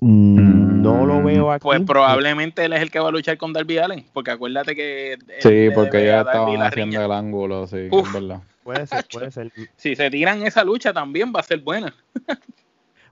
Mm, 0.00 0.82
no 0.82 1.06
lo 1.06 1.20
mm. 1.20 1.24
veo 1.24 1.52
aquí. 1.52 1.62
Pues 1.62 1.80
probablemente 1.80 2.64
él 2.64 2.72
es 2.72 2.82
el 2.82 2.90
que 2.90 3.00
va 3.00 3.08
a 3.08 3.12
luchar 3.12 3.38
con 3.38 3.52
Darby 3.52 3.78
Allen, 3.78 4.06
porque 4.12 4.32
acuérdate 4.32 4.74
que. 4.74 5.16
Sí, 5.38 5.70
porque 5.74 6.04
ya 6.04 6.20
estaban 6.20 6.62
haciendo 6.62 7.04
el 7.04 7.12
ángulo, 7.12 7.66
sí, 7.66 7.88
es 7.90 8.12
verdad. 8.12 8.42
Puede 8.62 8.86
ser, 8.86 9.06
puede 9.10 9.30
ser. 9.30 9.50
Si 9.76 9.96
se 9.96 10.10
tiran 10.10 10.42
esa 10.46 10.62
lucha 10.62 10.92
también 10.92 11.32
va 11.34 11.40
a 11.40 11.44
ser 11.44 11.60
buena. 11.60 11.94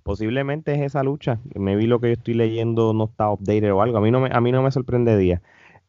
Posiblemente 0.06 0.72
es 0.72 0.82
esa 0.82 1.02
lucha. 1.02 1.40
Me 1.56 1.74
vi 1.74 1.88
lo 1.88 1.98
que 1.98 2.06
yo 2.06 2.12
estoy 2.12 2.34
leyendo 2.34 2.92
no 2.92 3.06
está 3.06 3.28
updated 3.28 3.74
o 3.74 3.82
algo. 3.82 3.98
A 3.98 4.00
mí 4.00 4.12
no 4.12 4.20
me, 4.20 4.28
a 4.32 4.40
mí 4.40 4.52
no 4.52 4.62
me 4.62 4.70
sorprendería. 4.70 5.42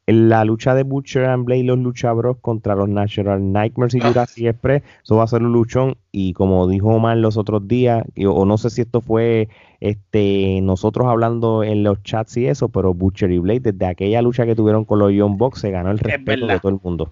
la 0.07 0.43
lucha 0.43 0.73
de 0.73 0.81
Butcher 0.81 1.25
and 1.25 1.45
Blade, 1.45 1.65
los 1.65 1.77
luchabros 1.77 2.37
contra 2.37 2.73
los 2.73 2.89
Natural 2.89 3.51
Nightmares 3.51 3.93
y 3.93 3.99
Jurassic 3.99 4.45
Express, 4.45 4.81
eso 5.03 5.17
va 5.17 5.23
a 5.25 5.27
ser 5.27 5.43
un 5.43 5.53
luchón 5.53 5.97
y 6.11 6.33
como 6.33 6.67
dijo 6.67 6.87
Omar 6.87 7.17
los 7.17 7.37
otros 7.37 7.67
días, 7.67 8.05
o 8.25 8.45
no 8.45 8.57
sé 8.57 8.71
si 8.71 8.81
esto 8.81 9.01
fue 9.01 9.49
este 9.81 10.61
nosotros 10.63 11.05
hablando 11.07 11.63
en 11.63 11.83
los 11.83 12.01
chats 12.01 12.37
y 12.37 12.47
eso, 12.47 12.69
pero 12.69 12.95
Butcher 12.95 13.29
y 13.31 13.37
Blade 13.37 13.71
desde 13.71 13.85
aquella 13.85 14.23
lucha 14.23 14.47
que 14.47 14.55
tuvieron 14.55 14.83
con 14.85 14.97
los 14.97 15.13
Young 15.13 15.37
Box 15.37 15.59
se 15.59 15.69
ganó 15.69 15.91
el 15.91 15.99
respeto 15.99 16.47
de 16.47 16.59
todo 16.59 16.71
el 16.71 16.79
mundo. 16.81 17.11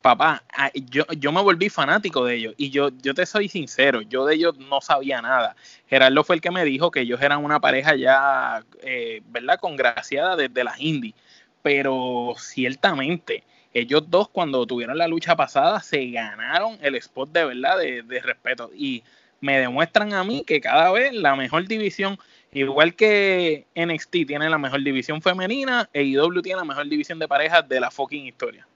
Papá, 0.00 0.44
yo, 0.90 1.04
yo 1.18 1.32
me 1.32 1.42
volví 1.42 1.68
fanático 1.68 2.24
de 2.24 2.36
ellos 2.36 2.54
y 2.56 2.70
yo, 2.70 2.90
yo 3.02 3.14
te 3.14 3.26
soy 3.26 3.48
sincero, 3.48 4.00
yo 4.02 4.24
de 4.26 4.36
ellos 4.36 4.56
no 4.56 4.80
sabía 4.80 5.20
nada. 5.20 5.56
Gerardo 5.88 6.22
fue 6.22 6.36
el 6.36 6.42
que 6.42 6.52
me 6.52 6.64
dijo 6.64 6.90
que 6.90 7.00
ellos 7.00 7.20
eran 7.20 7.44
una 7.44 7.60
pareja 7.60 7.96
ya, 7.96 8.64
eh, 8.82 9.22
¿verdad? 9.26 9.58
Congraciada 9.58 10.36
desde 10.36 10.64
las 10.64 10.80
indies 10.80 11.14
pero 11.62 12.34
ciertamente 12.38 13.44
ellos 13.74 14.08
dos 14.08 14.28
cuando 14.28 14.66
tuvieron 14.66 14.96
la 14.96 15.08
lucha 15.08 15.36
pasada 15.36 15.80
se 15.80 16.10
ganaron 16.10 16.78
el 16.80 16.94
spot 16.94 17.30
de 17.30 17.44
verdad 17.44 17.78
de, 17.78 18.20
respeto 18.22 18.70
y 18.74 19.02
me 19.40 19.58
demuestran 19.58 20.14
a 20.14 20.24
mí 20.24 20.44
que 20.46 20.60
cada 20.60 20.90
vez 20.90 21.12
la 21.12 21.36
mejor 21.36 21.66
división, 21.66 22.18
igual 22.52 22.94
que 22.94 23.66
NXT 23.74 24.10
tiene 24.26 24.50
la 24.50 24.58
mejor 24.58 24.82
división 24.82 25.22
femenina, 25.22 25.88
AEW 25.94 26.42
tiene 26.42 26.58
la 26.58 26.64
mejor 26.64 26.88
división 26.88 27.18
de 27.18 27.28
parejas 27.28 27.68
de 27.68 27.78
la 27.78 27.90
fucking 27.90 28.26
historia. 28.26 28.66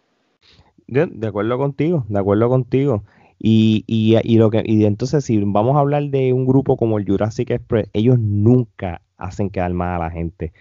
De, 0.93 1.27
acuerdo 1.27 1.59
contigo, 1.59 2.05
de 2.09 2.19
acuerdo 2.19 2.49
contigo. 2.49 3.05
Y, 3.39 3.85
y, 3.87 4.17
y, 4.23 4.37
lo 4.39 4.51
que, 4.51 4.63
y 4.65 4.85
entonces, 4.85 5.25
si 5.25 5.39
vamos 5.39 5.77
a 5.77 5.81
hablar 5.81 6.05
de 6.05 6.33
un 6.33 6.47
grupo 6.47 6.77
como 6.77 6.99
el 6.99 7.07
Jurassic 7.07 7.51
Express, 7.51 7.89
ellos 7.93 8.19
nunca 8.19 9.03
hacen 9.17 9.51
quedar 9.51 9.73
mal 9.73 10.01
a 10.01 10.05
la 10.05 10.11
gente 10.11 10.53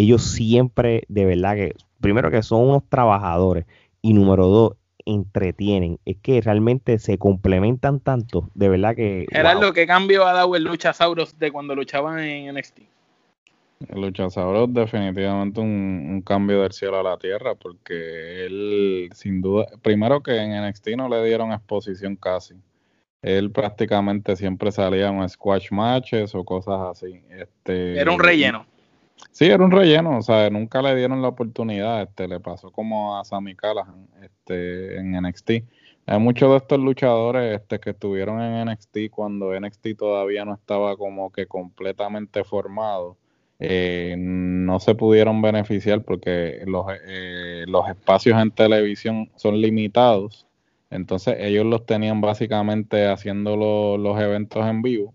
ellos 0.00 0.22
siempre, 0.22 1.04
de 1.08 1.24
verdad 1.24 1.54
que, 1.54 1.74
primero 2.00 2.30
que 2.30 2.42
son 2.42 2.68
unos 2.68 2.88
trabajadores 2.88 3.66
y 4.02 4.12
número 4.12 4.46
dos, 4.46 4.72
entretienen. 5.04 5.98
Es 6.04 6.16
que 6.18 6.40
realmente 6.40 6.98
se 6.98 7.18
complementan 7.18 8.00
tanto, 8.00 8.50
de 8.54 8.68
verdad 8.68 8.94
que... 8.94 9.26
Era 9.30 9.54
lo 9.54 9.72
que 9.72 9.86
cambio 9.86 10.26
ha 10.26 10.32
dado 10.32 10.56
el 10.56 10.64
Luchasauros 10.64 11.38
de 11.38 11.50
cuando 11.50 11.74
luchaban 11.74 12.20
en 12.20 12.54
NXT. 12.54 12.80
El 13.88 14.02
Luchasauros 14.02 14.72
definitivamente 14.72 15.60
un, 15.60 16.06
un, 16.10 16.22
cambio 16.22 16.62
del 16.62 16.72
cielo 16.72 17.00
a 17.00 17.02
la 17.02 17.18
tierra, 17.18 17.54
porque 17.54 18.44
él, 18.44 19.08
sin 19.14 19.40
duda, 19.40 19.66
primero 19.82 20.22
que 20.22 20.36
en 20.36 20.68
NXT 20.68 20.88
no 20.96 21.08
le 21.08 21.24
dieron 21.24 21.52
exposición 21.52 22.16
casi. 22.16 22.54
Él 23.22 23.50
prácticamente 23.50 24.36
siempre 24.36 24.70
salía 24.72 25.08
en 25.08 25.28
squash 25.28 25.70
matches 25.70 26.34
o 26.34 26.44
cosas 26.44 26.80
así. 26.90 27.22
Este, 27.30 27.98
Era 27.98 28.10
un 28.10 28.20
relleno. 28.20 28.66
Sí, 29.30 29.46
era 29.46 29.62
un 29.62 29.70
relleno, 29.70 30.18
o 30.18 30.22
sea, 30.22 30.48
nunca 30.50 30.80
le 30.80 30.96
dieron 30.96 31.20
la 31.20 31.28
oportunidad, 31.28 32.02
este, 32.02 32.26
le 32.26 32.40
pasó 32.40 32.70
como 32.70 33.18
a 33.18 33.24
Sammy 33.24 33.54
Callahan, 33.54 34.08
este, 34.22 34.96
en 34.96 35.12
NXT. 35.12 35.50
Hay 36.06 36.18
muchos 36.18 36.50
de 36.50 36.56
estos 36.56 36.78
luchadores 36.80 37.60
este, 37.60 37.78
que 37.78 37.90
estuvieron 37.90 38.40
en 38.40 38.68
NXT 38.68 39.10
cuando 39.10 39.58
NXT 39.58 39.88
todavía 39.98 40.44
no 40.44 40.54
estaba 40.54 40.96
como 40.96 41.30
que 41.30 41.46
completamente 41.46 42.42
formado, 42.44 43.18
eh, 43.60 44.16
no 44.18 44.80
se 44.80 44.94
pudieron 44.94 45.42
beneficiar 45.42 46.02
porque 46.02 46.62
los, 46.66 46.86
eh, 47.06 47.64
los 47.68 47.88
espacios 47.88 48.40
en 48.40 48.50
televisión 48.50 49.30
son 49.36 49.60
limitados, 49.60 50.46
entonces 50.90 51.36
ellos 51.38 51.66
los 51.66 51.86
tenían 51.86 52.20
básicamente 52.20 53.06
haciendo 53.06 53.56
los 53.98 54.20
eventos 54.20 54.66
en 54.66 54.82
vivo 54.82 55.14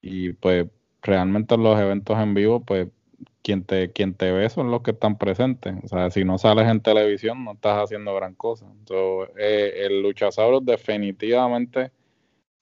y 0.00 0.32
pues 0.32 0.66
realmente 1.02 1.56
los 1.56 1.78
eventos 1.78 2.18
en 2.18 2.34
vivo 2.34 2.60
pues 2.60 2.88
quien 3.42 3.64
te, 3.64 3.92
quien 3.92 4.14
te 4.14 4.32
ve 4.32 4.48
son 4.50 4.70
los 4.72 4.82
que 4.82 4.90
están 4.92 5.18
presentes. 5.18 5.74
O 5.84 5.88
sea, 5.88 6.10
si 6.10 6.24
no 6.24 6.36
sales 6.38 6.68
en 6.68 6.80
televisión, 6.80 7.44
no 7.44 7.52
estás 7.52 7.84
haciendo 7.84 8.12
gran 8.14 8.34
cosa. 8.34 8.66
Entonces, 8.66 9.34
eh, 9.38 9.86
el 9.86 10.02
Luchasaurus 10.02 10.64
definitivamente 10.64 11.92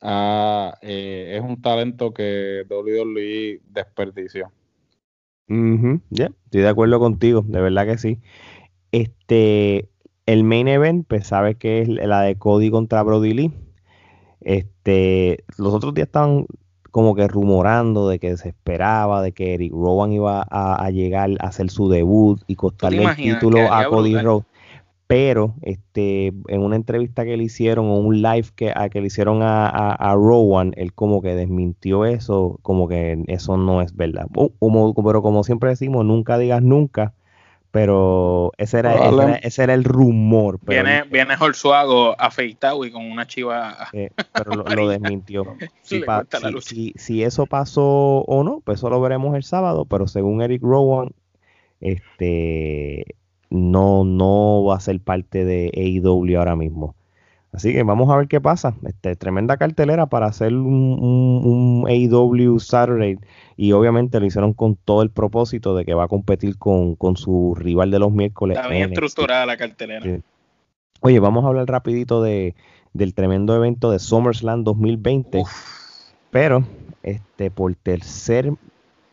ah, 0.02 0.76
eh, 0.82 1.36
es 1.36 1.42
un 1.42 1.62
talento 1.62 2.12
que 2.12 2.64
WWE 2.68 3.62
desperdició. 3.66 4.52
Ya, 5.48 6.30
estoy 6.44 6.62
de 6.62 6.68
acuerdo 6.68 6.98
contigo, 6.98 7.44
de 7.46 7.61
verdad 7.61 7.87
que 7.87 7.98
sí. 7.98 8.18
Este, 8.92 9.88
el 10.26 10.44
main 10.44 10.68
event, 10.68 11.07
pues 11.07 11.26
sabes 11.26 11.57
que 11.57 11.83
es 11.83 11.88
la 11.88 12.22
de 12.22 12.37
Cody 12.37 12.70
contra 12.70 13.02
Brody 13.02 13.35
Lee. 13.35 13.52
Este, 14.40 15.44
los 15.59 15.72
otros 15.74 15.94
días 15.94 16.07
estaban 16.07 16.46
como 16.90 17.14
que 17.14 17.26
rumorando 17.26 18.09
de 18.09 18.18
que 18.18 18.37
se 18.37 18.50
esperaba 18.50 19.20
de 19.20 19.33
que 19.33 19.54
Eric 19.54 19.72
Rowan 19.72 20.12
iba 20.12 20.46
a, 20.48 20.88
llegar 20.90 21.30
a 21.40 21.48
hacer 21.48 21.68
su 21.70 21.88
debut 21.88 22.40
y 22.46 22.54
costarle 22.54 23.02
el 23.04 23.16
título 23.16 23.72
a 23.72 23.87
Cody 23.88 24.16
Rhodes. 24.16 24.46
Pero 25.14 25.55
este, 25.62 26.33
en 26.48 26.61
una 26.61 26.74
entrevista 26.74 27.24
que 27.24 27.37
le 27.37 27.44
hicieron 27.44 27.87
o 27.87 27.98
un 27.98 28.20
live 28.20 28.48
que, 28.57 28.72
a, 28.74 28.88
que 28.88 29.00
le 29.00 29.07
hicieron 29.07 29.44
a, 29.44 29.68
a, 29.68 30.14
Rowan, 30.14 30.72
él 30.77 30.92
como 30.92 31.22
que 31.22 31.37
desmintió 31.37 32.05
eso, 32.05 32.59
como 32.62 32.88
que 32.88 33.22
eso 33.29 33.57
no 33.57 33.81
es 33.81 33.94
verdad. 33.94 34.27
Como, 34.59 34.92
pero 34.92 35.22
como 35.22 35.44
siempre 35.44 35.70
decimos, 35.70 36.05
nunca 36.05 36.37
digas 36.37 36.62
nunca 36.62 37.14
pero 37.70 38.50
ese 38.57 38.81
era, 38.81 38.94
ese 39.42 39.62
era, 39.62 39.74
el 39.74 39.85
rumor. 39.85 40.59
viene, 40.62 41.03
viene 41.05 41.37
Jorsuago 41.37 42.14
afeitado 42.20 42.85
y 42.85 42.90
con 42.90 43.05
una 43.05 43.27
chiva. 43.27 43.88
Eh, 43.92 44.11
pero 44.33 44.64
lo, 44.64 44.88
desmintió. 44.88 45.44
Si, 46.61 46.92
si, 46.96 47.22
eso 47.22 47.46
pasó 47.46 48.22
o 48.22 48.42
no, 48.42 48.62
pues 48.64 48.79
eso 48.79 48.90
lo 48.90 49.00
veremos 49.00 49.37
el 49.37 49.44
sábado, 49.44 49.85
pero 49.87 50.09
según 50.09 50.42
Eric 50.42 50.62
Rowan, 50.62 51.11
este 51.81 53.16
no, 53.54 54.04
no 54.04 54.64
va 54.64 54.76
a 54.76 54.80
ser 54.80 55.00
parte 55.00 55.44
de 55.44 55.70
AEW 55.74 56.38
ahora 56.38 56.56
mismo. 56.56 56.94
Así 57.52 57.72
que 57.72 57.84
vamos 57.84 58.10
a 58.10 58.16
ver 58.16 58.26
qué 58.26 58.40
pasa. 58.40 58.74
Este, 58.84 59.14
tremenda 59.14 59.56
cartelera 59.56 60.06
para 60.06 60.26
hacer 60.26 60.52
un, 60.52 60.98
un, 61.44 61.84
AEW 61.88 62.58
Saturday. 62.58 63.16
Y 63.56 63.70
obviamente 63.70 64.18
lo 64.18 64.26
hicieron 64.26 64.54
con 64.54 64.74
todo 64.74 65.02
el 65.02 65.10
propósito 65.10 65.76
de 65.76 65.84
que 65.84 65.94
va 65.94 66.04
a 66.04 66.08
competir 66.08 66.58
con, 66.58 66.96
su 67.16 67.54
rival 67.56 67.92
de 67.92 68.00
los 68.00 68.10
miércoles. 68.10 68.56
Está 68.56 68.68
bien 68.68 68.90
estructurada 68.90 69.46
la 69.46 69.56
cartelera. 69.56 70.20
Oye, 71.00 71.20
vamos 71.20 71.44
a 71.44 71.48
hablar 71.48 71.68
rapidito 71.68 72.22
de, 72.22 72.56
del 72.92 73.14
tremendo 73.14 73.54
evento 73.54 73.92
de 73.92 74.00
SummerSlam 74.00 74.64
2020. 74.64 75.44
Pero, 76.32 76.64
este, 77.04 77.52
por 77.52 77.72
tercer 77.76 78.52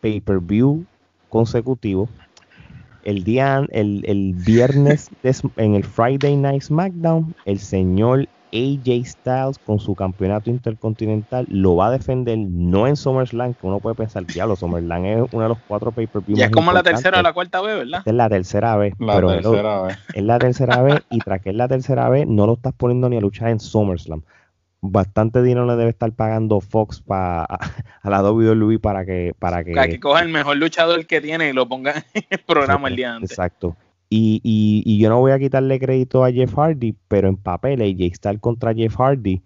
pay-per-view 0.02 0.86
consecutivo, 1.30 2.10
el 3.04 3.24
día, 3.24 3.66
el, 3.72 4.04
el 4.06 4.34
viernes 4.34 5.10
en 5.58 5.76
el 5.76 5.84
Friday 5.84 6.36
Night 6.36 6.64
SmackDown, 6.64 7.34
el 7.46 7.60
señor 7.60 8.28
AJ 8.54 9.06
Styles 9.06 9.58
con 9.66 9.80
su 9.80 9.96
campeonato 9.96 10.50
intercontinental 10.50 11.46
lo 11.50 11.76
va 11.76 11.88
a 11.88 11.92
defender 11.92 12.38
no 12.38 12.88
en 12.88 12.96
SummerSlam, 12.96 13.54
que 13.54 13.66
uno 13.66 13.80
puede 13.80 13.96
pensar, 13.96 14.26
diablo, 14.26 14.56
SummerSlam 14.56 15.06
es 15.06 15.24
uno 15.32 15.44
de 15.44 15.50
los 15.50 15.58
cuatro 15.68 15.92
pay-per-view. 15.92 16.38
Y 16.38 16.42
es 16.42 16.50
como 16.50 16.74
la 16.74 16.84
tercera 16.84 17.20
o 17.20 17.22
la 17.22 17.34
cuarta 17.34 17.62
vez, 17.62 17.78
¿verdad? 17.78 18.02
es 18.06 18.14
la 18.14 18.30
tercera 18.30 18.76
vez. 18.76 18.94
La 19.00 19.22
tercera 19.22 19.82
vez. 19.84 19.98
Es 20.14 20.24
la 20.24 20.40
tercera 20.40 20.82
vez 20.82 21.02
y 21.10 21.20
tras 21.20 21.42
que 21.42 21.52
es 21.52 21.56
la 21.56 21.68
tercera 21.68 22.10
vez, 22.10 22.28
no 22.28 22.46
lo 22.46 22.54
estás 22.54 22.74
poniendo 22.74 23.10
ni 23.10 23.18
a 23.18 23.22
luchar 23.22 23.50
en 23.50 23.60
SummerSlam 23.60 24.24
bastante 24.82 25.44
dinero 25.44 25.66
le 25.66 25.76
debe 25.76 25.92
estar 25.92 26.12
pagando 26.12 26.60
Fox 26.60 27.02
pa, 27.02 27.44
a, 27.46 28.10
la 28.10 28.24
WWE 28.24 28.80
para 28.80 29.06
que 29.06 29.34
para 29.38 29.64
que, 29.64 29.74
que 29.74 30.00
coja 30.00 30.22
el 30.22 30.30
mejor 30.30 30.58
luchador 30.58 31.06
que 31.06 31.22
tiene 31.22 31.50
y 31.50 31.54
lo 31.54 31.68
ponga 31.68 32.04
en 32.14 32.24
el 32.30 32.40
programa 32.40 32.90
el 32.90 32.96
día 32.96 33.16
antes. 33.16 33.32
Exacto. 33.32 33.76
Y, 34.10 34.42
y, 34.44 34.84
y, 34.86 35.00
yo 35.00 35.08
no 35.08 35.20
voy 35.20 35.32
a 35.32 35.40
quitarle 35.40 35.80
crédito 35.80 36.26
a 36.26 36.32
Jeff 36.34 36.54
Hardy, 36.54 36.98
pero 37.08 37.30
en 37.30 37.38
papel 37.38 37.82
AJ 37.82 38.16
Styles 38.16 38.42
contra 38.42 38.74
Jeff 38.74 38.98
Hardy 38.98 39.42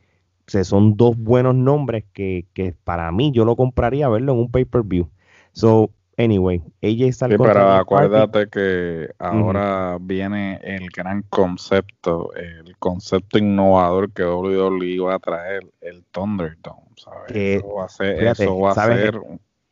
se 0.47 0.63
son 0.63 0.97
dos 0.97 1.17
buenos 1.17 1.53
nombres 1.53 2.03
que, 2.13 2.45
que 2.53 2.73
para 2.83 3.11
mí 3.11 3.31
yo 3.31 3.45
lo 3.45 3.55
compraría 3.55 4.09
verlo 4.09 4.33
en 4.33 4.39
un 4.39 4.49
pay-per-view. 4.49 5.07
So, 5.51 5.91
Anyway, 6.17 6.63
ella 6.79 7.07
está 7.07 7.27
sí, 7.27 7.35
pero 7.37 7.71
acuérdate 7.71 8.47
que 8.47 9.09
ahora 9.19 9.97
viene 9.99 10.59
el 10.63 10.87
gran 10.89 11.23
concepto, 11.23 12.33
el 12.35 12.77
concepto 12.77 13.37
innovador 13.37 14.11
que 14.11 14.23
WWE 14.23 14.85
iba 14.85 15.13
a 15.13 15.19
traer, 15.19 15.67
el 15.81 16.05
Thunderdome, 16.11 16.87
¿sabes? 16.95 17.31
eso 17.35 17.73
va 17.73 17.85
a 17.85 17.89
ser, 17.89 18.23
eso 18.23 18.59
va 18.59 18.71
a 18.71 18.73
ser 18.75 19.19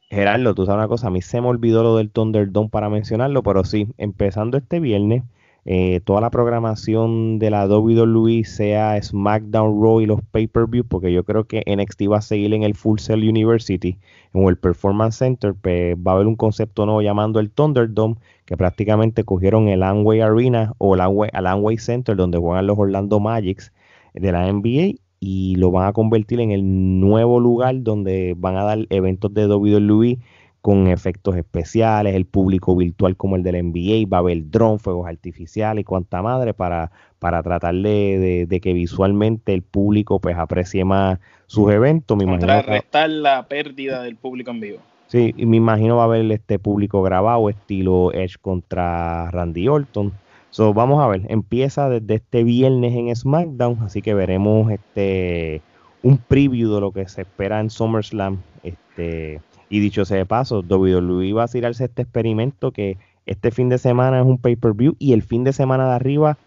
Gerardo, 0.09 0.53
tú 0.53 0.65
sabes 0.65 0.79
una 0.79 0.87
cosa, 0.87 1.07
a 1.07 1.11
mí 1.11 1.21
se 1.21 1.39
me 1.39 1.47
olvidó 1.47 1.81
lo 1.81 1.95
del 1.95 2.11
Thunderdome 2.11 2.69
para 2.69 2.89
mencionarlo, 2.89 3.41
pero 3.41 3.63
sí, 3.63 3.87
empezando 3.97 4.57
este 4.57 4.79
viernes, 4.79 5.23
eh, 5.65 6.01
toda 6.01 6.19
la 6.19 6.29
programación 6.29 7.39
de 7.39 7.49
la 7.49 7.65
WWE, 7.67 8.43
sea 8.43 9.01
SmackDown 9.01 9.81
Raw 9.81 10.01
y 10.01 10.05
los 10.05 10.21
pay-per-view, 10.21 10.83
porque 10.85 11.13
yo 11.13 11.23
creo 11.23 11.45
que 11.45 11.63
NXT 11.65 12.01
va 12.11 12.17
a 12.17 12.21
seguir 12.21 12.53
en 12.53 12.63
el 12.63 12.75
Full 12.75 12.99
Sail 12.99 13.27
University 13.27 13.97
o 14.33 14.49
el 14.49 14.57
Performance 14.57 15.17
Center, 15.17 15.53
pues 15.53 15.95
va 15.95 16.11
a 16.11 16.15
haber 16.15 16.27
un 16.27 16.35
concepto 16.35 16.85
nuevo 16.85 17.01
llamando 17.01 17.39
el 17.39 17.49
Thunderdome, 17.49 18.15
que 18.45 18.57
prácticamente 18.57 19.23
cogieron 19.23 19.69
el 19.69 19.83
Amway 19.83 20.19
Arena 20.19 20.73
o 20.79 20.95
el 20.95 21.01
Amway, 21.01 21.77
Center, 21.77 22.15
donde 22.17 22.37
juegan 22.37 22.67
los 22.67 22.77
Orlando 22.77 23.21
Magics 23.21 23.71
de 24.13 24.31
la 24.33 24.51
NBA, 24.51 24.99
y 25.21 25.55
lo 25.55 25.71
van 25.71 25.87
a 25.87 25.93
convertir 25.93 26.41
en 26.41 26.51
el 26.51 26.99
nuevo 26.99 27.39
lugar 27.39 27.81
donde 27.83 28.35
van 28.37 28.57
a 28.57 28.63
dar 28.63 28.79
eventos 28.89 29.33
de 29.33 29.47
WWE 29.47 30.19
con 30.63 30.87
efectos 30.87 31.35
especiales, 31.35 32.15
el 32.15 32.23
público 32.23 32.73
virtual 32.73 33.17
como 33.17 33.35
el 33.35 33.43
del 33.43 33.61
NBA, 33.61 34.07
va 34.09 34.19
a 34.19 34.19
haber 34.21 34.49
dron, 34.49 34.79
fuegos 34.79 35.09
artificiales 35.09 35.81
y 35.81 35.83
cuanta 35.83 36.21
madre 36.21 36.53
para, 36.53 36.89
para 37.19 37.43
tratar 37.43 37.75
de, 37.75 38.59
que 38.63 38.71
visualmente 38.71 39.53
el 39.53 39.61
público 39.61 40.19
pues 40.21 40.37
aprecie 40.37 40.85
más 40.85 41.19
sus 41.47 41.69
eventos. 41.69 42.15
Me 42.15 42.23
Contrarrestar 42.23 43.09
la 43.09 43.45
pérdida 43.45 44.03
del 44.03 44.15
público 44.15 44.51
en 44.51 44.61
vivo. 44.61 44.77
Sí, 45.07 45.33
y 45.35 45.45
me 45.45 45.57
imagino 45.57 45.97
va 45.97 46.03
a 46.03 46.05
haber 46.05 46.31
este 46.31 46.59
público 46.59 47.01
grabado, 47.01 47.49
estilo 47.49 48.13
Edge 48.13 48.37
contra 48.39 49.29
Randy 49.31 49.67
Orton. 49.67 50.13
So, 50.49 50.73
vamos 50.73 51.03
a 51.03 51.07
ver, 51.09 51.23
empieza 51.27 51.89
desde 51.89 52.15
este 52.15 52.45
viernes 52.45 52.95
en 52.95 53.13
SmackDown, 53.13 53.79
así 53.81 54.01
que 54.01 54.13
veremos 54.13 54.71
este 54.71 55.61
un 56.03 56.17
preview 56.17 56.73
de 56.73 56.79
lo 56.79 56.93
que 56.93 57.05
se 57.09 57.23
espera 57.23 57.59
en 57.59 57.69
SummerSlam. 57.69 58.39
Este, 58.63 59.41
y 59.73 59.79
dicho 59.79 60.05
sea 60.05 60.17
de 60.17 60.27
paso, 60.27 60.59
WWE 60.59 61.33
va 61.33 61.45
a 61.45 61.47
tirarse 61.47 61.85
este 61.85 62.03
experimento 62.03 62.69
que 62.69 62.99
este 63.25 63.49
fin 63.49 63.69
de 63.69 63.79
semana 63.79 64.19
es 64.19 64.25
un 64.27 64.37
pay-per-view 64.37 64.95
y 64.99 65.13
el 65.13 65.23
fin 65.23 65.43
de 65.43 65.51
semana 65.51 65.87
de 65.87 65.95
arriba 65.95 66.37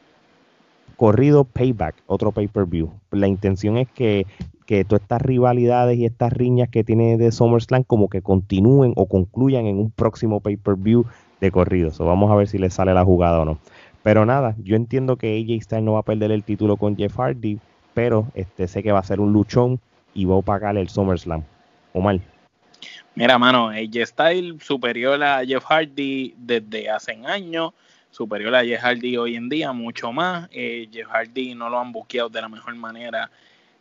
corrido 0.97 1.43
payback, 1.43 1.97
otro 2.07 2.31
pay-per-view. 2.31 2.89
La 3.11 3.27
intención 3.27 3.79
es 3.79 3.89
que, 3.91 4.29
que 4.64 4.85
todas 4.85 5.03
estas 5.03 5.22
rivalidades 5.22 5.99
y 5.99 6.05
estas 6.05 6.33
riñas 6.33 6.68
que 6.68 6.85
tiene 6.85 7.16
de 7.16 7.33
SummerSlam 7.33 7.83
como 7.83 8.09
que 8.09 8.22
continúen 8.22 8.93
o 8.95 9.07
concluyan 9.07 9.66
en 9.66 9.81
un 9.81 9.91
próximo 9.91 10.39
pay-per-view 10.39 11.05
de 11.41 11.51
corrido. 11.51 11.91
Vamos 11.99 12.31
a 12.31 12.37
ver 12.37 12.47
si 12.47 12.59
le 12.59 12.70
sale 12.70 12.95
la 12.95 13.05
jugada 13.05 13.41
o 13.41 13.45
no. 13.45 13.59
Pero 14.05 14.24
nada, 14.24 14.55
yo 14.62 14.77
entiendo 14.77 15.16
que 15.16 15.37
AJ 15.37 15.64
Styles 15.64 15.85
no 15.85 15.95
va 15.95 15.99
a 15.99 16.05
perder 16.05 16.31
el 16.31 16.45
título 16.45 16.77
con 16.77 16.97
Jeff 16.97 17.18
Hardy, 17.18 17.59
pero 17.93 18.29
este, 18.35 18.68
sé 18.68 18.85
que 18.85 18.93
va 18.93 19.01
a 19.01 19.03
ser 19.03 19.18
un 19.18 19.33
luchón 19.33 19.81
y 20.14 20.27
va 20.27 20.39
a 20.39 20.43
pagar 20.43 20.77
el 20.77 20.89
SummerSlam. 20.89 21.43
Omar. 21.93 22.20
Mira, 23.14 23.39
mano, 23.39 23.68
AJ 23.68 24.07
Style 24.07 24.59
superior 24.61 25.22
a 25.22 25.45
Jeff 25.45 25.64
Hardy 25.64 26.34
desde 26.37 26.91
hace 26.91 27.12
años, 27.24 27.72
superior 28.11 28.55
a 28.55 28.64
Jeff 28.64 28.82
Hardy 28.82 29.16
hoy 29.16 29.37
en 29.37 29.49
día, 29.49 29.72
mucho 29.72 30.12
más. 30.12 30.49
Eh, 30.53 30.89
Jeff 30.93 31.09
Hardy 31.09 31.55
no 31.55 31.70
lo 31.70 31.78
han 31.78 31.93
buqueado 31.93 32.28
de 32.28 32.41
la 32.43 32.49
mejor 32.49 32.74
manera 32.74 33.30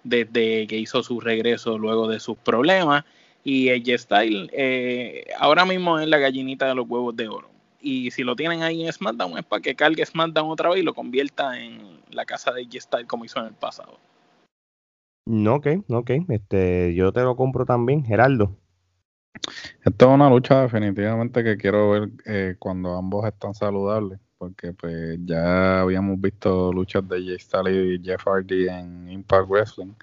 desde 0.03 0.67
que 0.67 0.77
hizo 0.77 1.03
su 1.03 1.19
regreso 1.19 1.77
luego 1.77 2.07
de 2.07 2.19
sus 2.19 2.37
problemas. 2.37 3.03
Y 3.43 3.69
AJ 3.69 3.99
Style 3.99 4.49
eh, 4.53 5.27
ahora 5.37 5.65
mismo 5.65 5.99
es 5.99 6.07
la 6.07 6.17
gallinita 6.17 6.67
de 6.67 6.75
los 6.75 6.87
huevos 6.87 7.15
de 7.15 7.27
oro. 7.27 7.49
Y 7.81 8.09
si 8.11 8.23
lo 8.23 8.35
tienen 8.35 8.63
ahí 8.63 8.85
en 8.85 8.91
SmackDown 8.91 9.37
es 9.37 9.43
para 9.43 9.61
que 9.61 9.75
cargue 9.75 10.05
SmackDown 10.05 10.49
otra 10.49 10.69
vez 10.69 10.79
y 10.79 10.83
lo 10.83 10.93
convierta 10.93 11.59
en 11.59 11.99
la 12.09 12.25
casa 12.25 12.51
de 12.51 12.61
AJ 12.61 12.81
Style 12.81 13.05
como 13.05 13.25
hizo 13.25 13.39
en 13.39 13.47
el 13.47 13.53
pasado. 13.53 13.99
No, 15.27 15.55
ok, 15.55 15.67
ok. 15.89 16.11
Este, 16.29 16.93
yo 16.95 17.11
te 17.11 17.21
lo 17.21 17.35
compro 17.35 17.65
también, 17.65 18.03
Geraldo. 18.03 18.55
Esto 19.83 20.05
es 20.05 20.11
una 20.11 20.29
lucha 20.29 20.61
definitivamente 20.61 21.43
que 21.43 21.57
quiero 21.57 21.91
ver 21.91 22.09
eh, 22.25 22.55
cuando 22.57 22.97
ambos 22.97 23.25
están 23.25 23.53
saludables, 23.53 24.19
porque 24.37 24.73
pues 24.73 25.19
ya 25.25 25.81
habíamos 25.81 26.19
visto 26.19 26.71
luchas 26.73 27.07
de 27.07 27.23
Jay 27.23 27.39
Styles 27.39 27.99
y 27.99 28.03
Jeff 28.03 28.23
Hardy 28.25 28.67
en 28.67 29.09
Impact 29.09 29.49
Wrestling 29.49 29.93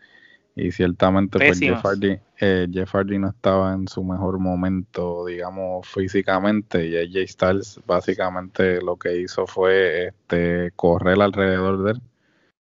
y 0.55 0.71
ciertamente 0.71 1.39
pues 1.39 1.59
Jeff 1.59 1.83
Hardy, 1.83 2.19
eh, 2.39 2.69
Jeff 2.71 2.95
Hardy 2.95 3.19
no 3.19 3.31
estaba 3.31 3.73
en 3.73 3.89
su 3.89 4.05
mejor 4.05 4.39
momento, 4.39 5.25
digamos 5.27 5.89
físicamente 5.89 6.87
y 6.87 7.13
Jay 7.13 7.27
Styles 7.27 7.81
básicamente 7.87 8.81
lo 8.83 8.97
que 8.97 9.19
hizo 9.19 9.47
fue 9.47 10.09
este 10.09 10.71
correr 10.77 11.21
alrededor 11.21 11.85
de 11.85 11.91
él 11.93 12.03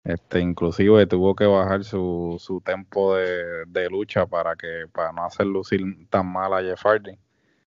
este, 0.06 0.40
inclusive 0.40 1.08
tuvo 1.08 1.36
que 1.36 1.46
bajar 1.46 1.84
su, 1.84 2.38
su 2.40 2.62
tempo 2.62 3.16
de, 3.16 3.90
lucha 3.90 4.28
para 4.28 4.56
que 4.56 4.86
para 4.92 5.12
no 5.12 5.26
hacer 5.26 5.48
lucir 5.48 5.82
tan 6.10 6.32
mal 6.32 6.54
a 6.54 6.62
Jeff 6.62 6.86
Hardy. 6.86 7.18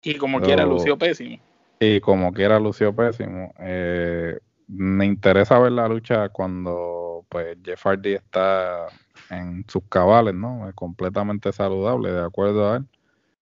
Y 0.03 0.15
como 0.15 0.39
quiera 0.39 0.65
lució 0.65 0.97
pésimo. 0.97 1.39
Y 1.79 1.99
como 1.99 2.31
quiera 2.31 2.59
lució 2.59 2.95
pésimo. 2.95 3.53
Eh, 3.59 4.37
me 4.67 5.05
interesa 5.05 5.57
ver 5.59 5.71
la 5.71 5.87
lucha 5.87 6.29
cuando 6.29 7.25
pues 7.27 7.57
Jeff 7.63 7.83
Hardy 7.83 8.13
está 8.13 8.85
en 9.31 9.65
sus 9.67 9.83
cabales, 9.89 10.35
¿no? 10.35 10.69
Completamente 10.75 11.51
saludable, 11.51 12.11
de 12.11 12.23
acuerdo 12.23 12.71
a 12.71 12.77
él 12.77 12.85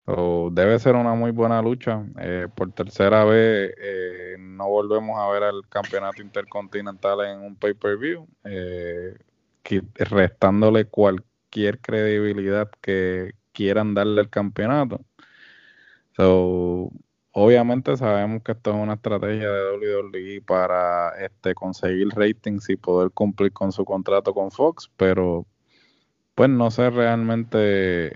debe 0.06 0.78
ser 0.78 0.96
una 0.96 1.14
muy 1.14 1.30
buena 1.30 1.62
lucha. 1.62 2.04
Eh, 2.18 2.48
por 2.54 2.72
tercera 2.72 3.24
vez 3.24 3.74
eh, 3.78 4.36
no 4.38 4.68
volvemos 4.68 5.18
a 5.18 5.28
ver 5.30 5.44
al 5.44 5.68
campeonato 5.68 6.22
intercontinental 6.22 7.20
en 7.26 7.40
un 7.40 7.56
pay-per-view, 7.56 8.26
eh, 8.44 9.16
restándole 9.94 10.86
cualquier 10.86 11.78
credibilidad 11.80 12.70
que 12.80 13.34
quieran 13.52 13.94
darle 13.94 14.20
al 14.22 14.30
campeonato. 14.30 15.00
obviamente 17.34 17.96
sabemos 17.96 18.42
que 18.42 18.52
esto 18.52 18.70
es 18.70 18.76
una 18.76 18.94
estrategia 18.94 19.50
de 19.50 19.78
WWE 19.78 20.42
para 20.42 21.10
este, 21.24 21.54
conseguir 21.54 22.08
ratings 22.14 22.68
y 22.70 22.76
poder 22.76 23.10
cumplir 23.12 23.52
con 23.52 23.72
su 23.72 23.84
contrato 23.84 24.34
con 24.34 24.50
Fox, 24.50 24.90
pero 24.96 25.46
pues 26.34 26.50
no 26.50 26.70
sé 26.70 26.90
realmente 26.90 28.10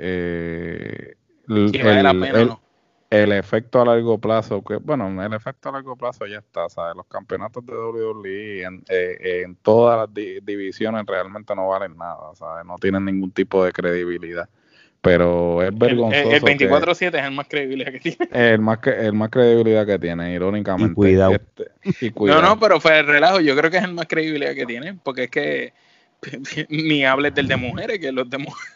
el, 1.49 3.33
efecto 3.33 3.81
a 3.81 3.85
largo 3.85 4.19
plazo, 4.19 4.63
que 4.63 4.77
bueno, 4.77 5.25
el 5.25 5.33
efecto 5.33 5.69
a 5.69 5.73
largo 5.73 5.97
plazo 5.97 6.27
ya 6.27 6.39
está, 6.39 6.69
¿sabes? 6.69 6.97
Los 6.97 7.07
campeonatos 7.07 7.65
de 7.65 7.73
WWE 7.73 8.63
en, 8.63 8.85
eh, 8.89 9.43
en 9.45 9.57
todas 9.57 9.99
las 9.99 10.15
divisiones 10.45 11.05
realmente 11.07 11.55
no 11.55 11.69
valen 11.69 11.97
nada, 11.97 12.35
¿sabes? 12.35 12.65
No 12.67 12.77
tienen 12.77 13.05
ningún 13.05 13.31
tipo 13.31 13.65
de 13.65 13.73
credibilidad. 13.73 14.49
Pero 15.07 15.63
es 15.63 15.77
vergonzoso. 15.77 16.31
El, 16.33 16.43
24-7 16.43 17.17
es 17.17 17.25
el 17.25 17.31
más 17.31 17.47
credible 17.49 17.85
que 17.93 18.01
tiene. 18.01 18.29
El 18.33 18.61
más, 18.61 18.81
el 18.85 19.13
más 19.13 19.31
credibilidad 19.31 19.87
que 19.87 20.01
tiene, 20.01 20.35
irónicamente. 20.35 20.95
cuidado. 20.95 21.33
Este, 21.33 21.71
y 22.01 22.11
cuidado. 22.11 22.43
No, 22.43 22.49
no, 22.49 22.59
pero 22.59 22.81
fue 22.81 22.99
el 22.99 23.07
relajo. 23.07 23.39
Yo 23.39 23.57
creo 23.57 23.71
que 23.71 23.77
es 23.77 23.85
el 23.85 23.95
más 23.95 24.07
credibilidad 24.09 24.55
que 24.55 24.67
tiene, 24.67 24.95
porque 24.95 25.25
es 25.25 25.31
que 25.31 25.73
ni 26.71 27.05
hables 27.05 27.35
del 27.37 27.47
de 27.47 27.57
mujeres, 27.57 28.01
que 28.01 28.11
los 28.11 28.29
de 28.29 28.39
mujeres 28.39 28.75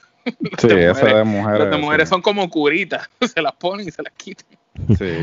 Sí, 0.59 0.69
eso 0.71 1.07
de 1.07 1.25
mujeres. 1.25 1.61
Las 1.61 1.71
de 1.71 1.79
mujeres 1.79 2.09
son 2.09 2.23
como 2.23 2.49
curitas, 2.49 3.09
se 3.35 3.43
las 3.43 3.55
ponen 3.55 3.89
y 3.89 3.91
se 3.91 4.03
las 4.03 4.13
quitan. 4.15 4.47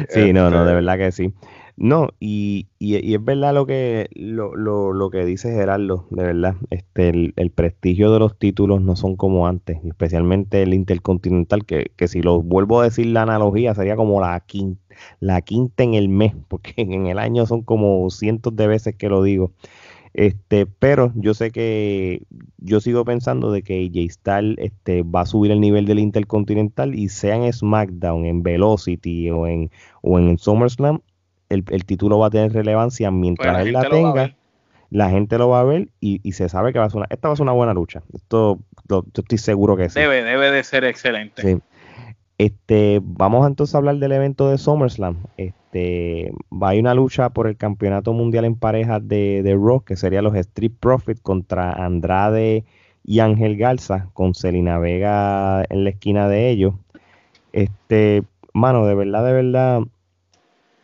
Sí, 0.09 0.33
no, 0.33 0.49
no, 0.49 0.63
de 0.65 0.71
este 0.71 0.73
verdad 0.75 0.97
que 0.97 1.11
sí. 1.11 1.33
No, 1.79 2.09
y, 2.19 2.65
y, 2.79 3.13
es 3.13 3.23
verdad 3.23 3.53
lo 3.53 3.67
que 3.67 4.09
lo, 4.15 4.55
lo, 4.55 4.93
lo, 4.93 5.11
que 5.11 5.25
dice 5.25 5.51
Gerardo, 5.51 6.07
de 6.09 6.23
verdad. 6.23 6.55
Este, 6.71 7.09
el, 7.09 7.51
prestigio 7.51 8.11
de 8.11 8.17
los 8.17 8.35
títulos 8.39 8.81
no 8.81 8.95
son 8.95 9.15
como 9.15 9.47
antes, 9.47 9.77
especialmente 9.85 10.63
el 10.63 10.73
Intercontinental, 10.73 11.65
que, 11.65 11.91
que 11.95 12.07
si 12.07 12.23
lo 12.23 12.41
vuelvo 12.41 12.81
a 12.81 12.85
decir 12.85 13.05
la 13.05 13.21
analogía, 13.21 13.75
sería 13.75 13.95
como 13.95 14.19
la 14.19 14.39
quinta, 14.39 14.81
la 15.19 15.41
quinta 15.41 15.83
en 15.83 15.93
el 15.93 16.09
mes, 16.09 16.33
porque 16.47 16.73
en 16.77 17.05
el 17.05 17.19
año 17.19 17.45
son 17.45 17.61
como 17.61 18.09
cientos 18.09 18.55
de 18.55 18.65
veces 18.65 18.95
que 18.95 19.07
lo 19.07 19.21
digo. 19.21 19.51
Este, 20.13 20.65
pero 20.65 21.11
yo 21.15 21.33
sé 21.33 21.51
que 21.51 22.23
yo 22.57 22.79
sigo 22.79 23.05
pensando 23.05 23.51
de 23.51 23.61
que 23.61 23.85
AJ 23.85 24.11
Styles 24.11 24.57
este, 24.59 25.03
va 25.03 25.21
a 25.21 25.25
subir 25.25 25.51
el 25.51 25.59
nivel 25.59 25.85
del 25.85 25.99
Intercontinental 25.99 26.95
y 26.95 27.09
sea 27.09 27.35
en 27.35 27.51
SmackDown, 27.51 28.25
en 28.25 28.43
Velocity 28.43 29.29
o 29.29 29.47
en, 29.47 29.69
o 30.01 30.17
en 30.19 30.37
SummerSlam, 30.37 31.01
el, 31.49 31.63
título 31.85 32.19
va 32.19 32.27
a 32.27 32.29
tener 32.29 32.51
relevancia 32.51 33.11
mientras 33.11 33.55
pues 33.55 33.67
él 33.67 33.73
la 33.73 33.89
tenga. 33.89 34.35
La 34.89 35.09
gente 35.09 35.37
lo 35.37 35.49
va 35.49 35.59
a 35.59 35.63
ver 35.63 35.89
y, 35.99 36.31
se 36.31 36.47
sabe 36.47 36.71
que 36.71 36.79
va 36.79 36.85
a 36.85 36.89
ser 36.89 36.97
una, 36.97 37.07
esta 37.09 37.27
va 37.27 37.33
a 37.33 37.37
ser 37.37 37.43
una 37.43 37.51
buena 37.51 37.73
lucha. 37.73 38.03
Esto 38.13 38.59
yo 38.87 39.03
estoy 39.13 39.37
seguro 39.37 39.75
que 39.75 39.89
sí. 39.89 39.99
Debe, 39.99 40.23
debe 40.23 40.49
de 40.49 40.63
ser 40.63 40.85
excelente. 40.85 41.59
Este, 42.37 43.01
vamos 43.03 43.47
entonces 43.47 43.73
a 43.73 43.79
hablar 43.79 43.97
del 43.97 44.11
evento 44.11 44.49
de 44.49 44.57
SummerSlam. 44.57 45.17
Este, 45.37 46.31
va 46.51 46.71
a 46.71 46.75
una 46.75 46.93
lucha 46.93 47.29
por 47.29 47.47
el 47.47 47.57
campeonato 47.57 48.13
mundial 48.13 48.45
en 48.45 48.55
parejas 48.55 49.07
de, 49.07 49.41
de 49.43 49.55
Raw, 49.55 49.81
que 49.81 49.95
sería 49.95 50.21
los 50.21 50.35
Street 50.35 50.73
Profits 50.79 51.21
contra 51.21 51.71
Andrade 51.71 52.63
y 53.03 53.19
Ángel 53.19 53.57
Garza, 53.57 54.09
con 54.13 54.35
Selina 54.35 54.77
Vega 54.77 55.63
en 55.69 55.83
la 55.83 55.89
esquina 55.89 56.27
de 56.29 56.49
ellos. 56.49 56.75
Este, 57.53 58.23
mano, 58.53 58.85
de 58.85 58.95
verdad, 58.95 59.25
de 59.25 59.33
verdad, 59.33 59.81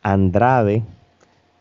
Andrade 0.02 0.84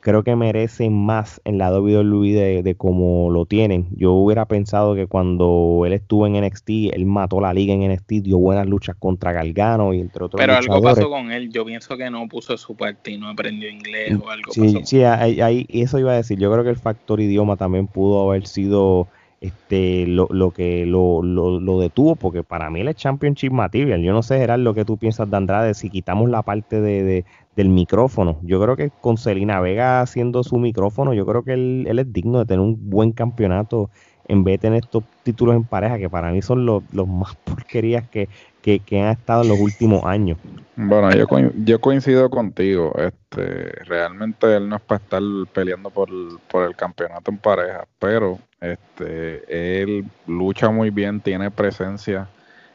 creo 0.03 0.25
que 0.25 0.35
merecen 0.35 0.93
más 0.93 1.41
en 1.45 1.59
la 1.59 1.73
WWE 1.73 2.33
de, 2.33 2.63
de 2.65 2.75
como 2.75 3.31
lo 3.31 3.47
tienen. 3.47 3.87
Yo 3.93 4.13
hubiera 4.13 4.47
pensado 4.47 4.97
que 4.97 5.07
cuando 5.07 5.85
él 5.87 5.93
estuvo 5.93 6.27
en 6.27 6.45
NXT, 6.45 6.93
él 6.93 7.07
mató 7.07 7.41
la 7.41 7.55
liga 7.55 7.73
en 7.73 7.89
NXT, 7.89 8.11
dio 8.25 8.39
buenas 8.39 8.67
luchas 8.67 8.97
contra 8.99 9.33
Galgano 9.33 9.95
y 9.95 10.01
entre 10.01 10.25
otros. 10.25 10.41
Pero 10.41 10.57
algo 10.57 10.83
pasó 10.83 11.09
con 11.09 11.31
él. 11.31 11.51
Yo 11.51 11.65
pienso 11.65 11.97
que 11.97 12.11
no 12.11 12.27
puso 12.27 12.57
su 12.57 12.77
parte 12.77 13.13
y 13.13 13.19
no 13.19 13.29
aprendió 13.29 13.71
inglés 13.71 14.19
o 14.21 14.29
algo. 14.29 14.53
Sí, 14.53 14.75
pasó. 14.75 14.87
sí, 14.87 15.05
ahí, 15.05 15.67
eso 15.71 16.01
iba 16.01 16.11
a 16.11 16.17
decir. 16.17 16.37
Yo 16.37 16.51
creo 16.51 16.65
que 16.65 16.71
el 16.71 16.79
factor 16.79 17.21
idioma 17.21 17.57
también 17.57 17.87
pudo 17.87 18.29
haber 18.29 18.49
sido 18.49 19.07
este 19.41 20.07
lo, 20.07 20.29
lo 20.31 20.53
que 20.53 20.87
lo, 20.87 21.21
lo, 21.23 21.81
detuvo, 21.81 22.15
porque 22.15 22.45
para 22.45 22.71
mí 22.71 22.81
él 22.81 22.89
es 22.89 22.97
Championship 22.97 23.51
Material. 23.51 24.01
Yo 24.01 24.13
no 24.13 24.23
sé, 24.23 24.39
Gerard, 24.39 24.61
lo 24.61 24.73
que 24.73 24.85
tú 24.85 24.97
piensas 24.97 25.29
de 25.29 25.37
Andrade, 25.37 25.75
si 25.75 25.91
quitamos 25.91 26.31
la 26.31 26.43
parte 26.43 26.81
de, 26.81 27.25
del 27.57 27.69
micrófono. 27.69 28.39
Yo 28.43 28.61
creo 28.61 28.77
que 28.77 28.91
con 29.01 29.19
Celina 29.19 29.61
Vega 29.61 30.01
haciendo 30.01 30.43
su 30.43 30.59
micrófono, 30.59 31.13
yo 31.15 31.27
creo 31.27 31.43
que 31.43 31.53
él, 31.53 31.87
es 31.99 32.13
digno 32.13 32.39
de 32.39 32.47
tener 32.47 32.61
un 32.61 32.91
buen 32.91 33.13
campeonato 33.13 33.91
en 34.29 34.45
vez 34.45 34.55
de 34.55 34.59
tener 34.59 34.85
estos 34.85 35.05
títulos 35.25 35.57
en 35.57 35.65
pareja, 35.65 35.99
que 35.99 36.09
para 36.09 36.31
mí 36.31 36.41
son 36.41 36.65
los, 36.65 36.83
más 36.93 37.35
porquerías 37.45 38.09
que, 38.09 38.29
que, 38.63 38.81
han 39.01 39.11
estado 39.11 39.43
en 39.43 39.49
los 39.49 39.61
últimos 39.61 40.05
años. 40.05 40.39
Bueno, 40.77 41.11
yo, 41.13 41.27
yo 41.65 41.81
coincido 41.81 42.31
contigo. 42.31 42.95
Este, 42.97 43.73
realmente 43.85 44.57
él 44.57 44.69
no 44.69 44.77
es 44.77 44.83
para 44.83 45.03
estar 45.03 45.23
peleando 45.53 45.91
por, 45.91 46.09
por 46.49 46.65
el 46.65 46.77
campeonato 46.77 47.31
en 47.31 47.39
pareja, 47.39 47.87
pero 47.99 48.39
este, 48.61 49.83
él 49.83 50.05
lucha 50.27 50.71
muy 50.71 50.91
bien, 50.91 51.21
tiene 51.21 51.51
presencia 51.51 52.29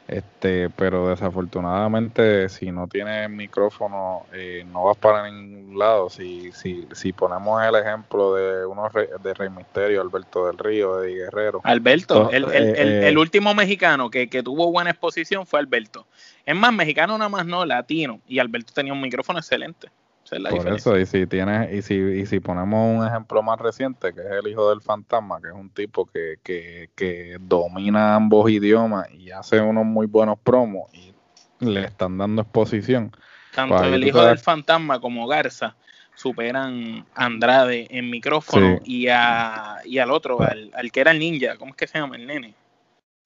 este, 0.08 0.70
pero 0.70 1.10
desafortunadamente 1.10 2.47
si 2.47 2.72
no 2.72 2.88
tienes 2.88 3.30
micrófono 3.30 4.26
eh, 4.32 4.66
no 4.72 4.86
vas 4.86 4.97
para 4.97 5.30
ningún 5.30 5.78
lado. 5.78 6.10
Si, 6.10 6.51
si, 6.53 6.88
si 6.93 7.12
ponemos 7.12 7.62
el 7.64 7.76
ejemplo 7.76 8.34
de 8.36 8.66
uno 8.66 8.89
de 9.22 9.34
Rey 9.34 9.49
Misterio, 9.49 10.01
Alberto 10.01 10.47
del 10.47 10.58
Río, 10.58 10.97
de 10.97 11.14
Guerrero. 11.14 11.60
Alberto, 11.64 12.30
el, 12.32 12.45
el, 12.45 12.76
eh, 12.78 13.10
el, 13.10 13.18
último 13.18 13.53
mexicano 13.53 14.10
que, 14.10 14.30
que, 14.30 14.41
tuvo 14.41 14.72
buena 14.72 14.91
exposición 14.91 15.45
fue 15.45 15.60
Alberto. 15.60 16.08
Es 16.45 16.55
más, 16.55 16.72
mexicano 16.72 17.18
nada 17.18 17.30
más 17.30 17.45
no, 17.45 17.66
latino. 17.66 18.22
Y 18.28 18.39
Alberto 18.39 18.72
tenía 18.74 18.93
un 18.93 19.01
micrófono 19.01 19.39
excelente. 19.39 19.89
Por 20.30 20.67
eso, 20.73 20.97
y 20.97 21.05
si 21.05 21.25
tienes, 21.25 21.73
y 21.73 21.82
si, 21.82 21.95
y 21.95 22.25
si 22.25 22.39
ponemos 22.39 22.97
un 22.99 23.07
ejemplo 23.07 23.41
más 23.41 23.59
reciente, 23.59 24.13
que 24.13 24.21
es 24.21 24.32
el 24.43 24.47
hijo 24.49 24.69
del 24.69 24.82
fantasma, 24.82 25.39
que 25.41 25.47
es 25.47 25.53
un 25.53 25.69
tipo 25.69 26.05
que, 26.05 26.36
que, 26.43 26.89
que 26.95 27.38
domina 27.39 28.15
ambos 28.15 28.49
idiomas 28.49 29.09
y 29.11 29.32
hace 29.32 29.61
unos 29.61 29.86
muy 29.86 30.05
buenos 30.05 30.38
promos 30.39 30.89
y 30.93 31.13
le 31.59 31.86
están 31.86 32.17
dando 32.17 32.41
exposición. 32.41 33.11
Tanto 33.55 33.78
pues 33.78 33.91
el 33.91 34.05
hijo 34.05 34.21
del 34.21 34.38
fantasma 34.38 34.99
como 34.99 35.28
Garza 35.28 35.75
superan 36.13 37.05
a 37.15 37.25
Andrade 37.25 37.88
en 37.89 38.09
micrófono 38.09 38.80
y, 38.84 39.07
a, 39.07 39.78
y 39.86 39.99
al 39.99 40.11
otro, 40.11 40.41
al, 40.41 40.71
al 40.73 40.91
que 40.91 40.99
era 40.99 41.11
el 41.11 41.19
ninja, 41.19 41.57
¿cómo 41.57 41.71
es 41.71 41.78
que 41.78 41.88
se 41.88 41.99
llama 41.99 42.17
el 42.17 42.28
nene? 42.28 42.53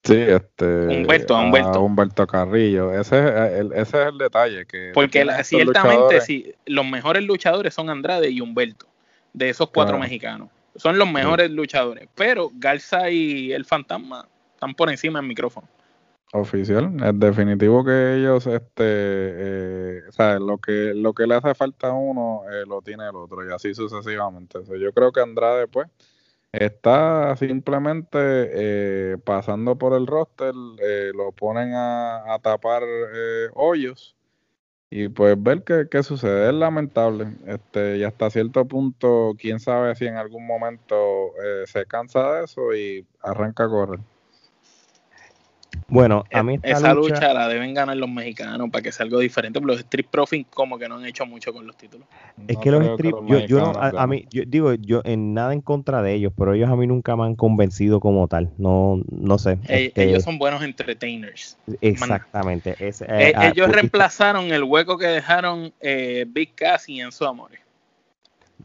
Sí, 0.04 0.16
este. 0.16 0.64
Humberto, 0.64 1.36
Humberto. 1.36 1.82
Humberto 1.82 2.26
Carrillo. 2.26 2.92
Ese 2.92 3.18
es 3.18 3.60
el, 3.60 3.72
ese 3.72 4.02
es 4.02 4.08
el 4.08 4.18
detalle. 4.18 4.66
que 4.66 4.90
Porque 4.92 5.24
ciertamente, 5.44 6.20
sí, 6.20 6.52
los 6.66 6.84
mejores 6.84 7.22
luchadores 7.22 7.72
son 7.72 7.88
Andrade 7.88 8.28
y 8.28 8.40
Humberto, 8.40 8.86
de 9.32 9.50
esos 9.50 9.70
cuatro 9.70 9.98
mexicanos. 9.98 10.48
Son 10.74 10.98
los 10.98 11.10
mejores 11.10 11.50
luchadores. 11.50 12.08
Pero 12.14 12.50
Garza 12.54 13.10
y 13.10 13.52
el 13.52 13.64
Fantasma 13.64 14.26
están 14.54 14.74
por 14.74 14.90
encima 14.90 15.20
del 15.20 15.28
micrófono. 15.28 15.68
Oficial, 16.34 16.96
es 17.04 17.20
definitivo 17.20 17.84
que 17.84 18.16
ellos, 18.16 18.46
este, 18.46 18.84
eh, 18.86 20.00
o 20.08 20.12
sea, 20.12 20.38
lo 20.38 20.56
que, 20.56 20.94
lo 20.94 21.12
que 21.12 21.26
le 21.26 21.34
hace 21.34 21.54
falta 21.54 21.88
a 21.88 21.92
uno, 21.92 22.44
eh, 22.50 22.64
lo 22.66 22.80
tiene 22.80 23.06
el 23.06 23.14
otro, 23.14 23.46
y 23.46 23.52
así 23.52 23.74
sucesivamente. 23.74 24.60
yo 24.80 24.92
creo 24.94 25.12
que 25.12 25.20
Andrade, 25.20 25.68
pues, 25.68 25.88
Está 26.52 27.34
simplemente 27.36 28.18
eh, 28.20 29.16
pasando 29.24 29.76
por 29.76 29.94
el 29.94 30.06
roster, 30.06 30.52
eh, 30.82 31.10
lo 31.14 31.32
ponen 31.32 31.72
a, 31.74 32.38
tapar 32.42 32.82
eh, 32.84 33.48
hoyos 33.54 34.14
y 34.90 35.08
pues 35.08 35.42
ver 35.42 35.64
qué, 35.64 36.02
sucede. 36.02 36.48
Es 36.48 36.54
lamentable. 36.54 37.28
Este, 37.46 37.96
y 37.96 38.04
hasta 38.04 38.28
cierto 38.28 38.66
punto, 38.66 39.34
quién 39.38 39.60
sabe 39.60 39.94
si 39.94 40.06
en 40.06 40.16
algún 40.16 40.46
momento 40.46 41.32
se 41.64 41.86
cansa 41.86 42.34
de 42.34 42.44
eso 42.44 42.74
y 42.74 43.06
arranca 43.22 43.64
a 43.64 43.68
correr. 43.68 44.00
Bueno, 45.88 46.24
a 46.32 46.42
mí 46.42 46.58
esa 46.62 46.94
lucha... 46.94 47.34
la 47.34 47.48
deben 47.48 47.74
ganar 47.74 47.96
los 47.96 48.08
mexicanos 48.08 48.70
para 48.70 48.82
que 48.82 48.92
sea 48.92 49.04
algo 49.04 49.18
diferente, 49.18 49.60
pero 49.60 49.72
los 49.72 49.80
Street 49.80 50.06
Profits 50.10 50.48
como 50.52 50.78
que 50.78 50.88
no 50.88 50.96
han 50.96 51.04
hecho 51.04 51.26
mucho 51.26 51.52
con 51.52 51.66
los 51.66 51.76
títulos. 51.76 52.06
Es 52.48 52.56
que 52.58 52.70
los 52.70 52.82
Street, 52.82 53.14
yo, 53.26 53.38
yo, 53.40 53.58
no, 53.60 53.72
a, 53.78 54.06
mí, 54.06 54.26
yo 54.30 54.42
digo, 54.46 54.72
yo 54.74 55.02
en 55.04 55.34
nada 55.34 55.52
en 55.52 55.60
contra 55.60 56.02
de 56.02 56.14
ellos, 56.14 56.32
pero 56.36 56.54
ellos 56.54 56.70
a 56.70 56.76
mí 56.76 56.86
nunca 56.86 57.14
me 57.16 57.24
han 57.24 57.34
convencido 57.34 58.00
como 58.00 58.26
tal, 58.28 58.50
no, 58.56 59.02
no 59.10 59.38
sé. 59.38 59.58
Este 59.68 60.04
ellos 60.04 60.22
son 60.22 60.38
buenos 60.38 60.62
entertainers. 60.62 61.58
Exactamente. 61.80 62.74
Eh, 62.78 63.32
ah, 63.36 63.48
ellos 63.48 63.68
reemplazaron 63.68 64.52
el 64.52 64.64
hueco 64.64 64.96
que 64.96 65.06
dejaron 65.06 65.72
eh, 65.80 66.24
Big 66.28 66.54
Cass 66.54 66.88
y 66.88 67.00
Enzo 67.00 67.28
Amores. 67.28 67.60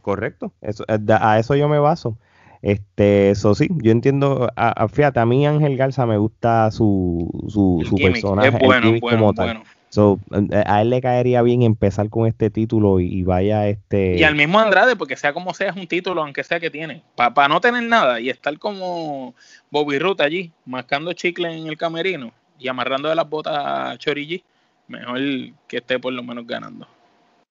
Correcto, 0.01 0.53
eso, 0.61 0.85
eh, 0.87 0.97
a 1.09 1.39
eso 1.39 1.55
yo 1.55 1.67
me 1.67 1.79
baso. 1.79 2.17
Este, 2.61 3.31
eso 3.31 3.55
sí, 3.55 3.67
yo 3.83 3.91
entiendo, 3.91 4.49
a, 4.55 4.87
fíjate, 4.87 5.19
a 5.19 5.25
mí 5.25 5.45
Ángel 5.45 5.77
Garza 5.77 6.05
me 6.05 6.17
gusta 6.17 6.71
su, 6.71 7.29
su, 7.47 7.83
su 7.87 7.95
personaje, 7.95 8.99
como 8.99 9.33
tal. 9.33 9.63
Eh, 9.95 10.63
a 10.65 10.81
él 10.81 10.89
le 10.89 11.01
caería 11.01 11.41
bien 11.41 11.63
empezar 11.63 12.09
con 12.09 12.27
este 12.27 12.49
título 12.49 12.99
y, 12.99 13.23
vaya 13.23 13.67
este... 13.67 14.17
Y 14.17 14.23
al 14.23 14.35
mismo 14.35 14.59
Andrade, 14.59 14.95
porque 14.95 15.15
sea 15.15 15.33
como 15.33 15.53
sea, 15.53 15.69
es 15.69 15.75
un 15.75 15.87
título, 15.87 16.21
aunque 16.21 16.43
sea 16.43 16.59
que 16.59 16.69
tiene. 16.69 17.01
Para 17.15 17.47
no 17.47 17.61
tener 17.61 17.83
nada 17.83 18.19
y 18.19 18.29
estar 18.29 18.57
como 18.59 19.33
Bobby 19.71 19.97
Root 19.97 20.21
allí, 20.21 20.51
mascando 20.65 21.13
chicle 21.13 21.55
en 21.57 21.67
el 21.67 21.77
camerino 21.77 22.31
y 22.59 22.67
amarrando 22.67 23.09
de 23.09 23.15
las 23.15 23.29
botas 23.29 23.55
a 23.57 23.97
Chorigi, 23.97 24.43
mejor 24.87 25.19
que 25.67 25.77
esté 25.77 25.99
por 25.99 26.13
lo 26.13 26.23
menos 26.23 26.45
ganando. 26.45 26.87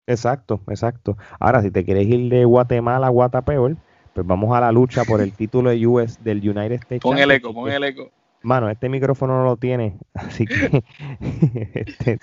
Exacto, 0.07 0.61
exacto. 0.69 1.17
Ahora, 1.41 1.63
si 1.63 1.71
te 1.71 1.85
quieres 1.85 2.07
ir 2.07 2.29
de 2.29 2.45
Guatemala 2.45 3.09
a 3.09 3.11
Guatapeor, 3.11 3.77
pues 4.17 4.27
vamos 4.27 4.57
a 4.57 4.61
la 4.63 4.73
lucha 4.73 5.05
por 5.05 5.21
el 5.21 5.35
título 5.35 5.69
de 5.69 5.87
US 5.87 6.25
del 6.25 6.39
United 6.39 6.77
States. 6.77 7.03
Pon 7.03 7.19
el 7.19 7.31
eco, 7.33 7.53
pon 7.53 7.71
el 7.71 7.85
eco. 7.85 8.11
Mano, 8.41 8.71
este 8.71 8.89
micrófono 8.89 9.37
no 9.37 9.45
lo 9.45 9.59
tiene, 9.59 9.99
así 10.15 10.47
que 10.47 10.83
este, 11.75 12.19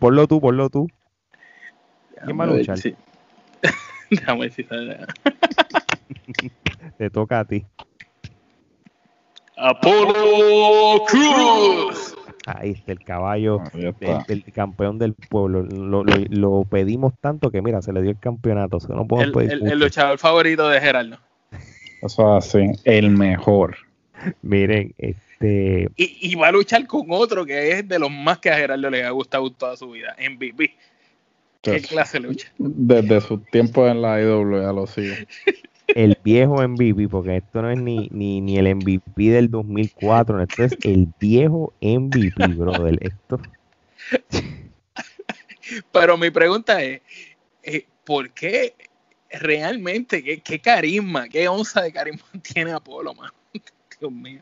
ponlo 0.00 0.26
tú, 0.26 0.40
ponlo 0.40 0.70
tú. 0.70 0.88
¿Quién 2.24 2.40
va 2.40 2.44
a 2.44 2.46
luchar? 2.46 2.78
Déjame 4.10 4.40
ver 4.40 4.52
si 4.52 4.64
sale. 4.64 5.00
Te 6.96 7.10
toca 7.10 7.40
a 7.40 7.44
ti. 7.44 7.66
Apolo 9.54 11.04
Cruz. 11.04 12.16
Ahí 12.56 12.70
está 12.70 12.92
el 12.92 13.00
caballo 13.00 13.60
del, 13.72 14.44
campeón 14.54 14.98
del 14.98 15.12
pueblo. 15.12 15.62
Lo, 15.62 16.64
pedimos 16.64 17.12
tanto 17.20 17.50
que, 17.50 17.60
mira, 17.60 17.82
se 17.82 17.92
le 17.92 18.00
dio 18.00 18.10
el 18.10 18.18
campeonato. 18.18 18.78
no 18.88 19.06
el, 19.20 19.78
luchador 19.78 20.18
favorito 20.18 20.68
de 20.68 20.80
Gerardo. 20.80 21.18
Eso 22.02 22.34
así, 22.34 22.70
el 22.84 23.10
mejor. 23.10 23.76
Miren, 24.42 24.94
este. 24.96 25.90
Y, 25.96 26.34
va 26.36 26.48
a 26.48 26.52
luchar 26.52 26.86
con 26.86 27.06
otro 27.10 27.44
que 27.44 27.72
es 27.72 27.86
de 27.86 27.98
los 27.98 28.10
más 28.10 28.38
que 28.38 28.50
a 28.50 28.56
Gerardo 28.56 28.88
le 28.88 29.04
ha 29.04 29.10
gustado 29.10 29.50
toda 29.50 29.76
su 29.76 29.90
vida, 29.90 30.16
MVP. 30.18 30.74
¿Qué 31.60 31.82
clase 31.82 32.18
de 32.18 32.28
lucha? 32.28 32.52
Desde 32.56 33.20
su 33.20 33.38
tiempo 33.38 33.86
en 33.86 34.00
la 34.00 34.20
IWA 34.20 34.72
lo 34.72 34.86
sigue. 34.86 35.26
el 35.94 36.18
viejo 36.22 36.66
MVP, 36.66 37.08
porque 37.08 37.38
esto 37.38 37.62
no 37.62 37.70
es 37.70 37.78
ni, 37.78 38.08
ni, 38.10 38.40
ni 38.40 38.58
el 38.58 38.74
MVP 38.76 39.30
del 39.30 39.50
2004, 39.50 40.42
esto 40.42 40.64
es 40.64 40.76
el 40.82 41.08
viejo 41.18 41.72
MVP, 41.80 42.46
brother. 42.54 42.98
Esto. 43.00 43.40
Pero 45.92 46.16
mi 46.16 46.30
pregunta 46.30 46.82
es, 46.82 47.00
eh, 47.62 47.86
¿por 48.04 48.30
qué 48.30 48.74
realmente, 49.30 50.22
qué, 50.42 50.58
carisma, 50.60 51.28
qué 51.28 51.48
onza 51.48 51.82
de 51.82 51.92
carisma 51.92 52.24
tiene 52.42 52.72
Apolo, 52.72 53.14
man? 53.14 53.30
Dios 54.00 54.12
mío. 54.12 54.40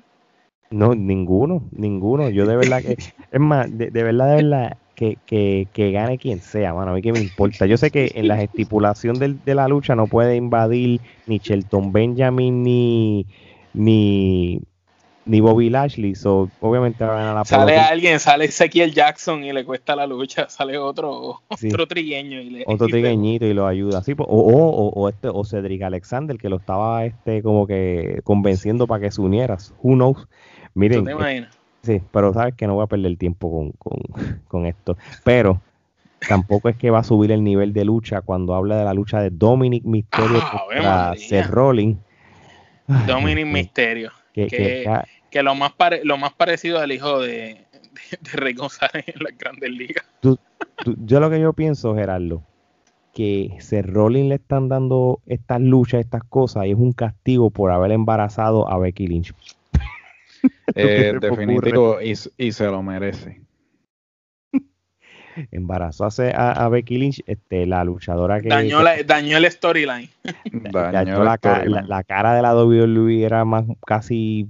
No, 0.71 0.95
ninguno, 0.95 1.69
ninguno. 1.71 2.29
Yo 2.29 2.45
de 2.45 2.57
verdad 2.57 2.83
que, 2.83 2.93
es 2.93 3.41
más, 3.41 3.67
de, 3.77 3.91
de 3.91 4.03
verdad, 4.03 4.37
de 4.37 4.43
verdad, 4.43 4.79
que, 4.97 5.19
que, 5.27 5.69
que, 5.73 5.93
gane 5.93 6.19
quien 6.19 6.41
sea, 6.41 6.75
mano, 6.75 6.91
a 6.91 6.95
mí 6.95 7.03
que 7.03 7.13
me 7.13 7.21
importa. 7.21 7.67
Yo 7.67 7.77
sé 7.77 7.91
que 7.91 8.11
en 8.15 8.29
la 8.29 8.43
estipulación 8.43 9.19
de, 9.19 9.55
la 9.55 9.69
lucha 9.69 9.95
no 9.95 10.07
puede 10.07 10.35
invadir 10.35 11.01
ni 11.27 11.39
Shelton 11.39 11.93
Benjamin 11.93 12.63
ni 12.63 13.27
ni, 13.75 14.63
ni 15.27 15.41
Bobby 15.41 15.69
Lashley, 15.69 16.15
so, 16.15 16.51
obviamente 16.61 17.05
va 17.05 17.13
a 17.13 17.19
ganar 17.19 17.35
la 17.35 17.45
Sale 17.45 17.77
alguien, 17.77 18.19
sale 18.19 18.47
Ezequiel 18.47 18.95
Jackson 18.95 19.45
y 19.45 19.53
le 19.53 19.67
cuesta 19.67 19.95
la 19.95 20.07
lucha, 20.07 20.49
sale 20.49 20.79
otro, 20.79 21.43
otro 21.49 21.87
trigueño 21.87 22.41
y 22.41 22.51
le, 22.51 22.65
otro 22.67 22.87
trigueñito 22.87 23.45
y 23.45 23.53
lo 23.53 23.67
ayuda, 23.67 24.03
sí, 24.03 24.15
o, 24.17 24.25
o, 24.25 24.89
o, 24.89 25.09
este, 25.11 25.29
o 25.29 25.45
Cedric 25.45 25.83
Alexander 25.83 26.39
que 26.39 26.49
lo 26.49 26.57
estaba 26.57 27.05
este 27.05 27.43
como 27.43 27.67
que 27.67 28.21
convenciendo 28.25 28.87
para 28.87 29.03
que 29.03 29.11
se 29.11 29.21
unieras, 29.21 29.75
who 29.83 29.95
knows. 29.95 30.27
Miren, 30.73 31.01
¿Tú 31.01 31.05
te 31.05 31.13
imaginas? 31.13 31.56
Sí, 31.87 32.03
pero 32.11 32.35
sabes 32.35 32.55
que 32.55 32.67
no 32.67 32.75
voy 32.75 32.83
a 32.83 32.89
perder 32.89 33.17
tiempo 33.17 33.73
con, 34.49 34.67
esto. 34.67 34.97
Pero 35.23 35.63
tampoco 36.29 36.69
es 36.69 36.77
que 36.77 36.91
va 36.91 36.99
a 36.99 37.05
subir 37.05 37.31
el 37.31 37.45
nivel 37.45 37.73
de 37.73 37.85
lucha 37.85 38.23
cuando 38.23 38.55
habla 38.55 38.77
de 38.77 38.85
la 38.85 38.93
lucha 38.93 39.21
de 39.21 39.31
Dominic 39.31 39.85
Mysterio 39.85 40.41
ah, 40.43 40.65
contra 40.67 41.15
Seth 41.17 41.47
Rollins. 41.47 41.97
Dominic 43.07 43.47
Mysterio. 43.47 44.11
Que, 44.33 45.43
lo, 45.43 45.55
más 45.55 45.73
lo 46.03 46.19
más 46.19 46.33
parecido 46.33 46.81
al 46.81 46.91
hijo 46.91 47.21
de, 47.21 47.67
de, 48.21 48.31
Rey 48.33 48.55
González 48.55 49.05
en 49.07 49.23
las 49.23 49.39
grandes 49.39 49.71
ligas. 49.71 50.05
yo 50.85 51.21
lo 51.21 51.31
que 51.31 51.41
yo 51.41 51.53
pienso, 51.53 51.95
Gerardo, 51.95 52.43
que 53.15 53.57
Seth 53.61 53.87
Rollins 53.87 54.29
le 54.29 54.35
están 54.35 54.69
dando 54.69 55.21
estas 55.27 55.61
luchas, 55.61 56.01
estas 56.01 56.25
cosas, 56.25 56.67
y 56.67 56.73
es 56.73 56.77
un 56.77 56.93
castigo 56.93 57.51
por 57.51 57.71
haber 57.71 57.93
embarazado 57.93 58.71
a 58.71 58.77
Becky 58.79 59.07
Lynch. 59.07 59.35
Eh, 60.75 61.15
definitivo, 61.21 61.99
y, 62.03 62.15
se 62.53 62.65
lo 62.67 62.83
merece. 62.83 63.41
Embarazó 65.51 66.05
a, 66.05 66.53
a, 66.53 66.69
Becky 66.69 66.99
Lynch, 66.99 67.23
este, 67.27 67.65
la 67.67 67.83
luchadora 67.85 68.43
que. 68.43 68.49
Dañó, 68.49 68.83
la, 68.83 69.03
dañó 69.03 69.39
el 69.39 69.51
storyline. 69.51 70.11
la, 70.73 70.93
la, 70.93 72.05
cara 72.05 72.35
de 72.35 72.43
la 72.43 72.55
WWE 72.55 73.25
era 73.25 73.45
más 73.45 73.65
casi 73.87 74.49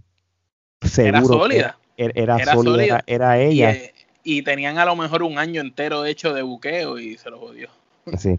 seguro. 0.80 1.18
Era 1.18 1.24
sólida. 1.24 1.78
Era, 1.96 2.38
sólida, 2.52 3.04
Era, 3.06 3.38
ella. 3.38 3.76
Y, 4.24 4.42
tenían 4.42 4.78
a 4.78 4.84
lo 4.84 4.96
mejor 4.96 5.22
un 5.22 5.38
año 5.38 5.60
entero 5.60 6.04
hecho 6.04 6.34
de 6.34 6.42
buqueo 6.42 6.98
y 6.98 7.16
se 7.18 7.30
lo 7.30 7.38
jodió. 7.38 7.68
Sí. 8.18 8.36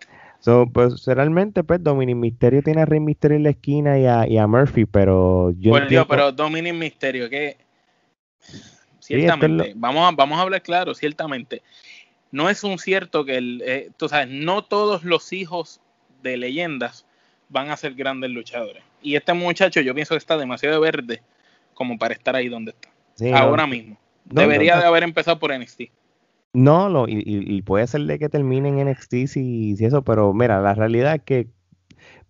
Pues 0.73 1.05
realmente, 1.05 1.63
pues 1.63 1.83
Dominic 1.83 2.15
Misterio 2.15 2.61
tiene 2.61 2.81
a 2.81 2.85
Rey 2.85 2.99
Misterio 2.99 3.37
en 3.37 3.43
la 3.43 3.49
esquina 3.49 3.99
y 3.99 4.05
a, 4.05 4.27
y 4.27 4.37
a 4.37 4.47
Murphy, 4.47 4.85
pero 4.85 5.51
yo. 5.51 5.71
Bueno, 5.71 5.85
entiendo... 5.85 6.07
pero 6.07 6.31
Dominic 6.31 6.73
Misterio, 6.73 7.29
que. 7.29 7.57
Ciertamente, 8.99 9.73
vamos, 9.75 10.07
a, 10.07 10.15
vamos 10.15 10.37
a 10.37 10.41
hablar 10.41 10.61
claro, 10.61 10.93
ciertamente. 10.93 11.61
No 12.31 12.49
es 12.49 12.63
un 12.63 12.77
cierto 12.77 13.25
que 13.25 13.37
el. 13.37 13.63
Eh, 13.65 13.89
tú 13.97 14.09
sabes, 14.09 14.27
no 14.29 14.63
todos 14.63 15.03
los 15.03 15.31
hijos 15.33 15.81
de 16.23 16.37
leyendas 16.37 17.05
van 17.49 17.69
a 17.69 17.77
ser 17.77 17.93
grandes 17.93 18.31
luchadores. 18.31 18.83
Y 19.01 19.15
este 19.15 19.33
muchacho, 19.33 19.81
yo 19.81 19.93
pienso 19.93 20.13
que 20.13 20.19
está 20.19 20.37
demasiado 20.37 20.81
verde 20.81 21.21
como 21.73 21.97
para 21.97 22.13
estar 22.13 22.35
ahí 22.35 22.49
donde 22.49 22.71
está. 22.71 23.37
Ahora 23.37 23.67
mismo. 23.67 23.97
Debería 24.25 24.77
de 24.77 24.85
haber 24.85 25.03
empezado 25.03 25.39
por 25.39 25.57
NXT. 25.57 25.83
No, 26.57 26.89
lo, 26.89 27.05
y, 27.07 27.61
puede 27.61 27.85
ser 27.85 28.01
de 28.07 28.17
que 28.17 28.29
termine 28.29 28.69
en 28.69 28.89
NXT 28.89 29.11
si, 29.27 29.75
si 29.75 29.85
eso, 29.85 30.03
pero 30.03 30.33
mira, 30.33 30.59
la 30.59 30.73
realidad 30.73 31.13
es 31.13 31.21
que 31.21 31.49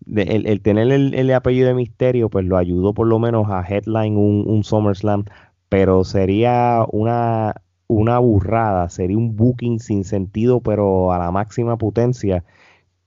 el, 0.06 0.62
tener 0.62 0.92
el, 0.92 1.34
apellido 1.34 1.70
de 1.70 1.74
Misterio, 1.74 2.30
pues 2.30 2.44
lo 2.46 2.58
ayudó 2.58 2.94
por 2.94 3.08
lo 3.08 3.20
menos 3.20 3.48
a 3.50 3.62
headline 3.66 4.18
un, 4.18 4.44
un 4.46 4.66
SummerSlam, 4.66 5.24
pero 5.70 6.04
sería 6.04 6.86
una, 6.92 7.56
una 7.88 8.20
burrada, 8.20 8.90
sería 8.90 9.18
un 9.18 9.38
booking 9.38 9.80
sin 9.80 10.04
sentido, 10.04 10.60
pero 10.60 11.14
a 11.14 11.20
la 11.20 11.32
máxima 11.32 11.78
potencia, 11.78 12.44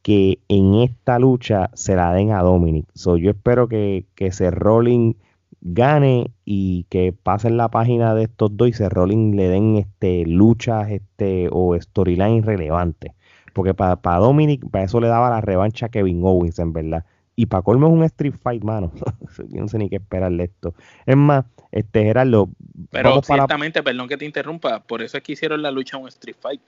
que 0.01 0.39
en 0.49 0.77
esta 0.77 1.18
lucha 1.18 1.68
se 1.75 1.97
la 1.97 2.14
den 2.14 2.33
a 2.33 2.41
Dominic. 2.43 2.87
So, 2.95 3.18
yo 3.18 3.33
espero 3.33 3.68
que, 3.68 4.07
que 4.14 4.29
ese 4.29 4.51
Rolling 4.51 5.16
gane 5.61 6.33
y 6.45 6.85
que 6.85 7.13
pasen 7.13 7.57
la 7.57 7.69
página 7.69 8.15
de 8.15 8.25
estos 8.25 8.57
dos 8.57 8.69
y 8.69 8.73
se 8.73 8.89
Rolling 8.89 9.37
le 9.37 9.49
den 9.49 9.77
este 9.77 10.25
luchas 10.27 10.91
este 10.91 11.49
o 11.51 11.79
storyline 11.81 12.43
relevante. 12.43 13.15
Porque 13.53 13.75
para 13.75 14.19
Dominic 14.19 14.69
para 14.71 14.85
eso 14.85 15.01
le 15.01 15.09
daba 15.09 15.31
la 15.31 15.41
revancha 15.41 15.87
a 15.87 15.89
Kevin 15.89 16.21
Owens 16.25 16.59
en 16.59 16.73
verdad. 16.73 17.05
Y 17.37 17.47
para 17.47 17.63
colmo 17.63 17.87
es 17.87 17.93
un 17.93 18.05
street 18.05 18.35
fight 18.41 18.63
mano. 18.63 18.93
Yo 19.49 19.61
no 19.61 19.69
sé 19.69 19.79
ni 19.79 19.89
qué 19.89 19.97
esperarle 19.97 20.45
esto. 20.45 20.75
Es 21.07 21.17
más 21.17 21.45
este 21.73 22.03
Gerardo 22.03 22.51
pero 22.91 23.23
ciertamente 23.23 23.83
perdón 23.83 24.09
que 24.09 24.17
te 24.17 24.25
interrumpa 24.25 24.81
por 24.81 25.03
eso 25.03 25.17
es 25.17 25.23
que 25.23 25.33
hicieron 25.33 25.63
la 25.63 25.71
lucha 25.71 25.97
un 25.97 26.09
street 26.09 26.37
fight. 26.41 26.61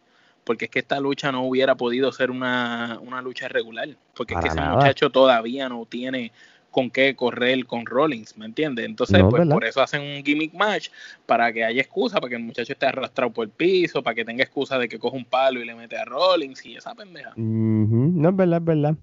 Porque 0.45 0.65
es 0.65 0.71
que 0.73 0.81
esta 0.81 0.99
lucha 0.99 1.31
no 1.31 1.45
hubiera 1.45 1.77
podido 1.77 2.11
ser 2.11 2.33
una, 2.33 2.99
una 3.01 3.23
lucha 3.23 3.47
regular. 3.47 3.89
Porque 4.17 4.35
es 4.35 4.41
que 4.41 4.49
ese 4.49 4.61
muchacho 4.61 5.11
todavía 5.11 5.69
no 5.69 5.87
tiene 5.87 6.33
con 6.73 6.91
qué 6.91 7.15
correr 7.15 7.65
con 7.67 7.87
Rollins, 7.87 8.37
¿me 8.37 8.47
entiendes? 8.47 8.87
Entonces, 8.87 9.23
pues 9.31 9.49
por 9.49 9.65
eso 9.65 9.81
hacen 9.81 10.01
un 10.01 10.25
gimmick 10.25 10.53
match, 10.55 10.89
para 11.27 11.53
que 11.53 11.65
haya 11.65 11.81
excusa, 11.81 12.19
para 12.19 12.31
que 12.31 12.37
el 12.37 12.43
muchacho 12.43 12.73
esté 12.73 12.87
arrastrado 12.87 13.33
por 13.33 13.45
el 13.45 13.51
piso, 13.51 14.03
para 14.03 14.15
que 14.15 14.25
tenga 14.25 14.43
excusa 14.43 14.79
de 14.79 14.89
que 14.89 14.99
coge 14.99 15.17
un 15.17 15.25
palo 15.25 15.61
y 15.61 15.67
le 15.67 15.77
mete 15.77 15.97
a 15.97 16.05
Rollins 16.05 16.67
y 16.67 16.75
esa 16.75 16.95
pendeja. 16.95 17.33
No 17.37 18.29
es 18.29 18.37
verdad, 18.37 18.59
es 18.59 18.65
verdad. 18.65 18.97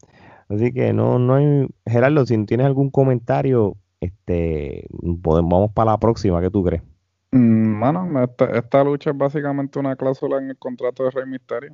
Así 0.50 0.74
que 0.74 0.92
no, 0.92 1.20
no 1.20 1.36
hay. 1.36 1.68
Gerardo, 1.86 2.26
si 2.26 2.44
tienes 2.46 2.66
algún 2.66 2.90
comentario, 2.90 3.78
este, 4.02 4.88
podemos, 5.22 5.52
vamos 5.52 5.72
para 5.74 5.92
la 5.92 6.00
próxima, 6.00 6.42
¿qué 6.42 6.50
tú 6.50 6.64
crees? 6.64 6.82
Mano, 7.32 8.06
mm, 8.06 8.24
esta, 8.24 8.46
esta 8.58 8.84
lucha 8.84 9.12
es 9.12 9.18
básicamente 9.18 9.78
una 9.78 9.96
cláusula 9.96 10.40
en 10.40 10.50
el 10.50 10.58
contrato 10.58 11.04
de 11.04 11.12
Rey 11.12 11.28
Misterio. 11.28 11.72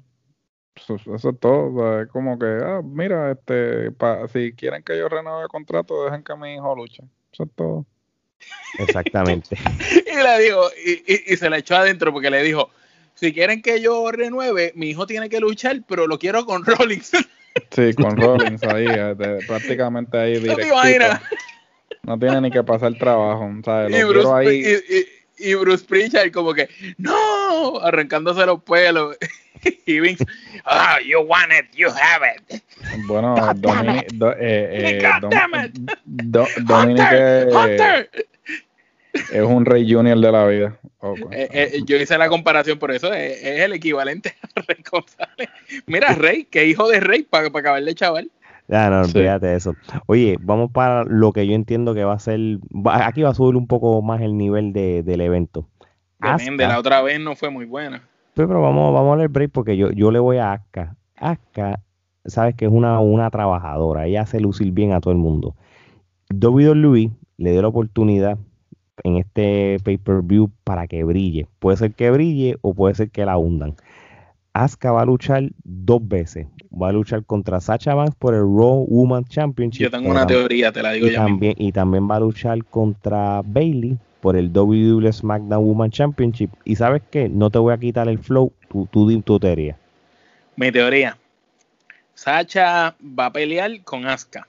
Eso, 0.75 0.95
es 1.15 1.39
todo. 1.39 2.01
Es 2.01 2.09
como 2.09 2.37
que, 2.37 2.45
ah, 2.45 2.81
mira, 2.83 3.31
este, 3.31 3.91
si 4.31 4.53
quieren 4.53 4.83
que 4.83 4.97
yo 4.97 5.07
renueve 5.07 5.43
el 5.43 5.47
contrato, 5.47 6.05
dejen 6.05 6.23
que 6.23 6.35
mi 6.35 6.55
hijo 6.55 6.75
luche. 6.75 7.03
Eso 7.31 7.43
es 7.43 7.49
todo. 7.55 7.85
Exactamente. 8.79 9.55
y 9.89 10.15
le 10.15 10.39
dijo, 10.43 10.61
y, 10.85 11.33
y, 11.33 11.37
se 11.37 11.49
le 11.49 11.57
echó 11.57 11.77
adentro 11.77 12.11
porque 12.11 12.29
le 12.29 12.43
dijo, 12.43 12.69
si 13.13 13.33
quieren 13.33 13.61
que 13.61 13.81
yo 13.81 14.11
renueve, 14.11 14.73
mi 14.75 14.89
hijo 14.89 15.07
tiene 15.07 15.29
que 15.29 15.39
luchar, 15.39 15.81
pero 15.87 16.07
lo 16.07 16.19
quiero 16.19 16.45
con 16.45 16.65
Rollins. 16.65 17.11
sí, 17.71 17.93
con 17.93 18.17
Rollins 18.17 18.63
ahí, 18.63 18.85
eh, 18.87 19.15
prácticamente 19.47 20.17
ahí 20.17 20.39
directo. 20.39 21.19
No 22.03 22.19
tiene 22.19 22.41
ni 22.41 22.51
que 22.51 22.63
pasar 22.63 22.93
trabajo, 22.95 23.49
¿sabes? 23.63 23.91
Lo 23.91 24.11
quiero 24.11 24.35
ahí 24.35 24.63
y 25.37 25.53
Bruce 25.55 25.85
Pritchard 25.85 26.31
como 26.31 26.53
que, 26.53 26.69
no, 26.97 27.13
arrancándose 27.83 28.45
los 28.45 28.61
pelos. 28.63 29.17
y 29.85 29.99
Vince, 29.99 30.25
oh, 30.65 30.99
you 31.05 31.19
want 31.21 31.51
it, 31.51 31.65
you 31.75 31.87
have 31.89 32.23
it. 32.25 32.61
Bueno, 33.07 33.35
Dominic, 33.55 34.11
eh, 34.39 34.99
eh, 35.01 35.09
Dominic 36.05 37.11
es 39.31 39.43
un 39.43 39.65
Rey 39.65 39.91
Junior 39.91 40.19
de 40.19 40.31
la 40.31 40.45
vida. 40.45 40.77
Eh, 41.31 41.81
yo 41.85 41.97
hice 41.97 42.17
la 42.17 42.29
comparación 42.29 42.79
por 42.79 42.91
eso, 42.91 43.13
es, 43.13 43.43
el 43.43 43.73
equivalente 43.73 44.35
a 44.55 44.61
Rey 44.61 44.83
González. 44.89 45.49
Mira, 45.85 46.13
Rey, 46.13 46.45
que 46.45 46.65
hijo 46.65 46.87
de 46.89 46.99
Rey 46.99 47.23
para 47.23 47.47
acabar 47.47 47.83
de 47.83 47.95
chaval. 47.95 48.31
Ya, 48.67 48.89
no, 48.89 49.01
olvídate 49.01 49.45
de 49.47 49.55
eso. 49.57 49.75
Oye, 50.07 50.37
vamos 50.41 50.71
para 50.71 51.03
lo 51.03 51.31
que 51.31 51.45
yo 51.45 51.53
entiendo 51.53 51.93
que 51.93 52.03
va 52.03 52.13
a 52.13 52.19
ser. 52.19 52.39
aquí 52.85 53.21
va 53.21 53.29
a 53.29 53.35
subir 53.35 53.55
un 53.55 53.67
poco 53.67 54.01
más 54.01 54.21
el 54.21 54.37
nivel 54.37 54.73
de, 54.73 55.03
del 55.03 55.21
evento. 55.21 55.67
Depende, 56.19 56.67
la 56.67 56.79
otra 56.79 57.01
vez 57.01 57.19
no 57.19 57.35
fue 57.35 57.49
muy 57.49 57.65
buena. 57.65 58.07
Pero, 58.33 58.61
vamos, 58.61 58.93
vamos 58.93 59.13
a 59.13 59.17
leer 59.17 59.29
break 59.29 59.51
porque 59.51 59.77
yo, 59.77 59.91
yo 59.91 60.11
le 60.11 60.19
voy 60.19 60.37
a 60.37 60.53
Aska. 60.53 60.95
Aska, 61.15 61.79
sabes 62.25 62.55
que 62.55 62.65
es 62.65 62.71
una, 62.71 62.99
una 62.99 63.29
trabajadora. 63.29 64.05
Ella 64.07 64.21
hace 64.21 64.39
lucir 64.39 64.71
bien 64.71 64.91
a 64.93 64.99
todo 64.99 65.13
el 65.13 65.19
mundo. 65.19 65.55
WWE 66.33 67.11
le 67.37 67.51
dio 67.51 67.61
la 67.61 67.67
oportunidad 67.67 68.37
en 69.03 69.17
este 69.17 69.77
pay-per-view 69.83 70.49
para 70.63 70.87
que 70.87 71.03
brille. 71.03 71.47
Puede 71.59 71.77
ser 71.77 71.93
que 71.93 72.11
brille 72.11 72.57
o 72.61 72.73
puede 72.73 72.95
ser 72.95 73.09
que 73.09 73.25
la 73.25 73.37
hundan. 73.37 73.75
Asuka 74.53 74.91
va 74.91 75.01
a 75.01 75.05
luchar 75.05 75.49
dos 75.63 76.07
veces. 76.07 76.47
Va 76.71 76.89
a 76.89 76.91
luchar 76.93 77.25
contra 77.25 77.59
Sacha 77.59 77.93
Banks 77.93 78.15
por 78.15 78.33
el 78.33 78.41
Raw 78.41 78.85
Woman 78.87 79.25
Championship. 79.25 79.83
Yo 79.83 79.91
tengo 79.91 80.09
una 80.09 80.25
teoría, 80.25 80.71
te 80.71 80.81
la 80.81 80.93
digo 80.93 81.07
y 81.07 81.11
ya. 81.11 81.25
También, 81.25 81.55
y 81.57 81.73
también 81.73 82.09
va 82.09 82.15
a 82.15 82.19
luchar 82.21 82.63
contra 82.63 83.41
Bailey 83.45 83.97
por 84.25 84.35
el 84.35 84.49
WWE 84.51 85.13
SmackDown 85.13 85.63
Woman 85.63 85.91
Championship. 85.91 86.49
Y 86.63 86.77
sabes 86.77 87.03
qué, 87.11 87.29
no 87.29 87.51
te 87.51 87.59
voy 87.59 87.71
a 87.71 87.77
quitar 87.77 88.09
el 88.09 88.17
flow, 88.17 88.51
tú 88.71 88.87
tu 89.23 89.39
teoría. 89.39 89.77
Mi 90.55 90.71
teoría. 90.71 91.15
Sacha 92.15 92.95
va 92.99 93.27
a 93.27 93.31
pelear 93.31 93.83
con 93.83 94.07
Asuka. 94.07 94.47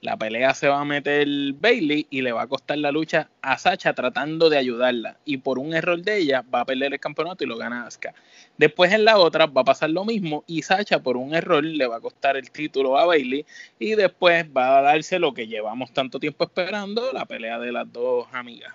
La 0.00 0.16
pelea 0.16 0.54
se 0.54 0.68
va 0.68 0.80
a 0.80 0.86
meter 0.86 1.28
Bailey 1.60 2.06
y 2.08 2.22
le 2.22 2.32
va 2.32 2.44
a 2.44 2.46
costar 2.46 2.78
la 2.78 2.92
lucha 2.92 3.28
a 3.42 3.58
Sacha 3.58 3.92
tratando 3.92 4.48
de 4.48 4.56
ayudarla. 4.56 5.18
Y 5.26 5.36
por 5.36 5.58
un 5.58 5.74
error 5.74 6.00
de 6.00 6.16
ella 6.16 6.42
va 6.42 6.60
a 6.60 6.64
perder 6.64 6.94
el 6.94 6.98
campeonato 6.98 7.44
y 7.44 7.46
lo 7.46 7.58
gana 7.58 7.86
Asuka. 7.86 8.14
Después 8.56 8.90
en 8.90 9.04
la 9.04 9.18
otra 9.18 9.44
va 9.44 9.60
a 9.60 9.64
pasar 9.64 9.90
lo 9.90 10.06
mismo 10.06 10.44
y 10.46 10.62
Sacha 10.62 11.02
por 11.02 11.18
un 11.18 11.34
error 11.34 11.62
le 11.62 11.86
va 11.86 11.96
a 11.96 12.00
costar 12.00 12.38
el 12.38 12.50
título 12.50 12.96
a 12.96 13.04
Bailey 13.04 13.44
y 13.78 13.96
después 13.96 14.46
va 14.46 14.78
a 14.78 14.80
darse 14.80 15.18
lo 15.18 15.34
que 15.34 15.46
llevamos 15.46 15.92
tanto 15.92 16.18
tiempo 16.18 16.44
esperando, 16.44 17.12
la 17.12 17.26
pelea 17.26 17.58
de 17.58 17.70
las 17.70 17.92
dos 17.92 18.28
amigas. 18.32 18.72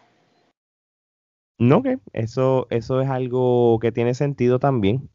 No, 1.59 1.83
que 1.83 1.99
eso, 2.13 2.67
eso 2.69 3.01
es 3.01 3.09
algo 3.09 3.77
que 3.79 3.91
tiene 3.91 4.13
sentido 4.15 4.59
también 4.59 5.09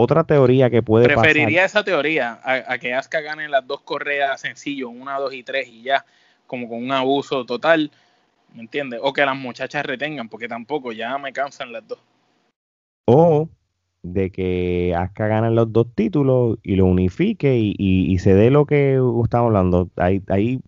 otra 0.00 0.22
teoría 0.22 0.70
que 0.70 0.80
puede 0.80 1.06
Preferiría 1.06 1.64
esa 1.64 1.82
teoría 1.82 2.38
a, 2.44 2.78
que 2.78 2.94
Asuka 2.94 3.20
gane 3.20 3.48
las 3.48 3.66
dos 3.66 3.80
correas 3.80 4.40
sencillo, 4.40 4.90
una, 4.90 5.18
dos 5.18 5.34
y 5.34 5.42
tres 5.42 5.66
y 5.66 5.82
ya, 5.82 6.04
como 6.46 6.68
con 6.68 6.78
un 6.84 6.92
abuso 6.92 7.44
total, 7.44 7.90
¿me 8.54 8.60
entiendes? 8.60 9.00
O 9.02 9.12
que 9.12 9.26
las 9.26 9.36
muchachas 9.36 9.84
retengan, 9.84 10.28
porque 10.28 10.46
tampoco 10.46 10.92
ya 10.92 11.18
me 11.18 11.32
cansan 11.32 11.72
las 11.72 11.88
dos. 11.88 11.98
O 13.06 13.48
de 14.04 14.30
que 14.30 14.94
Asuka 14.96 15.26
gane 15.26 15.50
los 15.50 15.72
dos 15.72 15.88
títulos 15.96 16.58
y 16.62 16.76
lo 16.76 16.86
unifique 16.86 17.58
y, 17.58 18.18
se 18.20 18.34
dé 18.34 18.52
lo 18.52 18.66
que 18.66 19.00
estamos 19.24 19.48
hablando. 19.48 19.90
Hay, 19.96 20.22
hay 20.28 20.60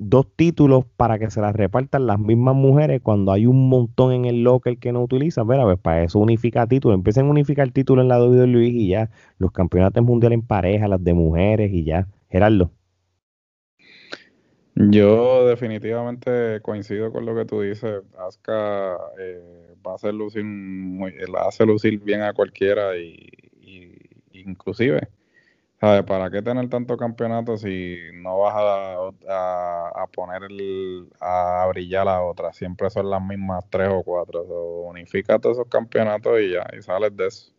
dos 0.00 0.26
títulos 0.34 0.86
para 0.96 1.18
que 1.18 1.30
se 1.30 1.42
las 1.42 1.54
repartan 1.54 2.06
las 2.06 2.18
mismas 2.18 2.54
mujeres 2.54 3.02
cuando 3.02 3.32
hay 3.32 3.44
un 3.44 3.68
montón 3.68 4.12
en 4.12 4.24
el 4.24 4.42
local 4.42 4.78
que 4.78 4.92
no 4.92 5.02
utilizan. 5.02 5.46
Mira, 5.46 5.64
pues 5.64 5.78
para 5.78 6.02
eso 6.02 6.18
unifica 6.18 6.66
títulos. 6.66 6.96
Empiecen 6.96 7.26
a 7.26 7.30
unificar 7.30 7.70
títulos 7.70 8.02
en 8.02 8.08
la 8.08 8.18
WWE 8.18 8.66
y 8.66 8.88
ya. 8.88 9.10
Los 9.38 9.52
campeonatos 9.52 10.02
mundiales 10.02 10.38
en 10.38 10.46
pareja, 10.46 10.88
las 10.88 11.04
de 11.04 11.12
mujeres 11.12 11.70
y 11.72 11.84
ya. 11.84 12.08
Gerardo. 12.30 12.70
Yo 14.74 15.46
definitivamente 15.46 16.60
coincido 16.62 17.12
con 17.12 17.26
lo 17.26 17.34
que 17.34 17.44
tú 17.44 17.60
dices. 17.60 18.02
Asuka 18.26 18.96
eh, 19.18 19.76
va 19.86 19.92
a 19.92 19.94
hacer 19.96 20.14
lucir 20.14 20.44
muy, 20.44 21.12
la 21.30 21.42
hace 21.42 21.66
lucir 21.66 22.00
bien 22.00 22.22
a 22.22 22.32
cualquiera 22.32 22.96
y 22.96 23.28
inclusive 24.32 25.08
¿Para 25.80 26.30
qué 26.30 26.42
tener 26.42 26.68
tanto 26.68 26.98
campeonato 26.98 27.56
si 27.56 27.96
no 28.12 28.40
vas 28.40 28.54
a, 28.54 30.06
poner 30.12 30.42
a 31.20 31.66
brillar 31.70 32.04
la 32.04 32.22
otra? 32.22 32.52
Siempre 32.52 32.90
son 32.90 33.08
las 33.08 33.22
mismas 33.24 33.64
tres 33.70 33.88
o 33.90 34.02
cuatro. 34.02 34.44
unifica 34.84 35.38
todos 35.38 35.56
esos 35.56 35.68
campeonatos 35.70 36.38
y 36.38 36.50
ya, 36.52 36.66
y 36.78 36.82
sales 36.82 37.16
de 37.16 37.26
eso. 37.28 37.52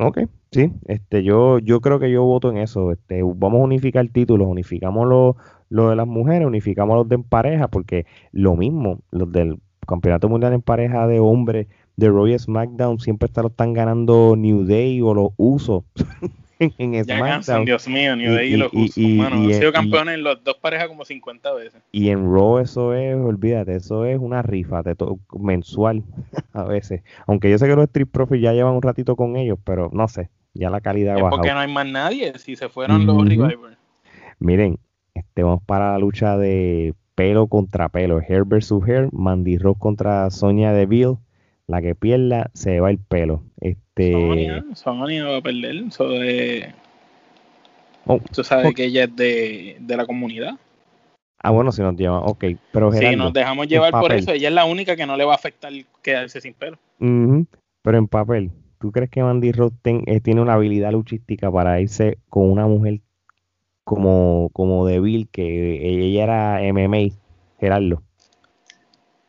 Ok, 0.00 0.18
sí, 0.50 0.70
este, 0.86 1.22
yo, 1.22 1.60
yo 1.60 1.80
creo 1.80 1.98
que 1.98 2.10
yo 2.10 2.24
voto 2.24 2.50
en 2.50 2.58
eso. 2.58 2.92
Este, 2.92 3.22
vamos 3.22 3.60
a 3.60 3.64
unificar 3.64 4.06
títulos, 4.08 4.46
unificamos 4.46 5.08
los, 5.08 5.36
lo 5.70 5.88
de 5.88 5.96
las 5.96 6.06
mujeres, 6.06 6.46
unificamos 6.46 6.96
los 6.96 7.08
de 7.08 7.14
en 7.14 7.22
pareja, 7.22 7.68
porque 7.68 8.04
lo 8.32 8.54
mismo, 8.54 9.00
los 9.10 9.32
del 9.32 9.58
campeonato 9.86 10.28
mundial 10.28 10.52
en 10.52 10.62
pareja 10.62 11.06
de 11.06 11.20
hombres 11.20 11.68
de 11.96 12.08
Royal 12.08 12.38
SmackDown 12.38 12.98
siempre 12.98 13.30
lo 13.34 13.48
están 13.48 13.72
ganando 13.72 14.36
New 14.36 14.66
Day 14.66 15.00
o 15.00 15.14
los 15.14 15.30
usos. 15.38 15.84
en 16.78 17.04
SmackDown. 17.04 17.64
Dios 17.64 17.88
mío, 17.88 18.16
New 18.16 18.34
Day 18.34 18.54
y, 18.54 18.56
los 18.56 18.72
usos. 18.72 18.96
han 18.96 19.52
sido 19.52 19.72
campeones 19.72 20.14
en 20.14 20.24
las 20.24 20.42
dos 20.44 20.56
parejas 20.56 20.88
como 20.88 21.04
50 21.04 21.52
veces. 21.54 21.82
Y 21.92 22.10
en 22.10 22.24
Raw 22.24 22.58
eso 22.58 22.94
es, 22.94 23.16
olvídate, 23.16 23.76
eso 23.76 24.04
es 24.04 24.18
una 24.18 24.42
rifa 24.42 24.82
de 24.82 24.96
mensual 25.38 26.02
a 26.52 26.64
veces. 26.64 27.02
Aunque 27.26 27.50
yo 27.50 27.58
sé 27.58 27.66
que 27.66 27.76
los 27.76 27.84
Street 27.84 28.08
Profits 28.10 28.42
ya 28.42 28.52
llevan 28.52 28.74
un 28.74 28.82
ratito 28.82 29.16
con 29.16 29.36
ellos, 29.36 29.58
pero 29.64 29.90
no 29.92 30.08
sé, 30.08 30.30
ya 30.54 30.70
la 30.70 30.80
calidad 30.80 31.16
es 31.16 31.24
porque 31.30 31.52
no 31.52 31.58
hay 31.58 31.72
más 31.72 31.86
nadie, 31.86 32.38
si 32.38 32.56
se 32.56 32.68
fueron 32.68 33.06
los 33.06 33.28
Revivers. 33.28 33.78
Miren, 34.38 34.78
este, 35.14 35.42
vamos 35.42 35.62
para 35.64 35.92
la 35.92 35.98
lucha 35.98 36.36
de 36.36 36.94
pelo 37.14 37.46
contra 37.46 37.88
pelo, 37.88 38.20
hair 38.20 38.44
versus 38.44 38.86
hair, 38.86 39.08
Mandy 39.12 39.58
Rose 39.58 39.78
contra 39.78 40.30
Sonia 40.30 40.72
Deville 40.72 41.18
la 41.72 41.80
que 41.80 41.94
pierda 41.94 42.50
se 42.52 42.80
va 42.80 42.90
el 42.90 42.98
pelo. 42.98 43.42
Este... 43.58 44.12
Sonia, 44.74 45.24
va 45.24 45.38
a 45.38 45.40
perder. 45.40 45.76
Eso 45.88 46.06
de... 46.10 46.70
Oh, 48.04 48.20
Tú 48.30 48.44
sabes 48.44 48.74
que 48.74 48.84
ella 48.84 49.04
es 49.04 49.16
de, 49.16 49.78
la 49.88 50.04
comunidad. 50.04 50.58
Ah, 51.38 51.50
bueno, 51.50 51.72
si 51.72 51.80
nos 51.80 51.96
lleva, 51.96 52.18
ok. 52.20 52.44
Pero 52.72 52.92
si 52.92 53.16
nos 53.16 53.32
dejamos 53.32 53.68
llevar 53.68 53.90
por 53.92 54.12
eso, 54.12 54.32
ella 54.32 54.48
es 54.48 54.54
la 54.54 54.66
única 54.66 54.96
que 54.96 55.06
no 55.06 55.16
le 55.16 55.24
va 55.24 55.32
a 55.32 55.36
afectar 55.36 55.72
quedarse 56.02 56.42
sin 56.42 56.52
pelo. 56.52 56.76
Pero 56.98 57.98
en 57.98 58.06
papel, 58.06 58.50
¿tú 58.78 58.92
crees 58.92 59.08
que 59.08 59.22
Mandy 59.22 59.52
Rose 59.52 59.74
eh, 59.84 60.20
tiene 60.20 60.42
una 60.42 60.54
habilidad 60.54 60.92
luchística 60.92 61.50
para 61.50 61.80
irse 61.80 62.18
con 62.28 62.50
una 62.50 62.66
mujer 62.66 63.00
como, 63.84 64.50
como 64.52 64.84
Bill, 64.84 65.28
que 65.30 66.06
ella 66.06 66.24
era 66.24 66.72
MMA, 66.72 67.14
Gerardo? 67.58 68.02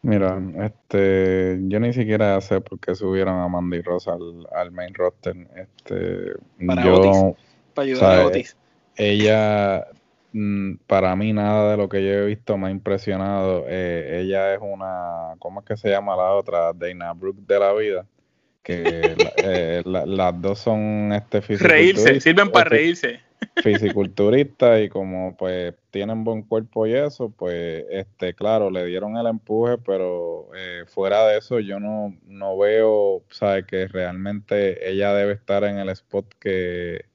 Mira, 0.04 0.38
este, 0.62 1.60
yo 1.64 1.80
ni 1.80 1.94
siquiera 1.94 2.40
sé 2.42 2.60
por 2.60 2.78
qué 2.78 2.94
subieron 2.94 3.40
a 3.40 3.48
Mandy 3.48 3.82
Rosa 3.82 4.18
al, 4.54 4.72
main 4.72 4.94
roster. 4.94 5.34
Este, 5.56 6.34
para 6.68 6.84
yo, 6.84 7.36
para 7.74 7.86
ayudar 7.86 8.20
a 8.20 8.26
Otis. 8.26 8.58
Ella, 8.98 9.88
mm, 10.34 10.76
para 10.88 11.16
mí 11.16 11.32
nada 11.32 11.72
de 11.72 11.78
lo 11.78 11.88
que 11.88 12.04
yo 12.04 12.12
he 12.12 12.26
visto 12.26 12.58
me 12.58 12.68
ha 12.68 12.72
impresionado. 12.72 13.64
Eh, 13.70 14.20
ella 14.22 14.54
es 14.54 14.60
una, 14.62 15.36
¿cómo 15.40 15.62
es 15.62 15.66
que 15.66 15.78
se 15.78 15.90
llama 15.90 16.18
la 16.18 16.34
otra? 16.34 16.74
Dana 16.74 17.14
Brooke 17.14 17.42
de 17.48 17.60
la 17.60 17.72
vida. 17.72 18.06
Que 18.64 19.16
eh, 19.44 19.84
las 19.86 20.42
dos 20.42 20.60
son 20.60 21.12
este 21.14 21.42
Reírse, 21.42 22.20
sirven 22.22 22.50
para 22.50 22.64
este, 22.64 22.78
reírse. 22.78 23.34
fisiculturista 23.64 24.80
y 24.82 24.90
como 24.90 25.36
pues 25.38 25.74
tienen 25.92 26.24
buen 26.24 26.44
cuerpo 26.44 26.88
y 26.88 26.94
eso, 26.94 27.30
pues 27.30 27.86
este 27.90 28.34
claro, 28.34 28.70
le 28.70 28.86
dieron 28.86 29.18
el 29.18 29.28
empuje, 29.28 29.78
pero 29.78 30.50
eh, 30.56 30.84
fuera 30.88 31.28
de 31.28 31.38
eso 31.38 31.60
yo 31.60 31.80
no, 31.80 32.18
no 32.26 32.58
veo, 32.58 33.24
sabe 33.30 33.66
que 33.66 33.88
realmente 33.88 34.90
ella 34.90 35.14
debe 35.14 35.34
estar 35.34 35.64
en 35.64 35.78
el 35.78 35.90
spot 35.90 36.34
que, 36.40 37.06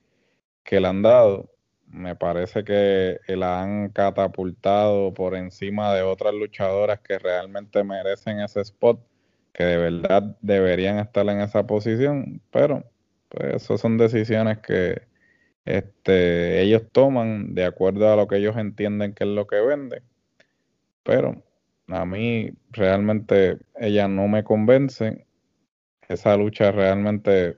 que 0.62 0.80
le 0.80 0.88
han 0.88 1.02
dado. 1.02 1.50
Me 1.86 2.14
parece 2.16 2.64
que 2.64 3.18
la 3.28 3.62
han 3.62 3.88
catapultado 3.90 5.14
por 5.14 5.34
encima 5.34 5.94
de 5.94 6.02
otras 6.02 6.34
luchadoras 6.34 7.00
que 7.00 7.18
realmente 7.18 7.82
merecen 7.82 8.40
ese 8.40 8.60
spot, 8.60 9.00
que 9.58 9.64
de 9.64 9.76
verdad 9.76 10.36
deberían 10.40 11.00
estar 11.00 11.28
en 11.28 11.40
esa 11.40 11.66
posición, 11.66 12.40
pero 12.52 12.84
pues 13.28 13.64
esas 13.64 13.80
son 13.80 13.98
decisiones 13.98 14.58
que, 14.58 15.02
este, 15.64 16.62
ellos 16.62 16.84
toman 16.92 17.56
de 17.56 17.64
acuerdo 17.64 18.12
a 18.12 18.14
lo 18.14 18.28
que 18.28 18.36
ellos 18.36 18.56
entienden 18.56 19.14
que 19.14 19.24
es 19.24 19.30
lo 19.30 19.48
que 19.48 19.60
vende. 19.60 20.02
Pero 21.02 21.42
a 21.88 22.04
mí 22.04 22.52
realmente 22.70 23.58
ella 23.74 24.06
no 24.06 24.28
me 24.28 24.44
convence. 24.44 25.26
Esa 26.08 26.36
lucha 26.36 26.70
realmente 26.70 27.56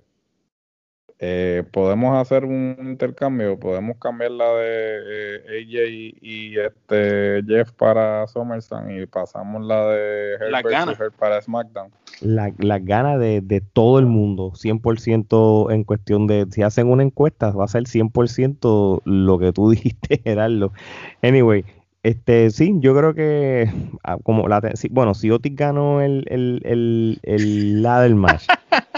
eh, 1.22 1.64
podemos 1.70 2.16
hacer 2.16 2.46
un 2.46 2.76
intercambio, 2.80 3.58
podemos 3.58 3.98
cambiar 3.98 4.30
la 4.30 4.54
de 4.54 5.00
eh, 5.06 5.60
AJ 5.60 6.18
y, 6.22 6.58
este 6.58 7.42
Jeff 7.46 7.72
para 7.72 8.26
SummerSlam 8.26 8.90
y 8.90 9.04
pasamos 9.04 9.62
la 9.62 9.86
de 9.88 10.34
Herbert 10.36 11.14
para 11.18 11.42
SmackDown. 11.42 11.90
Las 12.22 12.58
la 12.58 12.78
ganas 12.78 13.20
de, 13.20 13.42
de, 13.42 13.60
todo 13.60 13.98
el 13.98 14.06
mundo, 14.06 14.52
100% 14.52 15.70
en 15.70 15.84
cuestión 15.84 16.26
de, 16.26 16.46
si 16.50 16.62
hacen 16.62 16.90
una 16.90 17.02
encuesta, 17.02 17.50
va 17.50 17.66
a 17.66 17.68
ser 17.68 17.82
100% 17.82 19.02
lo 19.04 19.38
que 19.38 19.52
tú 19.52 19.70
dijiste, 19.72 20.22
Gerardo. 20.24 20.72
Anyway, 21.20 21.66
este, 22.02 22.50
sí, 22.50 22.74
yo 22.78 22.96
creo 22.96 23.14
que 23.14 23.70
ah, 24.04 24.16
como 24.22 24.48
la 24.48 24.62
bueno, 24.90 25.14
si 25.14 25.30
Otis 25.30 25.54
ganó 25.54 26.00
el, 26.00 26.24
el, 26.28 26.62
el, 26.64 27.20
el 27.22 27.82
la 27.82 28.00
del 28.00 28.14
match 28.14 28.46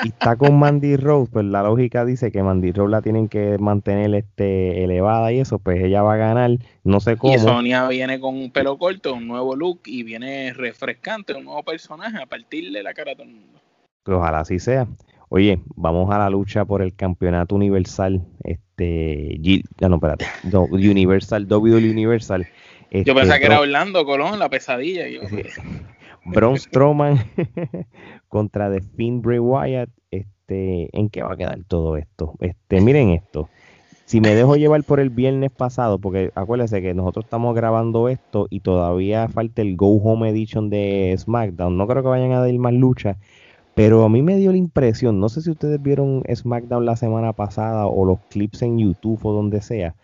y 0.05 0.09
está 0.09 0.37
con 0.37 0.59
Mandy 0.59 0.97
Rose, 0.97 1.31
pues 1.33 1.45
la 1.45 1.65
lógica 1.65 2.05
dice 2.05 2.31
que 2.31 2.45
Mandy 2.45 2.71
Rose 2.71 2.91
la 2.91 3.03
tienen 3.03 3.29
que 3.29 3.59
mantener 3.59 4.15
este 4.15 4.85
elevada 4.85 5.33
y 5.33 5.41
eso, 5.41 5.59
pues 5.59 5.83
ella 5.83 6.03
va 6.03 6.15
a 6.15 6.17
ganar, 6.17 6.51
no 6.85 7.01
sé 7.01 7.17
cómo. 7.17 7.35
Y 7.35 7.39
Sonia 7.39 7.89
viene 7.89 8.21
con 8.21 8.37
un 8.37 8.51
pelo 8.53 8.79
corto, 8.79 9.15
un 9.15 9.27
nuevo 9.27 9.57
look 9.57 9.81
y 9.87 10.05
viene 10.05 10.53
refrescante, 10.53 11.35
un 11.35 11.45
nuevo 11.45 11.63
personaje 11.65 12.23
a 12.23 12.27
partirle 12.27 12.85
la 12.85 12.95
cara 12.95 13.13
a 13.13 13.15
todo 13.15 13.25
el 13.25 13.35
mundo. 13.35 13.61
Pues 14.05 14.17
ojalá 14.17 14.41
así 14.41 14.61
sea. 14.61 14.87
Oye, 15.29 15.61
vamos 15.77 16.13
a 16.15 16.19
la 16.19 16.29
lucha 16.31 16.65
por 16.67 16.83
el 16.83 16.95
campeonato 16.95 17.55
universal, 17.55 18.23
este, 18.45 19.39
G, 19.41 19.65
ah, 19.81 19.89
no, 19.89 19.95
espérate, 19.97 20.27
Universal, 20.53 21.49
W 21.49 21.91
Universal. 21.91 22.47
Yo 22.93 23.15
pensaba 23.15 23.39
que 23.39 23.47
era 23.47 23.61
Orlando 23.61 24.05
Colón, 24.05 24.39
la 24.39 24.49
pesadilla. 24.49 25.05
Braun 26.25 26.59
Strowman 26.59 27.19
contra 28.29 28.71
The 28.71 28.81
Finn 28.97 29.23
Bray 29.23 29.39
Wyatt. 29.39 29.91
Este, 30.11 30.89
¿En 30.97 31.09
qué 31.09 31.23
va 31.23 31.33
a 31.33 31.37
quedar 31.37 31.59
todo 31.67 31.97
esto? 31.97 32.35
Este, 32.41 32.81
miren 32.81 33.11
esto. 33.11 33.49
Si 34.05 34.21
me 34.21 34.35
dejo 34.35 34.57
llevar 34.57 34.85
por 34.85 35.01
el 35.01 35.11
viernes 35.11 35.51
pasado, 35.53 35.99
porque 35.99 36.33
acuérdense 36.35 36.83
que 36.83 36.93
nosotros 36.93 37.25
estamos 37.25 37.55
grabando 37.55 38.09
esto 38.09 38.47
y 38.51 38.61
todavía 38.61 39.29
falta 39.29 39.63
el 39.63 39.77
Go 39.77 39.97
Home 40.03 40.29
Edition 40.29 40.69
de 40.69 41.15
SmackDown. 41.17 41.77
No 41.77 41.87
creo 41.87 42.03
que 42.03 42.09
vayan 42.09 42.33
a 42.33 42.41
dar 42.41 42.53
más 42.55 42.75
lucha. 42.75 43.17
Pero 43.75 44.05
a 44.05 44.11
mí 44.11 44.21
me 44.21 44.37
dio 44.37 44.51
la 44.51 44.59
impresión, 44.59 45.19
no 45.19 45.31
sé 45.31 45.41
si 45.41 45.51
ustedes 45.51 45.81
vieron 45.83 46.23
SmackDown 46.31 46.85
la 46.85 46.97
semana 46.97 47.33
pasada 47.33 47.87
o 47.87 48.05
los 48.05 48.19
clips 48.29 48.61
en 48.61 48.79
YouTube 48.79 49.25
o 49.25 49.33
donde 49.33 49.63
sea, 49.63 49.95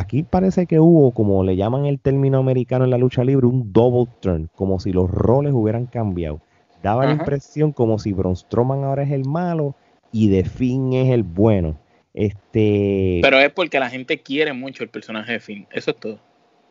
aquí 0.00 0.22
parece 0.22 0.66
que 0.66 0.80
hubo, 0.80 1.12
como 1.12 1.44
le 1.44 1.56
llaman 1.56 1.86
el 1.86 2.00
término 2.00 2.38
americano 2.38 2.84
en 2.84 2.90
la 2.90 2.98
lucha 2.98 3.22
libre, 3.24 3.46
un 3.46 3.72
double 3.72 4.10
turn, 4.20 4.50
como 4.54 4.80
si 4.80 4.92
los 4.92 5.10
roles 5.10 5.52
hubieran 5.54 5.86
cambiado. 5.86 6.40
Daba 6.82 7.06
la 7.06 7.12
impresión 7.12 7.72
como 7.72 7.98
si 7.98 8.12
Braun 8.12 8.36
Strowman 8.36 8.84
ahora 8.84 9.02
es 9.02 9.10
el 9.10 9.26
malo 9.26 9.74
y 10.12 10.30
The 10.30 10.44
Finn 10.44 10.94
es 10.94 11.10
el 11.10 11.22
bueno. 11.22 11.76
Este... 12.14 13.20
Pero 13.22 13.38
es 13.38 13.52
porque 13.52 13.78
la 13.78 13.90
gente 13.90 14.20
quiere 14.20 14.52
mucho 14.52 14.82
el 14.82 14.88
personaje 14.88 15.32
de 15.32 15.40
Finn, 15.40 15.66
eso 15.72 15.90
es 15.90 15.96
todo. 15.98 16.18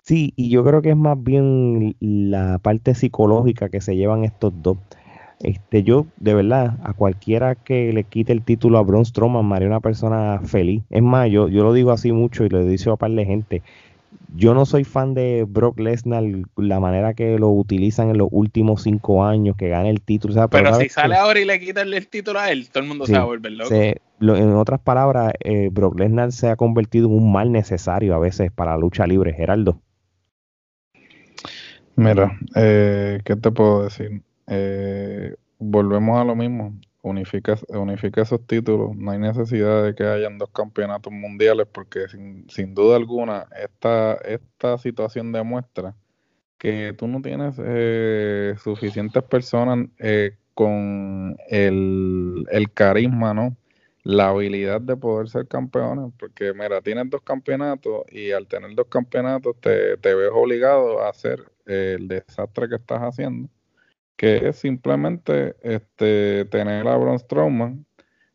Sí, 0.01 0.33
y 0.35 0.49
yo 0.49 0.63
creo 0.63 0.81
que 0.81 0.89
es 0.89 0.97
más 0.97 1.21
bien 1.21 1.95
la 1.99 2.57
parte 2.57 2.95
psicológica 2.95 3.69
que 3.69 3.81
se 3.81 3.95
llevan 3.95 4.23
estos 4.23 4.51
dos. 4.63 4.77
Este, 5.41 5.83
yo, 5.83 6.05
de 6.17 6.33
verdad, 6.33 6.77
a 6.83 6.93
cualquiera 6.93 7.55
que 7.55 7.93
le 7.93 8.03
quite 8.03 8.33
el 8.33 8.41
título 8.41 8.77
a 8.77 8.83
Braun 8.83 9.05
Strowman, 9.05 9.47
me 9.47 9.55
haría 9.55 9.69
una 9.69 9.79
persona 9.79 10.41
feliz. 10.43 10.83
Es 10.89 11.01
más, 11.01 11.29
yo, 11.29 11.47
yo 11.47 11.63
lo 11.63 11.73
digo 11.73 11.91
así 11.91 12.11
mucho 12.11 12.43
y 12.43 12.49
lo 12.49 12.65
dicho 12.65 12.91
a 12.91 12.97
par 12.97 13.11
de 13.11 13.25
gente. 13.25 13.61
Yo 14.35 14.53
no 14.53 14.65
soy 14.65 14.83
fan 14.83 15.13
de 15.13 15.45
Brock 15.47 15.79
Lesnar, 15.79 16.23
la 16.57 16.79
manera 16.79 17.13
que 17.13 17.39
lo 17.39 17.49
utilizan 17.49 18.09
en 18.09 18.17
los 18.17 18.27
últimos 18.31 18.83
cinco 18.83 19.23
años, 19.23 19.55
que 19.55 19.69
gana 19.69 19.89
el 19.89 20.01
título. 20.01 20.49
Pero, 20.49 20.75
si 20.75 20.89
sale 20.89 21.15
ahora 21.15 21.39
y 21.39 21.45
le 21.45 21.59
quitan 21.59 21.91
el 21.93 22.07
título 22.07 22.39
a 22.39 22.51
él, 22.51 22.69
todo 22.69 22.83
el 22.83 22.89
mundo 22.89 23.05
se 23.05 23.13
va 23.13 23.21
a 23.21 23.25
volver 23.25 23.53
loco. 23.53 23.73
en 23.73 24.53
otras 24.53 24.81
palabras, 24.81 25.33
eh, 25.39 25.69
Brock 25.71 25.99
Lesnar 25.99 26.31
se 26.31 26.49
ha 26.49 26.57
convertido 26.57 27.07
en 27.07 27.15
un 27.15 27.31
mal 27.31 27.51
necesario 27.51 28.13
a 28.13 28.19
veces 28.19 28.51
para 28.51 28.71
la 28.71 28.77
lucha 28.77 29.07
libre, 29.07 29.33
Geraldo. 29.33 29.79
Mira, 31.95 32.37
eh, 32.55 33.19
¿qué 33.23 33.35
te 33.35 33.51
puedo 33.51 33.83
decir? 33.83 34.21
Eh, 34.49 35.35
volvemos 35.59 36.19
a 36.19 36.23
lo 36.23 36.35
mismo. 36.35 36.77
Unifica, 37.01 37.57
unifica 37.69 38.23
esos 38.23 38.45
títulos. 38.45 38.95
No 38.95 39.11
hay 39.11 39.19
necesidad 39.19 39.83
de 39.83 39.95
que 39.95 40.03
hayan 40.03 40.37
dos 40.37 40.49
campeonatos 40.49 41.13
mundiales 41.13 41.67
porque 41.71 42.07
sin, 42.09 42.49
sin 42.49 42.73
duda 42.73 42.97
alguna 42.97 43.47
esta, 43.63 44.15
esta 44.15 44.77
situación 44.77 45.31
demuestra 45.31 45.95
que 46.57 46.93
tú 46.97 47.07
no 47.07 47.21
tienes 47.21 47.55
eh, 47.63 48.55
suficientes 48.61 49.23
personas 49.23 49.87
eh, 49.97 50.35
con 50.53 51.37
el, 51.47 52.45
el, 52.51 52.73
carisma, 52.73 53.33
¿no? 53.33 53.55
La 54.03 54.29
habilidad 54.29 54.81
de 54.81 54.97
poder 54.97 55.29
ser 55.29 55.47
campeones, 55.47 56.11
porque 56.19 56.53
mira, 56.53 56.81
tienes 56.81 57.09
dos 57.09 57.21
campeonatos 57.21 58.03
y 58.11 58.31
al 58.31 58.47
tener 58.47 58.75
dos 58.75 58.87
campeonatos 58.87 59.55
te, 59.61 59.95
te 59.97 60.13
ves 60.15 60.31
obligado 60.33 61.01
a 61.01 61.09
hacer 61.09 61.39
el 61.65 62.09
desastre 62.09 62.67
que 62.67 62.75
estás 62.75 62.99
haciendo 62.99 63.49
que 64.19 64.49
es 64.49 64.57
simplemente 64.57 65.55
este, 65.61 66.43
tener 66.43 66.85
a 66.89 66.97
Braun 66.97 67.17
Strowman 67.17 67.85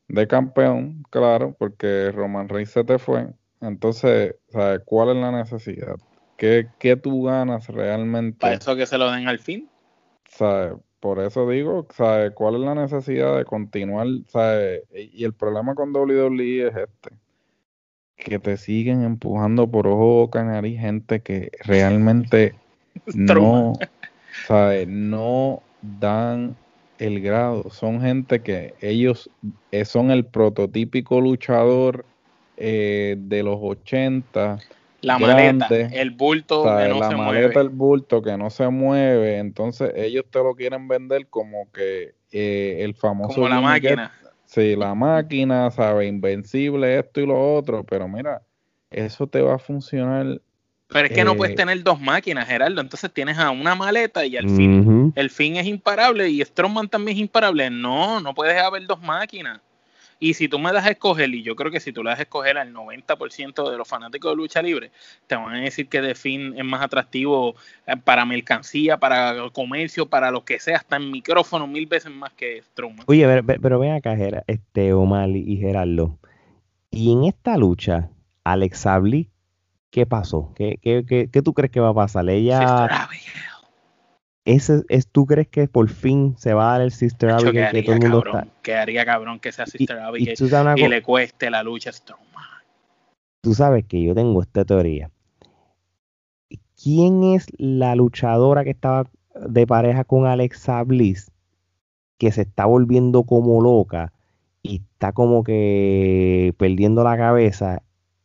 de 0.08 0.26
campeón, 0.26 1.04
claro, 1.10 1.54
porque 1.58 2.10
Roman 2.10 2.48
Reigns 2.48 2.70
se 2.70 2.84
te 2.84 2.98
fue. 2.98 3.28
Entonces, 3.60 4.34
¿sabes 4.48 4.80
cuál 4.86 5.10
es 5.10 5.16
la 5.16 5.30
necesidad? 5.30 5.96
¿qué, 6.38 6.68
¿qué, 6.78 6.96
tú 6.96 7.24
ganas 7.24 7.68
realmente? 7.68 8.38
Para 8.38 8.54
eso 8.54 8.74
que 8.76 8.86
se 8.86 8.96
lo 8.96 9.10
den 9.10 9.28
al 9.28 9.38
fin. 9.38 9.68
¿Sabes? 10.26 10.72
Por 11.00 11.20
eso 11.20 11.46
digo, 11.50 11.86
¿sabes? 11.94 12.32
¿Cuál 12.32 12.54
es 12.54 12.60
la 12.62 12.74
necesidad 12.74 13.36
de 13.36 13.44
continuar? 13.44 14.06
¿sabes? 14.28 14.84
Y 14.90 15.22
el 15.24 15.34
problema 15.34 15.74
con 15.74 15.94
WWE 15.94 16.66
es 16.66 16.76
este. 16.76 17.10
Que 18.16 18.38
te 18.38 18.56
siguen 18.56 19.04
empujando 19.04 19.70
por 19.70 19.86
ojo, 19.86 20.14
boca, 20.14 20.42
nariz, 20.44 20.80
gente 20.80 21.20
que 21.20 21.50
realmente 21.60 22.54
no, 23.14 23.74
¿sabes? 24.46 24.88
No 24.88 25.62
dan 26.00 26.56
el 26.98 27.20
grado. 27.20 27.70
Son 27.70 28.00
gente 28.00 28.42
que 28.42 28.74
ellos 28.80 29.30
eh, 29.70 29.84
son 29.84 30.10
el 30.10 30.24
prototípico 30.24 31.20
luchador 31.20 32.04
eh, 32.56 33.16
de 33.18 33.42
los 33.42 33.58
80. 33.60 34.58
La 35.00 35.18
maleta, 35.18 35.76
el 35.76 36.12
bulto 36.12 36.64
que 36.64 36.88
no 36.88 36.98
la 36.98 37.10
maleta, 37.10 37.60
el 37.60 37.68
bulto 37.68 38.22
que 38.22 38.36
no 38.38 38.48
se 38.48 38.68
mueve. 38.68 39.38
Entonces 39.38 39.92
ellos 39.96 40.24
te 40.30 40.42
lo 40.42 40.54
quieren 40.54 40.88
vender 40.88 41.26
como 41.28 41.70
que 41.72 42.14
eh, 42.32 42.78
el 42.80 42.94
famoso... 42.94 43.34
Como 43.34 43.48
la 43.48 43.60
máquina. 43.60 44.12
sí, 44.46 44.74
la 44.76 44.94
máquina, 44.94 45.70
sabe, 45.70 46.06
invencible 46.06 46.98
esto 46.98 47.20
y 47.20 47.26
lo 47.26 47.54
otro. 47.54 47.84
Pero 47.84 48.08
mira, 48.08 48.40
eso 48.90 49.26
te 49.26 49.42
va 49.42 49.56
a 49.56 49.58
funcionar 49.58 50.40
pero 50.94 51.08
es 51.08 51.12
que 51.12 51.24
no 51.24 51.34
puedes 51.34 51.54
eh, 51.54 51.56
tener 51.56 51.82
dos 51.82 52.00
máquinas, 52.00 52.46
Gerardo. 52.46 52.80
Entonces 52.80 53.12
tienes 53.12 53.36
a 53.36 53.50
una 53.50 53.74
maleta 53.74 54.24
y 54.24 54.36
al 54.36 54.48
fin. 54.48 55.12
El 55.16 55.28
fin 55.28 55.56
es 55.56 55.66
imparable 55.66 56.30
y 56.30 56.40
Strongman 56.40 56.88
también 56.88 57.16
es 57.16 57.20
imparable. 57.20 57.68
No, 57.68 58.20
no 58.20 58.32
puedes 58.32 58.56
haber 58.56 58.86
dos 58.86 59.02
máquinas. 59.02 59.60
Y 60.20 60.34
si 60.34 60.46
tú 60.46 60.60
me 60.60 60.72
das 60.72 60.86
a 60.86 60.90
escoger, 60.90 61.34
y 61.34 61.42
yo 61.42 61.56
creo 61.56 61.72
que 61.72 61.80
si 61.80 61.92
tú 61.92 62.04
le 62.04 62.10
das 62.10 62.20
a 62.20 62.22
escoger 62.22 62.58
al 62.58 62.72
90% 62.72 63.68
de 63.72 63.76
los 63.76 63.88
fanáticos 63.88 64.30
de 64.30 64.36
lucha 64.36 64.62
libre, 64.62 64.92
te 65.26 65.34
van 65.34 65.56
a 65.56 65.60
decir 65.62 65.88
que 65.88 66.00
The 66.00 66.14
Fin 66.14 66.54
es 66.56 66.64
más 66.64 66.80
atractivo 66.80 67.56
eh, 67.88 67.96
para 67.96 68.24
mercancía, 68.24 68.96
para 68.96 69.50
comercio, 69.52 70.06
para 70.06 70.30
lo 70.30 70.44
que 70.44 70.60
sea, 70.60 70.76
hasta 70.76 70.94
en 70.94 71.10
micrófono 71.10 71.66
mil 71.66 71.86
veces 71.88 72.12
más 72.12 72.32
que 72.34 72.62
Strongman. 72.62 73.04
Oye, 73.08 73.42
pero, 73.42 73.80
ven 73.80 73.94
acá, 73.94 74.16
este 74.46 74.92
Omar 74.92 75.30
y 75.30 75.56
Gerardo. 75.56 76.20
Y 76.92 77.10
en 77.10 77.24
esta 77.24 77.56
lucha, 77.56 78.10
Alex 78.44 78.86
Abli 78.86 79.28
¿Qué 79.94 80.06
pasó? 80.06 80.50
¿Qué, 80.56 80.80
qué, 80.82 81.04
qué, 81.06 81.30
qué 81.30 81.40
tú 81.40 81.54
crees 81.54 81.70
que 81.70 81.78
va 81.78 81.90
a 81.90 81.94
pasar? 81.94 82.28
Ella. 82.28 83.08
Ese, 84.44 84.82
es, 84.88 85.06
¿Tú 85.06 85.24
crees 85.24 85.46
que 85.46 85.68
por 85.68 85.88
fin 85.88 86.34
se 86.36 86.52
va 86.52 86.66
a 86.66 86.72
dar 86.72 86.80
el 86.80 86.90
Sister 86.90 87.30
Abigail 87.30 87.70
que 87.70 87.82
todo 87.84 87.94
el 87.94 88.00
mundo 88.00 88.22
cabrón, 88.24 88.42
está? 88.42 88.60
Quedaría 88.60 89.04
cabrón 89.04 89.38
que 89.38 89.52
sea 89.52 89.66
Sister 89.66 90.00
Abigail 90.00 90.36
y, 90.78 90.88
le 90.88 91.00
cueste 91.00 91.48
la 91.48 91.62
lucha 91.62 91.90
a 91.90 91.92
Strowman. 91.92 92.44
Tú 93.40 93.54
sabes 93.54 93.84
que 93.84 94.02
yo 94.02 94.16
tengo 94.16 94.42
esta 94.42 94.64
teoría. 94.64 95.12
¿Quién 96.82 97.22
es 97.22 97.46
la 97.56 97.94
luchadora 97.94 98.64
que 98.64 98.70
estaba 98.70 99.08
de 99.46 99.64
pareja 99.64 100.02
con 100.02 100.26
Alexa 100.26 100.82
Bliss 100.82 101.30
que 102.18 102.32
se 102.32 102.42
está 102.42 102.64
volviendo 102.64 103.22
como 103.22 103.62
loca 103.62 104.12
y 104.60 104.82
está 104.90 105.12
como 105.12 105.44
que 105.44 106.52
perdiendo 106.58 107.04
la 107.04 107.16
cabeza 107.16 107.83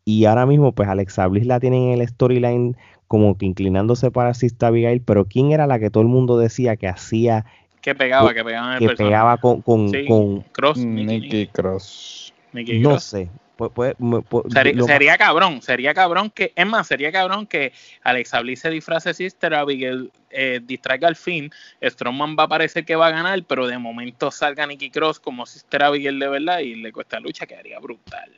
y 0.10 0.26
ahora 0.26 0.47
mismo, 0.47 0.72
pues 0.72 0.89
Alexa 0.89 1.28
Bliss 1.28 1.45
la 1.45 1.60
tiene 1.60 1.93
en 1.93 2.01
el 2.01 2.07
storyline 2.07 2.76
como 3.07 3.38
que 3.38 3.45
inclinándose 3.45 4.10
para 4.10 4.34
Sister 4.34 4.70
Abigail, 4.70 5.01
pero 5.01 5.26
¿quién 5.26 5.51
era 5.51 5.68
la 5.68 5.78
que 5.78 5.91
todo 5.91 6.01
el 6.01 6.10
mundo 6.10 6.39
decía 6.39 6.78
que 6.78 6.88
hacía? 6.88 7.45
Que 7.80 7.93
pegaba, 7.93 8.34
que 8.34 8.43
pegaba 8.43 8.76
en 8.76 8.84
el 8.84 8.89
Que 8.89 8.95
pegaba 8.95 9.38
con, 9.38 9.62
con, 9.62 10.41
Cross, 10.51 10.80
Nicky 10.80 11.45
Cross. 11.47 12.34
no 12.53 12.99
sé. 12.99 13.30
sería, 14.88 15.16
cabrón, 15.20 15.62
sería 15.62 15.93
cabrón 15.93 16.32
que, 16.32 16.53
es 16.55 16.66
más, 16.66 16.88
sería 16.88 17.12
cabrón 17.12 17.45
que 17.45 17.72
Alexa 18.01 18.41
Bliss 18.41 18.62
se 18.62 18.72
disfrace 18.72 19.14
Sister 19.14 19.53
Abigail, 19.53 20.12
eh, 20.32 20.60
distraiga 20.64 21.07
al 21.07 21.18
fin, 21.18 21.51
Strongman 21.84 22.36
va 22.36 22.45
a 22.45 22.47
parecer 22.47 22.84
que 22.84 22.95
va 22.95 23.07
a 23.07 23.12
ganar, 23.12 23.43
pero 23.43 23.68
de 23.68 23.78
momento 23.78 24.32
salga 24.32 24.66
Nicky 24.66 24.89
Cross 24.89 25.20
como 25.20 25.45
Sister 25.45 25.84
Abigail 25.84 26.18
de 26.18 26.30
verdad 26.30 26.60
y 26.62 26.74
le 26.74 26.91
cuesta 26.91 27.20
lucha, 27.20 27.45
quedaría 27.45 27.78
brutal. 27.78 28.32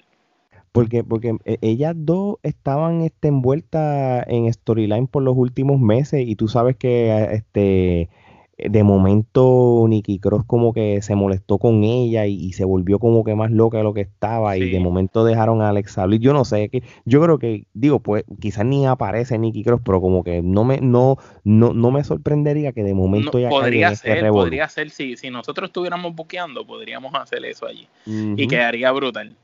Porque, 0.71 1.03
porque 1.03 1.35
eh, 1.45 1.57
ellas 1.61 1.93
dos 1.97 2.37
estaban 2.43 3.01
este, 3.01 3.27
envueltas 3.27 4.25
en 4.27 4.51
storyline 4.51 5.07
por 5.07 5.23
los 5.23 5.35
últimos 5.35 5.79
meses 5.79 6.23
y 6.25 6.35
tú 6.35 6.47
sabes 6.47 6.77
que 6.77 7.27
este 7.33 8.09
de 8.57 8.83
momento 8.83 9.85
Nikki 9.87 10.19
Cross 10.19 10.43
como 10.45 10.73
que 10.73 11.01
se 11.01 11.15
molestó 11.15 11.57
con 11.57 11.83
ella 11.83 12.27
y, 12.27 12.53
se 12.53 12.65
volvió 12.65 12.99
como 12.99 13.23
que 13.23 13.35
más 13.35 13.51
loca 13.51 13.77
de 13.77 13.83
lo 13.83 13.93
que 13.93 14.01
estaba 14.01 14.57
y 14.57 14.69
de 14.69 14.79
momento 14.79 15.23
dejaron 15.23 15.61
a 15.61 15.69
Alex 15.69 15.95
Bliss. 16.05 16.19
Yo 16.19 16.33
no 16.33 16.45
sé, 16.45 16.69
que 16.69 16.83
yo 17.05 17.21
creo 17.21 17.39
que 17.39 17.65
digo, 17.73 17.99
pues 17.99 18.23
quizás 18.39 18.65
ni 18.65 18.85
aparece 18.85 19.37
Nikki 19.37 19.63
Cross, 19.63 19.81
pero 19.83 20.01
como 20.01 20.23
que 20.23 20.41
no 20.41 20.63
me 20.63 20.79
no 20.79 21.17
no, 21.43 21.73
no 21.73 21.91
me 21.91 22.03
sorprendería 22.03 22.71
que 22.71 22.83
de 22.83 22.93
momento 22.93 23.39
ya 23.39 23.49
podría 23.49 23.95
ser, 23.95 24.29
podría 24.29 24.67
ser 24.69 24.89
si 24.89 25.17
si 25.17 25.29
nosotros 25.29 25.69
estuviéramos 25.69 26.13
buqueando, 26.13 26.65
podríamos 26.65 27.15
hacer 27.15 27.43
eso 27.45 27.65
allí 27.65 27.87
y 28.05 28.47
quedaría 28.47 28.91
brutal 28.91 29.35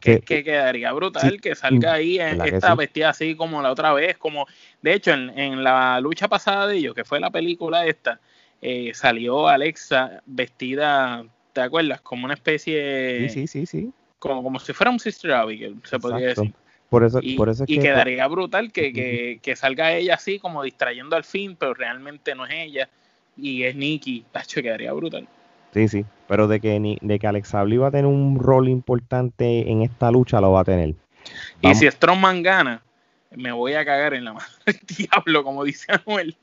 que, 0.00 0.20
quedaría 0.22 0.92
brutal 0.92 1.40
que 1.40 1.54
salga 1.54 1.94
ahí 1.94 2.18
en 2.18 2.40
esta 2.40 2.74
vestida 2.74 3.10
así 3.10 3.34
como 3.34 3.60
la 3.62 3.70
otra 3.70 3.92
vez, 3.92 4.16
como 4.16 4.46
de 4.80 4.94
hecho 4.94 5.12
en, 5.12 5.62
la 5.62 6.00
lucha 6.00 6.28
pasada 6.28 6.66
de 6.66 6.78
ellos, 6.78 6.94
que 6.94 7.04
fue 7.04 7.20
la 7.20 7.30
película 7.30 7.86
esta, 7.86 8.20
eh, 8.62 8.92
salió 8.94 9.48
Alexa 9.48 10.22
vestida, 10.26 11.24
¿te 11.52 11.60
acuerdas? 11.60 12.00
Como 12.00 12.24
una 12.24 12.34
especie... 12.34 13.28
Sí, 13.28 13.46
sí, 13.46 13.66
sí, 13.66 13.92
Como, 14.18 14.42
como 14.42 14.58
si 14.58 14.72
fuera 14.72 14.90
un 14.90 15.00
Sister 15.00 15.32
Abigail, 15.32 15.76
se 15.84 15.98
podría 15.98 16.28
decir. 16.28 16.52
Por 16.88 17.04
eso, 17.04 17.20
y, 17.22 17.36
por 17.36 17.48
eso 17.48 17.62
y 17.68 17.78
quedaría 17.78 18.26
brutal 18.26 18.72
que, 18.72 18.92
que, 18.92 19.38
que, 19.40 19.54
salga 19.54 19.92
ella 19.92 20.14
así 20.14 20.40
como 20.40 20.64
distrayendo 20.64 21.14
al 21.14 21.22
fin, 21.22 21.54
pero 21.56 21.72
realmente 21.72 22.34
no 22.34 22.46
es 22.46 22.52
ella 22.52 22.88
y 23.36 23.62
es 23.62 23.76
Nikki. 23.76 24.24
Tacho, 24.32 24.60
quedaría 24.60 24.92
brutal. 24.92 25.28
Sí, 25.72 25.88
sí, 25.88 26.04
pero 26.26 26.48
de 26.48 26.60
que, 26.60 26.98
de 27.00 27.18
que 27.18 27.26
Alex 27.26 27.54
va 27.54 27.86
a 27.86 27.90
tener 27.90 28.06
un 28.06 28.38
rol 28.38 28.68
importante 28.68 29.70
en 29.70 29.82
esta 29.82 30.10
lucha, 30.10 30.40
lo 30.40 30.52
va 30.52 30.60
a 30.60 30.64
tener. 30.64 30.94
Y 31.60 31.74
si 31.74 31.88
Strongman 31.88 32.42
gana, 32.42 32.82
me 33.34 33.52
voy 33.52 33.74
a 33.74 33.84
cagar 33.84 34.14
en 34.14 34.24
la 34.24 34.32
madre 34.34 34.48
del 34.66 34.80
diablo, 34.96 35.44
como 35.44 35.64
dice 35.64 35.86
Anuel. 35.92 36.36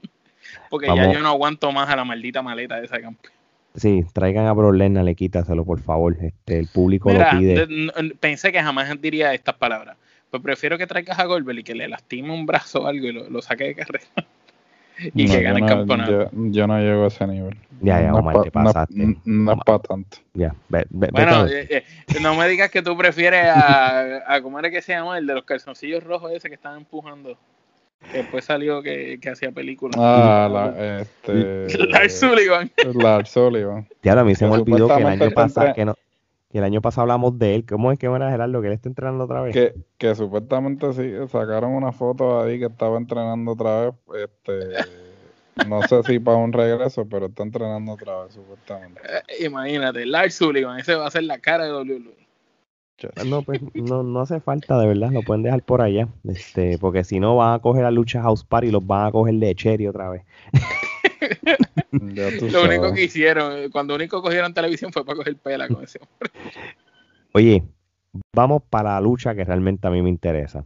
Porque 0.69 0.87
ya 0.87 1.11
yo 1.11 1.19
no 1.19 1.29
aguanto 1.29 1.71
más 1.71 1.89
a 1.89 1.95
la 1.95 2.05
maldita 2.05 2.41
maleta 2.41 2.77
de 2.77 2.85
esa 2.85 3.01
campeón. 3.01 3.33
Sí, 3.75 4.03
traigan 4.11 4.47
a 4.47 4.53
Bro 4.53 4.71
le 4.71 5.15
quítaselo, 5.15 5.63
por 5.63 5.81
favor. 5.81 6.17
Este, 6.19 6.57
el 6.57 6.67
público 6.67 7.11
lo 7.11 7.19
pide. 7.37 7.67
pensé 8.19 8.51
que 8.51 8.61
jamás 8.61 8.89
diría 9.01 9.33
estas 9.33 9.55
palabras. 9.55 9.97
Pues 10.31 10.41
prefiero 10.41 10.77
que 10.77 10.87
traigas 10.87 11.19
a 11.19 11.25
Goldberg 11.25 11.59
y 11.59 11.63
que 11.63 11.75
le 11.75 11.87
lastime 11.87 12.33
un 12.33 12.45
brazo 12.45 12.81
o 12.81 12.87
algo 12.87 13.07
y 13.07 13.11
lo, 13.11 13.29
lo 13.29 13.41
saque 13.41 13.65
de 13.65 13.75
carrera 13.75 14.05
y 14.99 15.27
que 15.27 15.41
gane 15.41 15.59
el 15.59 15.65
campeonato. 15.65 16.29
Yo, 16.33 16.67
no 16.67 16.79
llego 16.79 17.05
a 17.05 17.07
ese 17.07 17.27
nivel. 17.27 17.57
Ya, 17.81 18.01
ya, 18.01 18.13
Omar, 18.13 18.41
te 18.41 18.51
pasaste. 18.51 19.17
No, 19.25 19.53
es 19.53 19.59
para 19.65 19.79
tanto. 19.79 20.17
Ya, 20.33 20.55
bueno, 20.89 21.45
eh, 21.47 21.67
eh, 21.69 21.83
no 22.21 22.35
me 22.35 22.47
digas 22.47 22.71
que 22.71 22.81
tú 22.81 22.97
prefieres 22.97 23.45
a, 23.45 24.33
a, 24.33 24.41
¿cómo 24.41 24.57
era 24.59 24.71
que 24.71 24.81
se 24.81 24.93
llama? 24.93 25.17
El 25.17 25.27
de 25.27 25.35
los 25.35 25.43
calzoncillos 25.43 26.03
rojos 26.03 26.31
ese 26.31 26.49
que 26.49 26.55
están 26.55 26.77
empujando. 26.77 27.37
Que 28.11 28.19
después 28.19 28.45
salió 28.45 28.81
que, 28.81 29.19
que 29.19 29.29
hacía 29.29 29.51
películas. 29.51 29.95
Ah, 29.99 30.49
la, 30.51 30.99
este... 31.01 31.87
Lars 31.87 32.19
Sullivan. 32.19 32.71
Lars 32.93 33.29
Sullivan. 33.31 33.87
Ya, 34.03 34.13
a 34.13 34.23
mí 34.23 34.35
se 34.35 34.45
me 34.45 34.53
olvidó 34.53 34.87
que 34.87 35.01
el 35.01 35.07
año 35.07 35.31
pasado, 35.31 35.73
que 35.73 35.85
no, 35.85 35.95
que 36.49 36.59
el 36.59 36.63
año 36.63 36.81
pasado 36.81 37.03
hablamos 37.03 37.37
de 37.37 37.55
él. 37.55 37.65
¿Cómo 37.65 37.91
es 37.91 37.99
que 37.99 38.05
era 38.05 38.29
Gerardo? 38.29 38.61
Que 38.61 38.67
él 38.67 38.73
está 38.73 38.89
entrenando 38.89 39.25
otra 39.25 39.41
vez. 39.41 39.53
Que, 39.53 39.75
que 39.97 40.15
supuestamente 40.15 40.93
sí, 40.93 41.13
sacaron 41.29 41.71
una 41.73 41.91
foto 41.91 42.41
ahí 42.41 42.59
que 42.59 42.65
estaba 42.65 42.97
entrenando 42.97 43.51
otra 43.51 43.81
vez. 43.81 43.93
Este, 44.15 45.65
no 45.67 45.81
sé 45.83 46.03
si 46.03 46.19
para 46.19 46.37
un 46.37 46.53
regreso, 46.53 47.07
pero 47.07 47.27
está 47.27 47.43
entrenando 47.43 47.91
otra 47.91 48.23
vez, 48.23 48.33
supuestamente. 48.33 49.01
Eh, 49.03 49.45
imagínate, 49.45 50.05
Lars 50.05 50.35
Sullivan, 50.35 50.79
ese 50.79 50.95
va 50.95 51.07
a 51.07 51.11
ser 51.11 51.23
la 51.23 51.39
cara 51.39 51.65
de 51.65 51.73
WWE. 51.73 52.27
No, 53.27 53.43
pues 53.43 53.61
no, 53.75 54.01
no 54.01 54.21
hace 54.21 54.39
falta, 54.39 54.79
de 54.79 54.87
verdad, 54.87 55.11
lo 55.11 55.21
pueden 55.21 55.43
dejar 55.43 55.61
por 55.61 55.83
allá, 55.83 56.07
este, 56.23 56.79
porque 56.79 57.03
si 57.03 57.19
no 57.19 57.35
van 57.35 57.53
a 57.53 57.59
coger 57.59 57.85
a 57.85 57.91
lucha 57.91 58.23
House 58.23 58.43
Party 58.43 58.69
y 58.69 58.71
los 58.71 58.87
van 58.87 59.05
a 59.05 59.11
coger 59.11 59.35
de 59.35 59.53
Cherry 59.53 59.85
otra 59.85 60.09
vez. 60.09 60.23
Lo 62.51 62.63
único 62.63 62.93
que 62.93 63.03
hicieron, 63.03 63.69
cuando 63.71 63.95
único 63.95 64.21
cogieron 64.21 64.53
televisión 64.53 64.91
fue 64.91 65.05
para 65.05 65.17
coger 65.17 65.35
pela 65.37 65.67
con 65.67 65.83
ese 65.83 65.99
hombre. 65.99 66.31
Oye, 67.33 67.63
vamos 68.33 68.63
para 68.69 68.93
la 68.93 69.01
lucha 69.01 69.35
que 69.35 69.43
realmente 69.43 69.87
a 69.87 69.91
mí 69.91 70.01
me 70.01 70.09
interesa. 70.09 70.65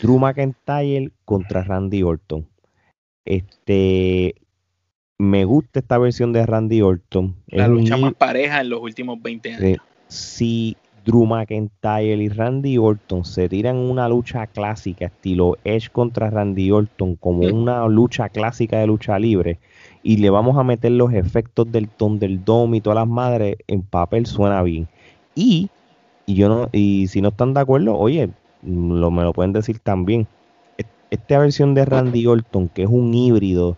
Drew 0.00 0.18
McIntyre 0.18 1.10
contra 1.24 1.62
Randy 1.62 2.02
Orton. 2.02 2.48
Este, 3.24 4.34
me 5.18 5.44
gusta 5.44 5.80
esta 5.80 5.98
versión 5.98 6.32
de 6.32 6.44
Randy 6.44 6.82
Orton. 6.82 7.36
La 7.46 7.68
lucha 7.68 7.96
más 7.96 8.14
pareja 8.14 8.60
en 8.60 8.70
los 8.70 8.80
últimos 8.80 9.22
20 9.22 9.54
años. 9.54 9.78
Si 10.08 10.76
Drew 11.04 11.26
McIntyre 11.26 12.22
y 12.22 12.28
Randy 12.28 12.78
Orton 12.78 13.24
se 13.24 13.48
tiran 13.48 13.76
una 13.76 14.08
lucha 14.08 14.46
clásica, 14.46 15.06
estilo 15.06 15.56
Edge 15.64 15.90
contra 15.90 16.30
Randy 16.30 16.70
Orton, 16.70 17.16
como 17.16 17.46
una 17.46 17.86
lucha 17.88 18.28
clásica 18.28 18.78
de 18.78 18.86
lucha 18.86 19.18
libre, 19.18 19.58
y 20.02 20.18
le 20.18 20.30
vamos 20.30 20.56
a 20.56 20.64
meter 20.64 20.92
los 20.92 21.12
efectos 21.12 21.70
del 21.72 21.88
Thunderdome 21.88 22.76
y 22.76 22.80
todas 22.80 22.96
las 22.96 23.08
madres 23.08 23.56
en 23.66 23.82
papel, 23.82 24.26
suena 24.26 24.62
bien. 24.62 24.88
Y, 25.34 25.70
y 26.26 26.34
yo 26.34 26.48
no, 26.48 26.68
y 26.72 27.08
si 27.08 27.20
no 27.20 27.30
están 27.30 27.54
de 27.54 27.60
acuerdo, 27.60 27.96
oye, 27.96 28.30
lo, 28.62 29.10
me 29.10 29.22
lo 29.22 29.32
pueden 29.32 29.52
decir 29.52 29.78
también. 29.80 30.26
esta 31.10 31.38
versión 31.38 31.74
de 31.74 31.84
Randy 31.84 32.26
Orton, 32.26 32.68
que 32.68 32.84
es 32.84 32.88
un 32.88 33.12
híbrido 33.14 33.76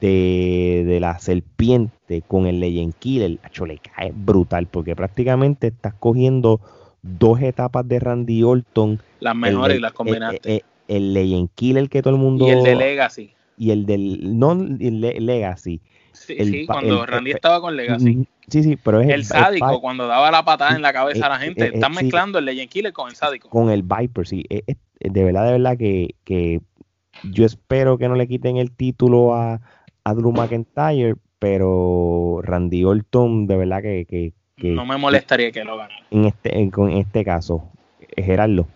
de, 0.00 0.98
la 1.00 1.18
serpiente 1.18 2.22
con 2.26 2.46
el 2.46 2.60
Legend 2.60 2.94
Killer, 2.98 3.38
hecho, 3.46 3.66
le 3.66 3.78
cae 3.78 4.12
brutal, 4.14 4.66
porque 4.66 4.96
prácticamente 4.96 5.68
estás 5.68 5.94
cogiendo 5.94 6.60
dos 7.02 7.40
etapas 7.40 7.86
de 7.86 8.00
Randy 8.00 8.42
Orton. 8.42 9.00
Las 9.20 9.36
mejores 9.36 9.78
y 9.78 9.80
las 9.80 9.92
combinaste. 9.92 10.38
El, 10.44 10.56
eh, 10.56 10.64
el, 10.88 11.14
Legend 11.14 11.50
Killer 11.54 11.88
que 11.88 12.02
todo 12.02 12.14
el 12.14 12.20
mundo. 12.20 12.46
Y 12.46 12.50
el 12.50 12.62
de 12.62 12.74
Legacy. 12.74 13.34
Y 13.56 13.70
el 13.70 13.86
del. 13.86 14.38
No, 14.38 14.52
el 14.52 15.00
Legacy. 15.00 15.80
Sí, 16.12 16.36
sí 16.44 16.66
cuando 16.66 17.06
Randy 17.06 17.30
estaba 17.30 17.60
con 17.60 17.76
Legacy. 17.76 18.26
Sí, 18.48 18.64
sí, 18.64 18.76
pero 18.76 19.00
es 19.00 19.08
el, 19.10 19.24
sádico 19.24 19.80
cuando 19.80 20.08
daba 20.08 20.30
la 20.30 20.44
patada 20.44 20.74
en 20.74 20.82
la 20.82 20.92
cabeza 20.92 21.26
a 21.26 21.28
la 21.28 21.38
gente. 21.38 21.70
Están 21.72 21.92
mezclando 21.92 22.38
el 22.38 22.46
Legend 22.46 22.68
Killer 22.68 22.92
con 22.92 23.08
el 23.08 23.14
sádico. 23.14 23.48
Con 23.48 23.70
el 23.70 23.82
Viper, 23.82 24.26
sí. 24.26 24.44
de 24.48 25.24
verdad, 25.24 25.46
de 25.46 25.52
verdad 25.52 25.78
que, 25.78 26.16
que 26.24 26.60
yo 27.24 27.44
espero 27.44 27.98
que 27.98 28.08
no 28.08 28.14
le 28.14 28.28
quiten 28.28 28.56
el 28.56 28.70
título 28.72 29.34
a, 29.34 29.60
a 30.04 30.14
Drew 30.14 30.32
McIntyre, 30.32 31.16
pero 31.38 32.40
Randy 32.42 32.84
Orton, 32.84 33.46
de 33.46 33.56
verdad 33.56 33.82
que, 33.82 34.32
no 34.62 34.84
me 34.84 34.98
molestaría 34.98 35.50
que 35.50 35.64
lo 35.64 35.76
ganara. 35.78 36.04
En 36.10 36.26
este, 36.26 36.58
en, 36.58 36.70
este 36.90 37.24
caso, 37.24 37.70
eh, 37.98 38.22
Gerardo. 38.22 38.66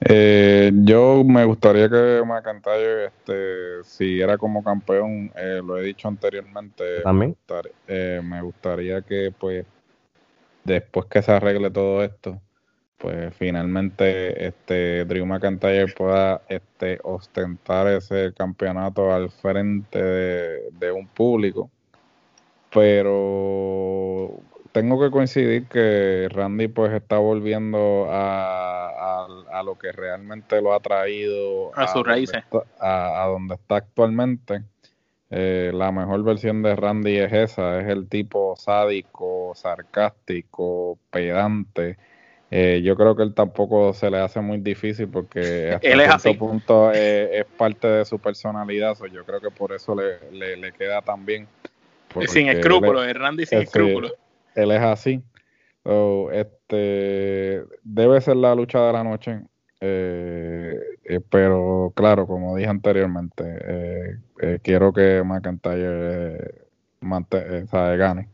Eh, 0.00 0.72
yo 0.74 1.22
me 1.24 1.44
gustaría 1.44 1.88
que 1.88 2.22
McIntyre 2.26 3.06
este, 3.06 3.84
siguiera 3.84 4.36
como 4.36 4.64
campeón, 4.64 5.30
eh, 5.36 5.60
lo 5.64 5.78
he 5.78 5.84
dicho 5.84 6.08
anteriormente. 6.08 7.02
También. 7.02 7.36
me 7.88 8.42
gustaría 8.42 9.02
que, 9.02 9.32
pues, 9.38 9.64
después 10.64 11.06
que 11.06 11.22
se 11.22 11.30
arregle 11.30 11.70
todo 11.70 12.02
esto, 12.02 12.40
pues 13.02 13.34
finalmente 13.34 14.46
este 14.46 15.04
Drew 15.06 15.26
McIntyre 15.26 15.92
pueda 15.92 16.42
este 16.48 17.00
ostentar 17.02 17.88
ese 17.88 18.32
campeonato 18.32 19.12
al 19.12 19.28
frente 19.28 19.98
de, 19.98 20.92
un 20.92 21.08
público. 21.08 21.68
Pero 22.72 24.38
tengo 24.70 25.00
que 25.00 25.10
coincidir 25.10 25.66
que 25.66 26.28
Randy 26.30 26.68
pues 26.68 26.92
está 26.92 27.18
volviendo 27.18 28.06
a, 28.08 29.26
a, 29.50 29.62
lo 29.64 29.76
que 29.76 29.90
realmente 29.90 30.62
lo 30.62 30.72
ha 30.72 30.78
traído 30.78 31.76
a, 31.76 31.88
sus 31.88 32.06
raíces. 32.06 32.44
a, 32.78 33.26
donde 33.26 33.56
está 33.56 33.76
actualmente. 33.76 34.62
Eh, 35.28 35.72
la 35.74 35.90
mejor 35.90 36.22
versión 36.22 36.62
de 36.62 36.76
Randy 36.76 37.18
es 37.18 37.32
esa 37.32 37.80
es 37.80 37.88
el 37.88 38.08
tipo 38.08 38.54
sádico 38.54 39.54
sarcástico 39.56 40.98
pedante 41.10 41.96
eh, 42.54 42.82
yo 42.84 42.96
creo 42.96 43.16
que 43.16 43.22
él 43.22 43.32
tampoco 43.32 43.94
se 43.94 44.10
le 44.10 44.18
hace 44.18 44.38
muy 44.42 44.58
difícil 44.58 45.08
porque 45.08 45.72
hasta 45.74 46.18
cierto 46.18 46.38
punto 46.38 46.92
eh, 46.92 47.38
es 47.38 47.46
parte 47.46 47.88
de 47.88 48.04
su 48.04 48.18
personalidad. 48.18 48.94
yo 49.10 49.24
creo 49.24 49.40
que 49.40 49.50
por 49.50 49.72
eso 49.72 49.94
le, 49.94 50.58
le, 50.58 50.72
queda 50.72 51.00
tan 51.00 51.24
bien. 51.24 51.48
Sin 52.26 52.50
escrúpulos, 52.50 53.06
es 53.06 53.14
Randy 53.14 53.46
sin 53.46 53.60
escrúpulos. 53.60 54.12
Él 54.54 54.70
es 54.70 54.82
así. 54.82 55.22
este 56.32 57.64
Debe 57.84 58.20
ser 58.20 58.36
la 58.36 58.54
lucha 58.54 58.86
de 58.86 58.92
la 58.92 59.02
noche. 59.02 59.40
Eh, 59.80 60.78
pero 61.30 61.90
claro, 61.96 62.26
como 62.26 62.54
dije 62.54 62.68
anteriormente, 62.68 64.18
quiero 64.62 64.92
que 64.92 65.22
McIntyre 65.24 66.52
gane. 67.96 68.28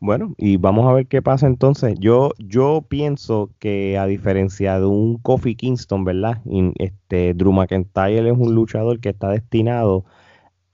Bueno, 0.00 0.34
y 0.38 0.58
vamos 0.58 0.86
a 0.88 0.92
ver 0.92 1.08
qué 1.08 1.22
pasa 1.22 1.46
entonces. 1.48 1.96
Yo, 1.98 2.30
yo 2.38 2.82
pienso 2.88 3.50
que 3.58 3.98
a 3.98 4.06
diferencia 4.06 4.78
de 4.78 4.86
un 4.86 5.18
Kofi 5.18 5.56
Kingston, 5.56 6.04
¿verdad? 6.04 6.40
este, 6.78 7.34
Drew 7.34 7.52
McIntyre 7.52 8.28
es 8.30 8.38
un 8.38 8.54
luchador 8.54 9.00
que 9.00 9.08
está 9.08 9.30
destinado 9.30 10.04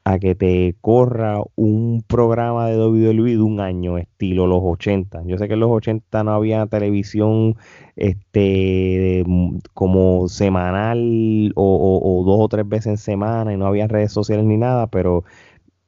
a 0.04 0.18
que 0.18 0.34
te 0.34 0.76
corra 0.82 1.40
un 1.56 2.04
programa 2.06 2.68
de 2.68 2.76
WWE 2.78 3.30
de 3.30 3.42
un 3.42 3.60
año, 3.60 3.96
estilo 3.96 4.46
los 4.46 4.60
80. 4.62 5.22
Yo 5.26 5.38
sé 5.38 5.48
que 5.48 5.54
en 5.54 5.60
los 5.60 5.70
80 5.70 6.24
no 6.24 6.32
había 6.32 6.66
televisión 6.66 7.56
este 7.96 9.24
como 9.72 10.28
semanal 10.28 11.52
o, 11.56 12.20
o 12.20 12.24
dos 12.24 12.36
o 12.40 12.48
tres 12.48 12.68
veces 12.68 12.86
en 12.88 12.96
semana 12.98 13.54
y 13.54 13.56
no 13.56 13.66
había 13.66 13.88
redes 13.88 14.12
sociales 14.12 14.44
ni 14.44 14.58
nada, 14.58 14.88
pero 14.88 15.24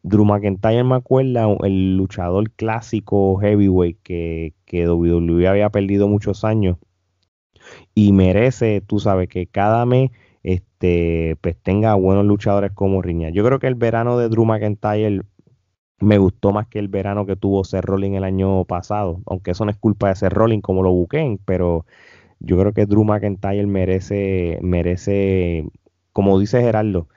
Drew 0.06 0.24
McIntyre 0.24 0.84
me 0.84 0.94
acuerda 0.94 1.48
el 1.64 1.96
luchador 1.96 2.52
clásico 2.52 3.36
heavyweight 3.38 3.98
que, 4.04 4.54
que 4.64 4.88
WWE 4.88 5.48
había 5.48 5.68
perdido 5.70 6.06
muchos 6.06 6.44
años 6.44 6.76
y 7.92 8.12
merece, 8.12 8.80
tú 8.80 9.00
sabes, 9.00 9.28
que 9.28 9.48
cada 9.48 9.84
mes 9.84 10.12
este, 10.44 11.36
pues 11.40 11.56
tenga 11.60 11.94
buenos 11.96 12.24
luchadores 12.24 12.70
como 12.70 13.02
Riña. 13.02 13.30
Yo 13.30 13.44
creo 13.44 13.58
que 13.58 13.66
el 13.66 13.74
verano 13.74 14.16
de 14.16 14.28
Drew 14.28 14.44
McIntyre 14.44 15.22
me 15.98 16.18
gustó 16.18 16.52
más 16.52 16.68
que 16.68 16.78
el 16.78 16.86
verano 16.86 17.26
que 17.26 17.34
tuvo 17.34 17.64
Seth 17.64 17.84
Rollins 17.84 18.18
el 18.18 18.24
año 18.24 18.64
pasado, 18.64 19.22
aunque 19.26 19.50
eso 19.50 19.64
no 19.64 19.72
es 19.72 19.76
culpa 19.76 20.08
de 20.08 20.14
Seth 20.14 20.32
Rollins 20.32 20.62
como 20.62 20.84
lo 20.84 20.92
busquen, 20.92 21.40
pero 21.44 21.84
yo 22.38 22.56
creo 22.60 22.72
que 22.72 22.86
Drew 22.86 23.02
McIntyre 23.02 23.66
merece, 23.66 24.60
merece, 24.62 25.66
como 26.12 26.38
dice 26.38 26.60
Gerardo, 26.60 27.08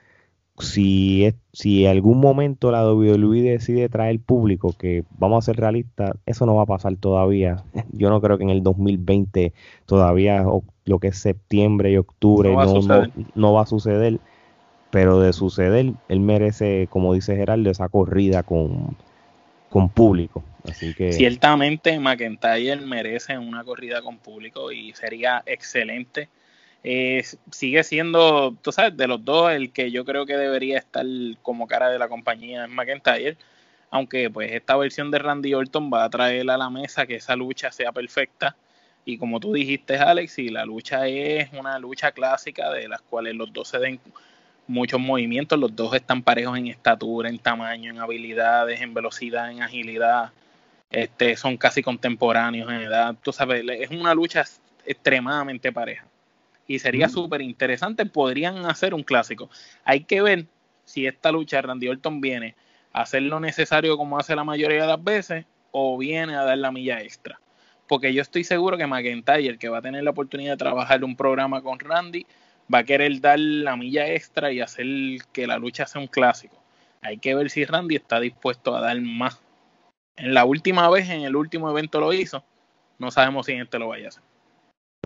si, 0.60 1.24
es, 1.24 1.34
si 1.52 1.86
algún 1.86 2.20
momento 2.20 2.70
la 2.70 2.84
WWE 2.86 3.42
decide 3.42 3.88
traer 3.88 4.20
público, 4.20 4.74
que 4.78 5.04
vamos 5.18 5.44
a 5.44 5.46
ser 5.46 5.60
realistas, 5.60 6.12
eso 6.26 6.46
no 6.46 6.56
va 6.56 6.62
a 6.62 6.66
pasar 6.66 6.96
todavía. 6.96 7.64
Yo 7.92 8.10
no 8.10 8.20
creo 8.20 8.38
que 8.38 8.44
en 8.44 8.50
el 8.50 8.62
2020 8.62 9.52
todavía 9.86 10.44
lo 10.84 10.98
que 10.98 11.08
es 11.08 11.18
septiembre 11.18 11.92
y 11.92 11.96
octubre 11.96 12.50
no 12.50 12.56
va, 12.56 13.62
a 13.62 13.66
suceder. 13.66 14.20
Pero 14.90 15.20
de 15.20 15.32
suceder, 15.32 15.92
él 16.08 16.20
merece, 16.20 16.88
como 16.90 17.14
dice 17.14 17.36
Gerardo, 17.36 17.70
esa 17.70 17.88
corrida 17.88 18.42
con, 18.42 18.96
con 19.68 19.88
público. 19.88 20.42
Así 20.68 20.94
que... 20.94 21.12
Ciertamente 21.12 21.98
McIntyre 21.98 22.80
merece 22.84 23.38
una 23.38 23.64
corrida 23.64 24.02
con 24.02 24.18
público 24.18 24.72
y 24.72 24.92
sería 24.92 25.42
excelente 25.46 26.28
eh, 26.82 27.22
sigue 27.50 27.84
siendo, 27.84 28.56
tú 28.62 28.72
sabes, 28.72 28.96
de 28.96 29.06
los 29.06 29.24
dos, 29.24 29.52
el 29.52 29.72
que 29.72 29.90
yo 29.90 30.04
creo 30.04 30.24
que 30.26 30.36
debería 30.36 30.78
estar 30.78 31.04
como 31.42 31.66
cara 31.66 31.90
de 31.90 31.98
la 31.98 32.08
compañía 32.08 32.64
es 32.64 32.70
McIntyre. 32.70 33.36
Aunque 33.90 34.30
pues 34.30 34.52
esta 34.52 34.76
versión 34.76 35.10
de 35.10 35.18
Randy 35.18 35.52
Orton 35.54 35.90
va 35.92 36.04
a 36.04 36.10
traer 36.10 36.48
a 36.50 36.56
la 36.56 36.70
mesa 36.70 37.06
que 37.06 37.16
esa 37.16 37.36
lucha 37.36 37.72
sea 37.72 37.92
perfecta. 37.92 38.56
Y 39.04 39.18
como 39.18 39.40
tú 39.40 39.52
dijiste, 39.52 39.98
Alex, 39.98 40.38
y 40.38 40.50
la 40.50 40.64
lucha 40.64 41.06
es 41.08 41.52
una 41.52 41.78
lucha 41.78 42.12
clásica 42.12 42.70
de 42.70 42.88
las 42.88 43.02
cuales 43.02 43.34
los 43.34 43.52
dos 43.52 43.68
se 43.68 43.78
den 43.78 44.00
muchos 44.68 45.00
movimientos, 45.00 45.58
los 45.58 45.74
dos 45.74 45.94
están 45.94 46.22
parejos 46.22 46.56
en 46.58 46.68
estatura, 46.68 47.28
en 47.28 47.38
tamaño, 47.38 47.90
en 47.90 47.98
habilidades, 47.98 48.80
en 48.80 48.94
velocidad, 48.94 49.50
en 49.50 49.62
agilidad. 49.62 50.32
Este, 50.90 51.36
son 51.36 51.56
casi 51.56 51.82
contemporáneos 51.82 52.70
en 52.70 52.82
edad. 52.82 53.16
Tú 53.22 53.32
sabes, 53.32 53.64
es 53.68 53.90
una 53.90 54.14
lucha 54.14 54.44
extremadamente 54.86 55.72
pareja 55.72 56.09
y 56.70 56.78
sería 56.78 57.08
súper 57.08 57.42
interesante. 57.42 58.06
Podrían 58.06 58.64
hacer 58.64 58.94
un 58.94 59.02
clásico. 59.02 59.50
Hay 59.82 60.04
que 60.04 60.22
ver 60.22 60.46
si 60.84 61.04
esta 61.04 61.32
lucha 61.32 61.56
de 61.56 61.62
Randy 61.62 61.88
Orton 61.88 62.20
viene 62.20 62.54
a 62.92 63.02
hacer 63.02 63.22
lo 63.22 63.40
necesario 63.40 63.96
como 63.96 64.20
hace 64.20 64.36
la 64.36 64.44
mayoría 64.44 64.82
de 64.82 64.86
las 64.86 65.02
veces 65.02 65.46
o 65.72 65.98
viene 65.98 66.36
a 66.36 66.44
dar 66.44 66.58
la 66.58 66.70
milla 66.70 67.00
extra. 67.00 67.40
Porque 67.88 68.14
yo 68.14 68.22
estoy 68.22 68.44
seguro 68.44 68.78
que 68.78 68.86
McIntyre, 68.86 69.58
que 69.58 69.68
va 69.68 69.78
a 69.78 69.82
tener 69.82 70.04
la 70.04 70.10
oportunidad 70.10 70.52
de 70.52 70.58
trabajar 70.58 71.02
un 71.02 71.16
programa 71.16 71.60
con 71.60 71.80
Randy, 71.80 72.24
va 72.72 72.78
a 72.78 72.84
querer 72.84 73.20
dar 73.20 73.40
la 73.40 73.74
milla 73.74 74.06
extra 74.06 74.52
y 74.52 74.60
hacer 74.60 74.86
que 75.32 75.48
la 75.48 75.58
lucha 75.58 75.86
sea 75.86 76.00
un 76.00 76.06
clásico. 76.06 76.62
Hay 77.02 77.18
que 77.18 77.34
ver 77.34 77.50
si 77.50 77.64
Randy 77.64 77.96
está 77.96 78.20
dispuesto 78.20 78.76
a 78.76 78.80
dar 78.80 79.00
más. 79.00 79.42
En 80.14 80.34
la 80.34 80.44
última 80.44 80.88
vez, 80.88 81.10
en 81.10 81.22
el 81.22 81.34
último 81.34 81.68
evento 81.68 81.98
lo 81.98 82.12
hizo. 82.12 82.44
No 82.96 83.10
sabemos 83.10 83.46
si 83.46 83.54
en 83.54 83.62
este 83.62 83.80
lo 83.80 83.88
vaya 83.88 84.04
a 84.04 84.08
hacer. 84.10 84.29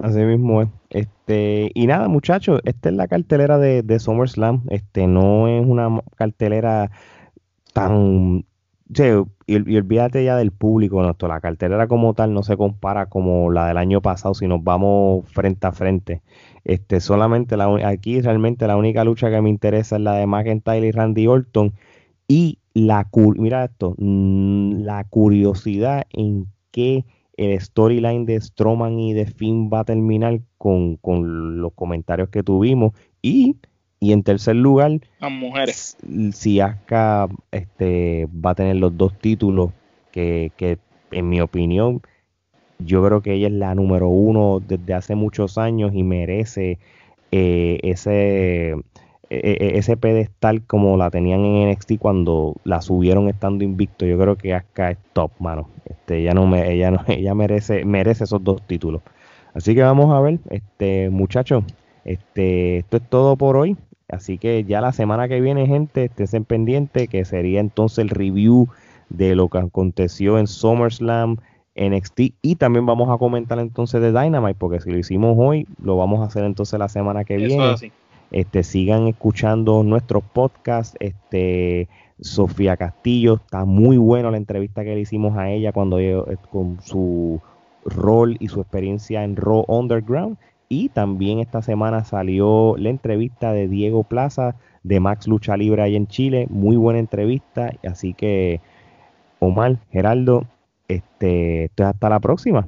Así 0.03 0.19
mismo 0.21 0.63
es. 0.63 0.69
Este, 0.91 1.71
y 1.75 1.87
nada, 1.87 2.09
muchachos, 2.09 2.61
esta 2.65 2.89
es 2.89 2.95
la 2.95 3.09
cartelera 3.09 3.59
de, 3.59 3.99
SummerSlam. 3.99 4.63
Este, 4.71 5.07
no 5.07 5.49
es 5.49 5.65
una 5.65 6.01
cartelera 6.17 6.91
tan. 7.73 8.45
y, 9.47 9.57
olvídate 9.57 10.25
ya 10.25 10.37
del 10.37 10.53
público, 10.53 11.03
nuestro. 11.03 11.29
La 11.29 11.41
cartelera 11.41 11.87
como 11.89 12.15
tal 12.15 12.35
no 12.35 12.43
se 12.43 12.57
compara 12.57 13.07
como 13.07 13.51
la 13.53 13.69
del 13.69 13.79
año 13.79 14.03
pasado 14.03 14.35
si 14.35 14.47
nos 14.49 14.63
vamos 14.65 15.29
frente 15.31 15.67
a 15.67 15.73
frente. 15.73 16.23
Este, 16.65 17.01
solamente 17.01 17.57
la, 17.57 17.67
aquí 17.87 18.21
realmente 18.21 18.67
la 18.67 18.77
única 18.77 19.05
lucha 19.05 19.31
que 19.31 19.41
me 19.41 19.51
interesa 19.51 19.97
es 19.97 20.03
la 20.03 20.15
de 20.15 20.27
McIntyre 20.27 20.87
y 20.87 20.93
Randy 20.93 21.27
Orton. 21.29 21.75
Y 22.29 22.59
la 22.75 23.07
mira 23.15 23.65
esto, 23.65 23.95
mm, 23.99 24.83
la 24.83 25.05
curiosidad 25.05 26.07
en 26.11 26.49
qué 26.73 27.05
el 27.37 27.61
storyline 27.61 28.27
de 28.27 28.41
Strowman 28.41 28.99
y 28.99 29.13
de 29.13 29.27
Finn 29.27 29.71
va 29.73 29.81
a 29.81 29.85
terminar 29.85 30.41
con, 30.59 30.99
los 31.61 31.73
comentarios 31.75 32.29
que 32.29 32.43
tuvimos. 32.43 32.93
Y, 33.23 33.57
y 34.01 34.13
en 34.13 34.23
tercer 34.23 34.57
lugar 34.57 35.01
las 35.19 35.33
mujeres. 35.33 35.97
Si 36.33 36.61
Asuka 36.61 37.29
este, 37.51 38.27
va 38.27 38.51
a 38.51 38.55
tener 38.55 38.77
los 38.77 38.97
dos 38.97 39.19
títulos 39.19 39.71
que, 40.13 40.53
que 40.57 40.79
en 41.11 41.29
mi 41.29 41.41
opinión 41.41 42.03
yo 42.79 43.05
creo 43.05 43.23
que 43.23 43.35
ella 43.35 43.47
es 43.47 43.53
la 43.53 43.75
número 43.75 44.09
uno 44.09 44.61
desde 44.61 44.95
hace 44.95 45.15
muchos 45.15 45.59
años 45.59 45.93
y 45.95 46.03
merece 46.03 46.79
eh, 47.31 47.81
ese, 47.83 48.75
ese 49.31 49.97
pedestal 49.97 50.63
como 50.63 50.97
la 50.97 51.11
tenían 51.11 51.45
en 51.45 51.71
NXT 51.71 51.99
cuando 51.99 52.55
la 52.65 52.81
subieron 52.81 53.29
estando 53.29 53.65
invicto. 53.65 54.07
Yo 54.07 54.19
creo 54.19 54.37
que 54.37 54.55
Asuka 54.55 54.91
es 54.91 54.99
top, 55.13 55.33
mano. 55.39 55.69
Este, 55.87 56.19
ella 56.19 56.35
no 56.35 56.47
me, 56.47 56.71
ella 56.73 56.91
no, 56.91 57.01
ella 57.09 57.35
merece, 57.35 57.85
merece 57.85 58.25
esos 58.25 58.43
dos 58.43 58.63
títulos. 58.67 59.03
Así 59.55 59.75
que 59.75 59.83
vamos 59.83 60.13
a 60.13 60.21
ver, 60.21 60.39
este, 60.51 61.11
muchachos, 61.11 61.65
este, 62.05 62.79
esto 62.79 62.97
es 62.97 63.09
todo 63.09 63.37
por 63.37 63.57
hoy. 63.57 63.77
Así 64.09 64.37
que 64.39 64.65
ya 64.65 64.81
la 64.81 64.93
semana 64.93 65.29
que 65.29 65.41
viene, 65.41 65.67
gente, 65.67 66.11
estén 66.17 66.45
pendiente 66.45 67.09
que 67.09 67.25
sería 67.25 67.61
entonces 67.61 67.99
el 67.99 68.11
review 68.11 68.69
de 69.09 69.35
lo 69.35 69.49
que 69.49 69.59
aconteció 69.59 70.39
en 70.39 70.47
SummerSlam, 70.47 71.39
NXT 71.77 72.21
y 72.41 72.57
también 72.57 72.87
vamos 72.87 73.11
a 73.11 73.19
comentar 73.19 73.59
entonces 73.59 74.01
de 74.01 74.13
Dynamite 74.13 74.55
porque 74.55 74.81
si 74.81 74.91
lo 74.91 74.99
hicimos 74.99 75.35
hoy, 75.37 75.67
lo 75.83 75.97
vamos 75.97 76.21
a 76.21 76.27
hacer 76.27 76.45
entonces 76.45 76.79
la 76.79 76.89
semana 76.89 77.25
que 77.25 77.37
viene. 77.37 77.75
Este, 78.35 78.65
sigan 78.65 79.07
escuchando 79.07 79.85
nuestros 79.85 80.25
podcasts, 80.25 80.97
este 80.99 81.89
Sofía 82.21 82.77
Castillo, 82.77 83.35
está 83.35 83.65
muy 83.65 83.97
bueno 83.97 84.29
la 84.33 84.39
entrevista 84.39 84.83
que 84.83 84.97
le 84.97 85.03
hicimos 85.03 85.39
a 85.39 85.53
ella 85.53 85.71
cuando 85.71 86.01
eh, 86.01 86.21
con 86.51 86.81
su 86.83 87.41
rol 87.85 88.37
y 88.41 88.49
su 88.49 88.61
experiencia 88.61 89.23
en 89.23 89.37
Raw 89.37 89.65
Underground 89.69 90.37
y 90.69 90.89
también 90.89 91.39
esta 91.39 91.63
semana 91.63 92.03
salió 92.03 92.75
la 92.77 92.89
entrevista 92.89 93.53
de 93.53 93.69
Diego 93.69 94.03
Plaza 94.03 94.57
de 94.83 94.99
Max 94.99 95.29
Lucha 95.29 95.57
Libre 95.57 95.83
ahí 95.83 95.95
en 95.95 96.09
Chile. 96.09 96.49
Muy 96.51 96.75
buena 96.75 96.99
entrevista. 96.99 97.71
Así 97.89 98.15
que, 98.15 98.61
Omar, 99.39 99.77
Geraldo, 99.93 100.45
este, 100.89 101.71
hasta 101.79 102.09
la 102.09 102.19
próxima. 102.19 102.67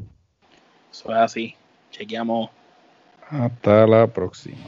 Eso 0.93 1.11
es 1.11 1.17
así. 1.17 1.57
Chequeamos. 1.91 2.51
Hasta 3.29 3.85
la 3.89 4.07
próxima. 4.07 4.63